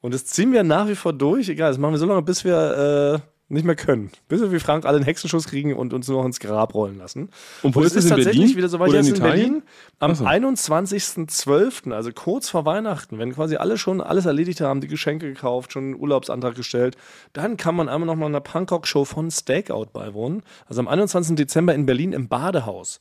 Und 0.00 0.14
das 0.14 0.26
ziehen 0.26 0.52
wir 0.52 0.62
nach 0.62 0.86
wie 0.86 0.94
vor 0.94 1.12
durch. 1.12 1.48
Egal, 1.48 1.70
das 1.70 1.78
machen 1.78 1.94
wir 1.94 1.98
so 1.98 2.06
lange, 2.06 2.22
bis 2.22 2.44
wir 2.44 3.22
äh, 3.24 3.33
nicht 3.54 3.64
mehr 3.64 3.76
können. 3.76 4.10
Bis 4.28 4.40
wir 4.40 4.52
wie 4.52 4.58
Frank 4.58 4.84
alle 4.84 4.96
einen 4.96 5.04
Hexenschuss 5.04 5.46
kriegen 5.46 5.74
und 5.74 5.94
uns 5.94 6.06
nur 6.08 6.18
noch 6.18 6.26
ins 6.26 6.40
Grab 6.40 6.74
rollen 6.74 6.98
lassen. 6.98 7.30
Und 7.62 7.74
wo 7.74 7.80
Und 7.80 7.86
ist 7.86 7.92
es 7.92 8.04
ist 8.04 8.10
in 8.10 8.16
tatsächlich 8.16 8.40
Berlin? 8.42 8.56
wieder 8.56 8.68
so 8.68 8.78
weit. 8.80 8.90
Oder 8.90 8.98
Jetzt 8.98 9.08
in 9.08 9.14
in? 9.16 9.22
Berlin 9.22 9.62
am 10.00 10.14
so. 10.14 10.24
21.12., 10.24 11.92
also 11.92 12.10
kurz 12.12 12.48
vor 12.48 12.64
Weihnachten, 12.66 13.18
wenn 13.18 13.32
quasi 13.34 13.56
alle 13.56 13.78
schon 13.78 14.00
alles 14.00 14.26
erledigt 14.26 14.60
haben, 14.60 14.80
die 14.80 14.88
Geschenke 14.88 15.26
gekauft, 15.32 15.72
schon 15.72 15.84
einen 15.84 15.96
Urlaubsantrag 15.96 16.54
gestellt, 16.54 16.96
dann 17.32 17.56
kann 17.56 17.74
man 17.74 17.88
einmal 17.88 18.06
nochmal 18.06 18.28
einer 18.28 18.40
Punkrock-Show 18.40 19.04
von 19.04 19.30
Stakeout 19.30 19.86
beiwohnen. 19.92 20.42
Also 20.66 20.80
am 20.80 20.88
21. 20.88 21.36
Dezember 21.36 21.74
in 21.74 21.86
Berlin 21.86 22.12
im 22.12 22.28
Badehaus. 22.28 22.98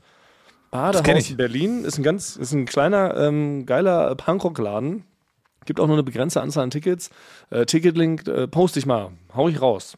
Badehaus 0.72 1.20
ich. 1.20 1.32
in 1.32 1.38
Berlin 1.38 1.84
ist 1.86 1.98
ein 1.98 2.04
ganz, 2.04 2.36
ist 2.36 2.52
ein 2.54 2.66
kleiner, 2.66 3.16
ähm, 3.18 3.66
geiler 3.66 4.16
Punkrock-Laden. 4.16 5.04
Gibt 5.66 5.80
auch 5.80 5.88
nur 5.88 5.96
eine 5.96 6.04
begrenzte 6.04 6.42
Anzahl 6.42 6.64
an 6.64 6.72
Tickets. 6.72 7.10
Äh, 7.50 7.66
Ticketlink 7.66 8.28
äh, 8.28 8.48
poste 8.48 8.80
ich 8.80 8.86
mal, 8.86 9.12
hau 9.36 9.48
ich 9.48 9.62
raus. 9.62 9.98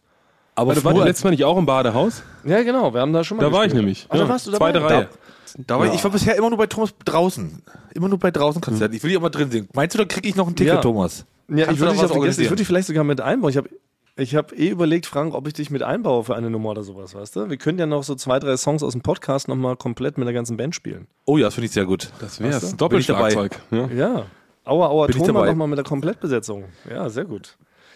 Aber 0.56 0.70
Warte, 0.70 0.84
war 0.84 0.94
früher- 0.94 1.02
die 1.04 1.08
letztes 1.10 1.24
Mal 1.24 1.32
nicht 1.32 1.44
auch 1.44 1.58
im 1.58 1.66
Badehaus? 1.66 2.24
Ja, 2.46 2.64
genau, 2.64 2.94
wir 2.94 3.02
haben 3.02 3.12
da 3.14 3.24
schon 3.24 3.38
mal 3.38 3.44
Da 3.44 3.52
war 3.52 3.60
ich 3.66 3.72
gespielt. 3.72 3.82
nämlich. 3.82 4.08
Ach, 4.10 4.18
da 4.18 4.30
warst 4.30 4.48
du 4.48 4.52
dabei? 4.52 4.72
Zweite 4.72 4.84
Reihe. 4.86 5.10
Da 5.58 5.80
war, 5.80 5.94
Ich 5.94 6.04
war 6.04 6.12
bisher 6.12 6.36
immer 6.36 6.50
nur 6.50 6.58
bei 6.58 6.68
Thomas 6.68 6.94
draußen. 7.06 7.62
Immer 7.94 8.10
nur 8.10 8.20
bei 8.20 8.32
draußen 8.32 8.62
Konzerten. 8.62 8.96
Ich 8.96 9.04
will 9.04 9.12
die 9.12 9.18
auch 9.18 9.22
mal 9.22 9.30
drin 9.30 9.52
sehen. 9.52 9.70
Meinst 9.74 9.94
du, 9.96 10.00
da 10.00 10.06
kriege 10.06 10.28
ich 10.28 10.36
noch 10.36 10.48
ein 10.48 10.56
Ticket, 10.56 10.74
Ja. 10.76 10.82
Thomas? 10.82 11.26
Ja, 11.48 11.66
Kannst 11.66 11.74
ich 11.74 11.80
du 11.80 11.86
da 11.86 12.10
würde 12.16 12.28
dich, 12.30 12.40
ich 12.40 12.46
würde 12.50 12.56
dich 12.58 12.68
vielleicht 12.68 12.88
sogar 12.88 13.04
mit 13.04 13.22
einbauen. 13.22 13.52
Ich 13.52 13.58
habe 13.58 13.70
ich 14.18 14.36
hab 14.36 14.52
eh 14.58 14.70
überlegt, 14.70 15.06
Frank, 15.06 15.34
ob 15.34 15.46
ich 15.48 15.54
dich 15.54 15.70
mit 15.70 15.84
einbaue 15.84 16.24
für 16.24 16.36
eine 16.36 16.50
Nummer 16.50 16.70
oder 16.72 16.84
sowas, 16.84 17.14
weißt 17.16 17.36
du? 17.36 17.50
Wir 17.50 17.58
können 17.58 17.78
ja 17.78 17.86
noch 17.86 18.04
so 18.04 18.16
zwei, 18.16 18.40
drei 18.40 18.56
Songs 18.58 18.82
aus 18.82 18.94
dem 18.94 19.02
Podcast 19.02 19.48
nochmal 19.48 19.76
komplett 19.76 20.18
mit 20.18 20.26
der 20.26 20.34
ganzen 20.34 20.58
Band 20.58 20.74
spielen. 20.74 21.08
Oh 21.26 21.38
ja, 21.38 21.46
das 21.48 21.54
finde 21.56 21.66
ich 21.68 21.74
sehr 21.74 21.86
gut. 21.86 22.10
Das 22.20 22.38
du? 22.38 22.76
Doppelschlagzeug. 22.78 23.60
Ja. 23.72 23.88
Ja. 23.88 24.26
Aua, 24.64 24.88
aua, 24.88 25.08
Bin 25.08 25.22
dabei. 25.24 25.48
nochmal 25.50 25.68
mit 25.68 25.78
der 25.78 25.86
Komplettbesetzung. 25.86 26.64
Ja, 26.90 27.08
sehr 27.10 27.26
gut. 27.26 27.56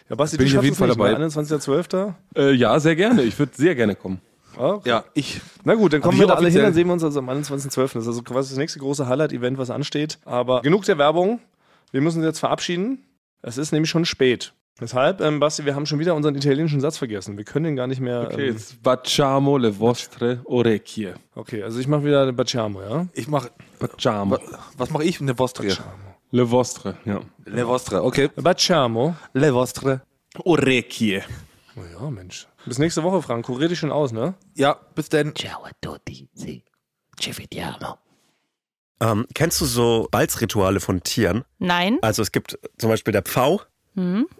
Ja, 0.09 0.15
Basti, 0.15 0.37
Bin 0.37 0.45
du 0.47 0.51
ich 0.51 0.57
auf 0.57 0.65
schaffst 0.65 0.79
jeden 0.81 0.91
es 0.91 0.97
Fall 0.97 1.07
dabei. 1.09 1.17
ne? 1.19 1.27
21.12. 1.27 2.13
Äh, 2.35 2.51
ja, 2.53 2.79
sehr 2.79 2.95
gerne. 2.95 3.21
Ich 3.23 3.37
würde 3.37 3.51
sehr 3.55 3.75
gerne 3.75 3.95
kommen. 3.95 4.19
Ah, 4.57 4.79
Ja, 4.83 5.03
ich. 5.13 5.39
Na 5.63 5.75
gut, 5.75 5.93
dann 5.93 6.01
kommen 6.01 6.19
wir 6.19 6.27
da 6.27 6.33
alle 6.33 6.49
hin, 6.49 6.61
dann 6.63 6.73
sehen 6.73 6.87
wir 6.87 6.93
uns 6.93 7.03
also 7.03 7.19
am 7.19 7.29
21.12. 7.29 7.75
Das 7.93 7.95
ist 8.03 8.07
also 8.07 8.23
quasi 8.23 8.49
das 8.49 8.57
nächste 8.57 8.79
große 8.79 9.07
Highlight-Event, 9.07 9.57
was 9.57 9.69
ansteht. 9.69 10.17
Aber 10.25 10.61
genug 10.61 10.83
der 10.85 10.97
Werbung. 10.97 11.39
Wir 11.91 12.01
müssen 12.01 12.17
uns 12.17 12.25
jetzt 12.25 12.39
verabschieden. 12.39 13.03
Es 13.41 13.57
ist 13.57 13.71
nämlich 13.71 13.89
schon 13.89 14.05
spät. 14.05 14.53
Deshalb, 14.81 15.21
ähm, 15.21 15.39
Basti, 15.39 15.65
wir 15.65 15.75
haben 15.75 15.85
schon 15.85 15.99
wieder 15.99 16.15
unseren 16.15 16.35
italienischen 16.35 16.79
Satz 16.81 16.97
vergessen. 16.97 17.37
Wir 17.37 17.43
können 17.43 17.65
den 17.65 17.75
gar 17.75 17.87
nicht 17.87 17.99
mehr. 18.01 18.21
Okay, 18.31 18.47
ähm, 18.47 18.53
jetzt 18.53 18.77
facciamo 18.83 19.57
le 19.57 19.77
vostre 19.77 20.39
orecchie. 20.45 21.09
okay 21.35 21.63
also 21.63 21.79
ich 21.79 21.87
mache 21.87 22.05
wieder 22.05 22.25
den 22.25 22.35
Baciamo, 22.35 22.81
ja? 22.81 23.07
Ich 23.13 23.27
mach, 23.27 23.47
Facciamo. 23.77 24.37
was 24.77 24.89
mache 24.89 25.03
ich? 25.03 25.19
Eine 25.21 25.37
Vostre. 25.37 25.67
Le 26.31 26.43
vostre, 26.43 26.97
ja. 27.05 27.21
Le 27.45 27.63
Vostre, 27.65 28.03
okay. 28.03 28.29
Baciamo. 28.35 29.15
Le 29.33 29.51
Vostre. 29.51 30.01
Orecchie. 30.45 31.23
Oh 31.75 31.81
ja, 31.91 32.09
Mensch. 32.09 32.47
Bis 32.65 32.77
nächste 32.77 33.01
Woche, 33.03 33.21
Frank. 33.21 33.45
Kurier 33.45 33.67
dich 33.69 33.79
schon 33.79 33.91
aus, 33.91 34.11
ne? 34.11 34.35
Ja, 34.55 34.77
bis 34.93 35.09
denn. 35.09 35.33
Ciao 35.35 35.63
a 35.63 35.71
tutti, 35.81 36.29
sì. 36.35 36.63
Ci 37.19 37.33
vediamo. 37.35 37.97
Ähm, 39.01 39.25
kennst 39.33 39.59
du 39.61 39.65
so 39.65 40.07
Balzrituale 40.11 40.79
von 40.79 41.01
Tieren? 41.01 41.45
Nein. 41.57 41.97
Also 42.01 42.21
es 42.21 42.31
gibt 42.31 42.59
zum 42.77 42.89
Beispiel 42.89 43.11
der 43.13 43.23
Pfau. 43.23 43.61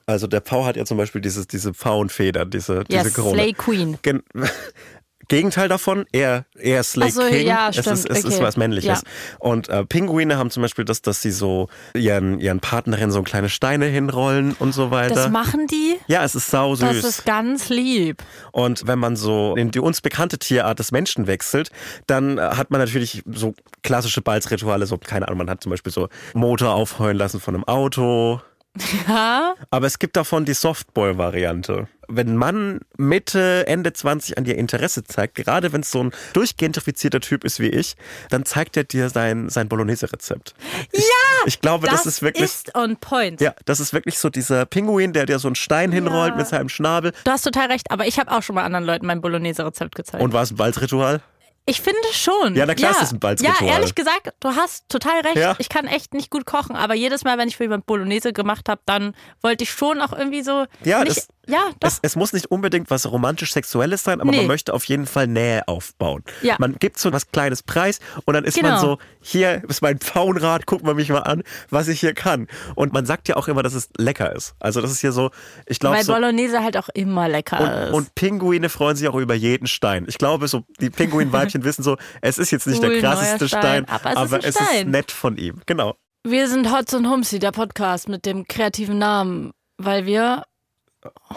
Also 0.05 0.27
der 0.27 0.39
Pfau 0.39 0.63
hat 0.63 0.77
ja 0.77 0.85
zum 0.85 0.95
Beispiel 0.97 1.19
dieses, 1.19 1.45
diese 1.47 1.73
Pfauenfedern, 1.73 2.49
diese, 2.49 2.85
Ja, 2.87 3.03
diese 3.03 3.11
Krone. 3.11 3.33
Slay 3.33 3.51
Queen. 3.51 3.97
Gen 4.03 4.23
Gegenteil 5.29 5.69
davon, 5.69 6.05
eher, 6.11 6.45
eher 6.59 6.83
Slay 6.83 7.07
Ach 7.09 7.13
so, 7.13 7.21
King. 7.21 7.47
ja, 7.47 7.69
es 7.69 7.77
stimmt, 7.77 7.97
ist, 7.97 8.09
es 8.09 8.17
ist 8.25 8.35
okay. 8.35 8.43
was 8.43 8.57
Männliches. 8.57 9.03
Und 9.39 9.69
äh, 9.69 9.85
Pinguine 9.85 10.37
haben 10.37 10.49
zum 10.49 10.61
Beispiel 10.61 10.85
das, 10.85 11.01
dass 11.01 11.21
sie 11.21 11.31
so 11.31 11.69
ihren, 11.93 12.39
ihren 12.39 12.59
Partnerinnen 12.59 13.11
so 13.11 13.21
kleine 13.21 13.47
Steine 13.47 13.85
hinrollen 13.85 14.55
und 14.59 14.73
so 14.73 14.91
weiter. 14.91 15.15
Das 15.15 15.29
machen 15.29 15.67
die. 15.67 15.97
ja, 16.07 16.23
es 16.23 16.35
ist 16.35 16.49
sau 16.49 16.75
Das 16.75 16.95
süß. 16.95 17.05
ist 17.05 17.25
ganz 17.25 17.69
lieb. 17.69 18.23
Und 18.51 18.87
wenn 18.87 18.99
man 18.99 19.15
so 19.15 19.55
in 19.55 19.71
die 19.71 19.79
uns 19.79 20.01
bekannte 20.01 20.39
Tierart 20.39 20.79
des 20.79 20.91
Menschen 20.91 21.27
wechselt, 21.27 21.69
dann 22.07 22.37
äh, 22.37 22.41
hat 22.41 22.71
man 22.71 22.81
natürlich 22.81 23.23
so 23.31 23.53
klassische 23.83 24.21
Balzrituale, 24.21 24.85
so, 24.87 24.97
keine 24.97 25.27
Ahnung, 25.27 25.37
man 25.37 25.49
hat 25.49 25.61
zum 25.63 25.69
Beispiel 25.69 25.93
so 25.93 26.09
Motor 26.33 26.73
aufheulen 26.73 27.17
lassen 27.17 27.39
von 27.39 27.53
einem 27.55 27.63
Auto. 27.65 28.41
Ja. 29.07 29.55
Aber 29.71 29.87
es 29.87 29.99
gibt 29.99 30.15
davon 30.15 30.45
die 30.45 30.53
Softball-Variante. 30.53 31.87
Wenn 32.07 32.29
ein 32.29 32.37
Mann 32.37 32.79
Mitte, 32.97 33.67
Ende 33.67 33.93
20 33.93 34.37
an 34.37 34.43
dir 34.43 34.55
Interesse 34.55 35.03
zeigt, 35.03 35.35
gerade 35.35 35.73
wenn 35.73 35.81
es 35.81 35.91
so 35.91 36.03
ein 36.03 36.11
durchgentrifizierter 36.33 37.19
Typ 37.19 37.43
ist 37.43 37.59
wie 37.59 37.69
ich, 37.69 37.95
dann 38.29 38.45
zeigt 38.45 38.77
er 38.77 38.83
dir 38.83 39.09
sein, 39.09 39.49
sein 39.49 39.69
Bolognese-Rezept. 39.69 40.55
Ja! 40.93 41.01
Ich 41.45 41.61
glaube, 41.61 41.87
das, 41.87 42.05
ist 42.05 42.21
wirklich. 42.21 42.45
ist 42.45 42.75
on 42.75 42.97
point. 42.97 43.41
ja, 43.41 43.53
das 43.65 43.79
ist 43.79 43.93
wirklich 43.93 44.17
so 44.17 44.29
dieser 44.29 44.65
Pinguin, 44.65 45.13
der 45.13 45.25
dir 45.25 45.39
so 45.39 45.47
einen 45.47 45.55
Stein 45.55 45.91
hinrollt 45.91 46.35
mit 46.35 46.47
seinem 46.47 46.69
Schnabel. 46.69 47.13
Du 47.23 47.31
hast 47.31 47.43
total 47.43 47.67
recht, 47.67 47.91
aber 47.91 48.07
ich 48.07 48.19
habe 48.19 48.31
auch 48.31 48.41
schon 48.41 48.55
mal 48.55 48.63
anderen 48.63 48.85
Leuten 48.85 49.05
mein 49.05 49.21
Bolognese-Rezept 49.21 49.95
gezeigt. 49.95 50.23
Und 50.23 50.33
war 50.33 50.43
es 50.43 50.51
ein 50.51 50.57
Balzritual? 50.57 51.21
Ich 51.69 51.81
finde 51.81 51.99
schon. 52.11 52.55
Ja, 52.55 52.65
na 52.65 52.75
klar 52.75 52.91
ist 52.91 53.01
das 53.01 53.11
ein 53.13 53.19
Balzritual. 53.19 53.67
Ja, 53.67 53.75
ehrlich 53.75 53.95
gesagt, 53.95 54.33
du 54.39 54.49
hast 54.49 54.89
total 54.89 55.21
recht. 55.21 55.37
Ja. 55.37 55.55
Ich 55.59 55.69
kann 55.69 55.85
echt 55.87 56.13
nicht 56.13 56.29
gut 56.29 56.45
kochen, 56.45 56.75
aber 56.75 56.95
jedes 56.95 57.23
Mal, 57.23 57.37
wenn 57.37 57.47
ich 57.47 57.57
für 57.57 57.63
jemand 57.63 57.85
Bolognese 57.85 58.33
gemacht 58.33 58.69
habe, 58.69 58.81
dann 58.85 59.15
wollte 59.41 59.63
ich 59.63 59.71
schon 59.71 60.01
auch 60.01 60.13
irgendwie 60.13 60.41
so. 60.41 60.65
Ja, 60.83 61.03
nicht, 61.03 61.27
ja, 61.49 61.69
doch. 61.79 61.87
Es, 61.89 61.99
es 62.01 62.15
muss 62.15 62.31
nicht 62.33 62.45
unbedingt 62.51 62.89
was 62.89 63.09
romantisch-sexuelles 63.11 64.03
sein, 64.03 64.21
aber 64.21 64.31
Nee. 64.31 64.37
man 64.37 64.47
möchte 64.47 64.73
auf 64.73 64.85
jeden 64.85 65.05
Fall 65.05 65.27
Nähe 65.27 65.67
aufbauen. 65.67 66.23
Ja. 66.41 66.55
Man 66.59 66.75
gibt 66.79 66.97
so 66.99 67.11
was 67.11 67.31
Kleines 67.31 67.63
preis 67.63 67.99
und 68.25 68.33
dann 68.35 68.43
ist 68.45 68.61
man 68.61 68.71
Genau. 68.71 68.81
so, 68.81 68.97
hier 69.21 69.63
ist 69.67 69.81
mein 69.81 69.97
Pfauenrad, 69.99 70.65
guck 70.65 70.83
mal 70.83 70.93
mich 70.93 71.09
mal 71.09 71.19
an, 71.19 71.43
was 71.69 71.87
ich 71.87 71.99
hier 71.99 72.13
kann. 72.13 72.47
Und 72.75 72.93
man 72.93 73.05
sagt 73.05 73.27
ja 73.27 73.35
auch 73.35 73.47
immer, 73.47 73.63
dass 73.63 73.73
es 73.73 73.89
lecker 73.97 74.35
ist. 74.35 74.55
Also 74.59 74.81
das 74.81 74.91
ist 74.91 74.99
hier 75.01 75.11
so, 75.11 75.31
ich 75.65 75.79
glaube 75.79 75.97
Weil 75.97 76.03
so... 76.05 76.13
Bolognese 76.13 76.63
halt 76.63 76.77
auch 76.77 76.89
immer 76.93 77.27
lecker 77.27 77.59
Und, 77.59 77.69
ist. 77.89 77.93
und 77.93 78.15
Pinguine 78.15 78.69
freuen 78.69 78.95
sich 78.95 79.07
auch 79.07 79.15
über 79.15 79.33
jeden 79.33 79.67
Stein. 79.67 80.05
Ich 80.07 80.17
glaube, 80.17 80.47
so 80.47 80.63
die 80.79 80.89
Pinguinweibchen 80.89 81.63
wissen 81.63 81.83
so, 81.83 81.97
es 82.21 82.37
ist 82.37 82.51
jetzt 82.51 82.67
nicht 82.67 82.81
Cool, 82.83 82.89
der 82.91 82.99
krasseste 83.01 83.47
Stein, 83.47 83.85
Stein, 83.87 84.15
aber 84.15 84.37
es 84.39 84.45
ist 84.55 84.59
ein 84.61 84.65
Stein. 84.67 84.91
nett 84.91 85.11
von 85.11 85.37
ihm. 85.37 85.61
Genau. 85.65 85.95
wir 86.27 86.47
sind 86.47 86.71
Hotz 86.71 86.93
und 86.93 87.09
Humsi, 87.09 87.39
der 87.39 87.51
Podcast 87.51 88.07
mit 88.09 88.25
dem 88.25 88.45
kreativen 88.47 88.97
Namen, 88.99 89.51
weil 89.77 90.05
wir 90.05 90.43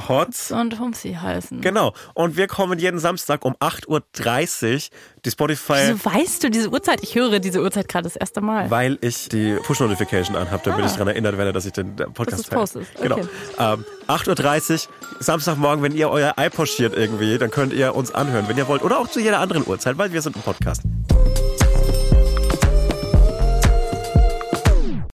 Hotz. 0.08 0.50
und 0.50 0.78
Humsi 0.78 1.14
heißen. 1.14 1.60
Genau. 1.60 1.92
Und 2.14 2.36
wir 2.36 2.46
kommen 2.46 2.78
jeden 2.78 2.98
Samstag 2.98 3.44
um 3.44 3.54
8.30 3.56 3.86
Uhr. 3.88 4.80
Die 5.24 5.30
Spotify. 5.30 5.74
Wieso 5.86 6.04
weißt 6.04 6.42
du 6.42 6.50
diese 6.50 6.68
Uhrzeit? 6.70 7.00
Ich 7.02 7.14
höre 7.14 7.38
diese 7.38 7.62
Uhrzeit 7.62 7.88
gerade 7.88 8.04
das 8.04 8.16
erste 8.16 8.40
Mal. 8.40 8.70
Weil 8.70 8.98
ich 9.02 9.28
die 9.28 9.54
Push-Notification 9.54 10.36
anhabe, 10.36 10.62
damit 10.64 10.84
ich 10.86 10.92
daran 10.92 11.08
erinnert 11.08 11.38
werde, 11.38 11.52
dass 11.52 11.64
ich 11.64 11.72
den 11.72 11.94
Podcast 11.94 12.50
postest. 12.50 12.90
Genau. 13.00 13.16
Okay. 13.16 13.28
Ähm, 13.58 13.84
8.30 14.08 14.72
Uhr, 14.88 14.92
Samstagmorgen, 15.20 15.82
wenn 15.84 15.92
ihr 15.94 16.10
euer 16.10 16.34
iPod 16.38 16.68
schiert 16.68 16.96
irgendwie, 16.96 17.38
dann 17.38 17.50
könnt 17.50 17.72
ihr 17.72 17.94
uns 17.94 18.12
anhören, 18.12 18.48
wenn 18.48 18.58
ihr 18.58 18.66
wollt. 18.66 18.82
Oder 18.82 18.98
auch 18.98 19.08
zu 19.08 19.20
jeder 19.20 19.38
anderen 19.38 19.66
Uhrzeit, 19.66 19.96
weil 19.96 20.12
wir 20.12 20.22
sind 20.22 20.34
ein 20.34 20.42
Podcast. 20.42 20.82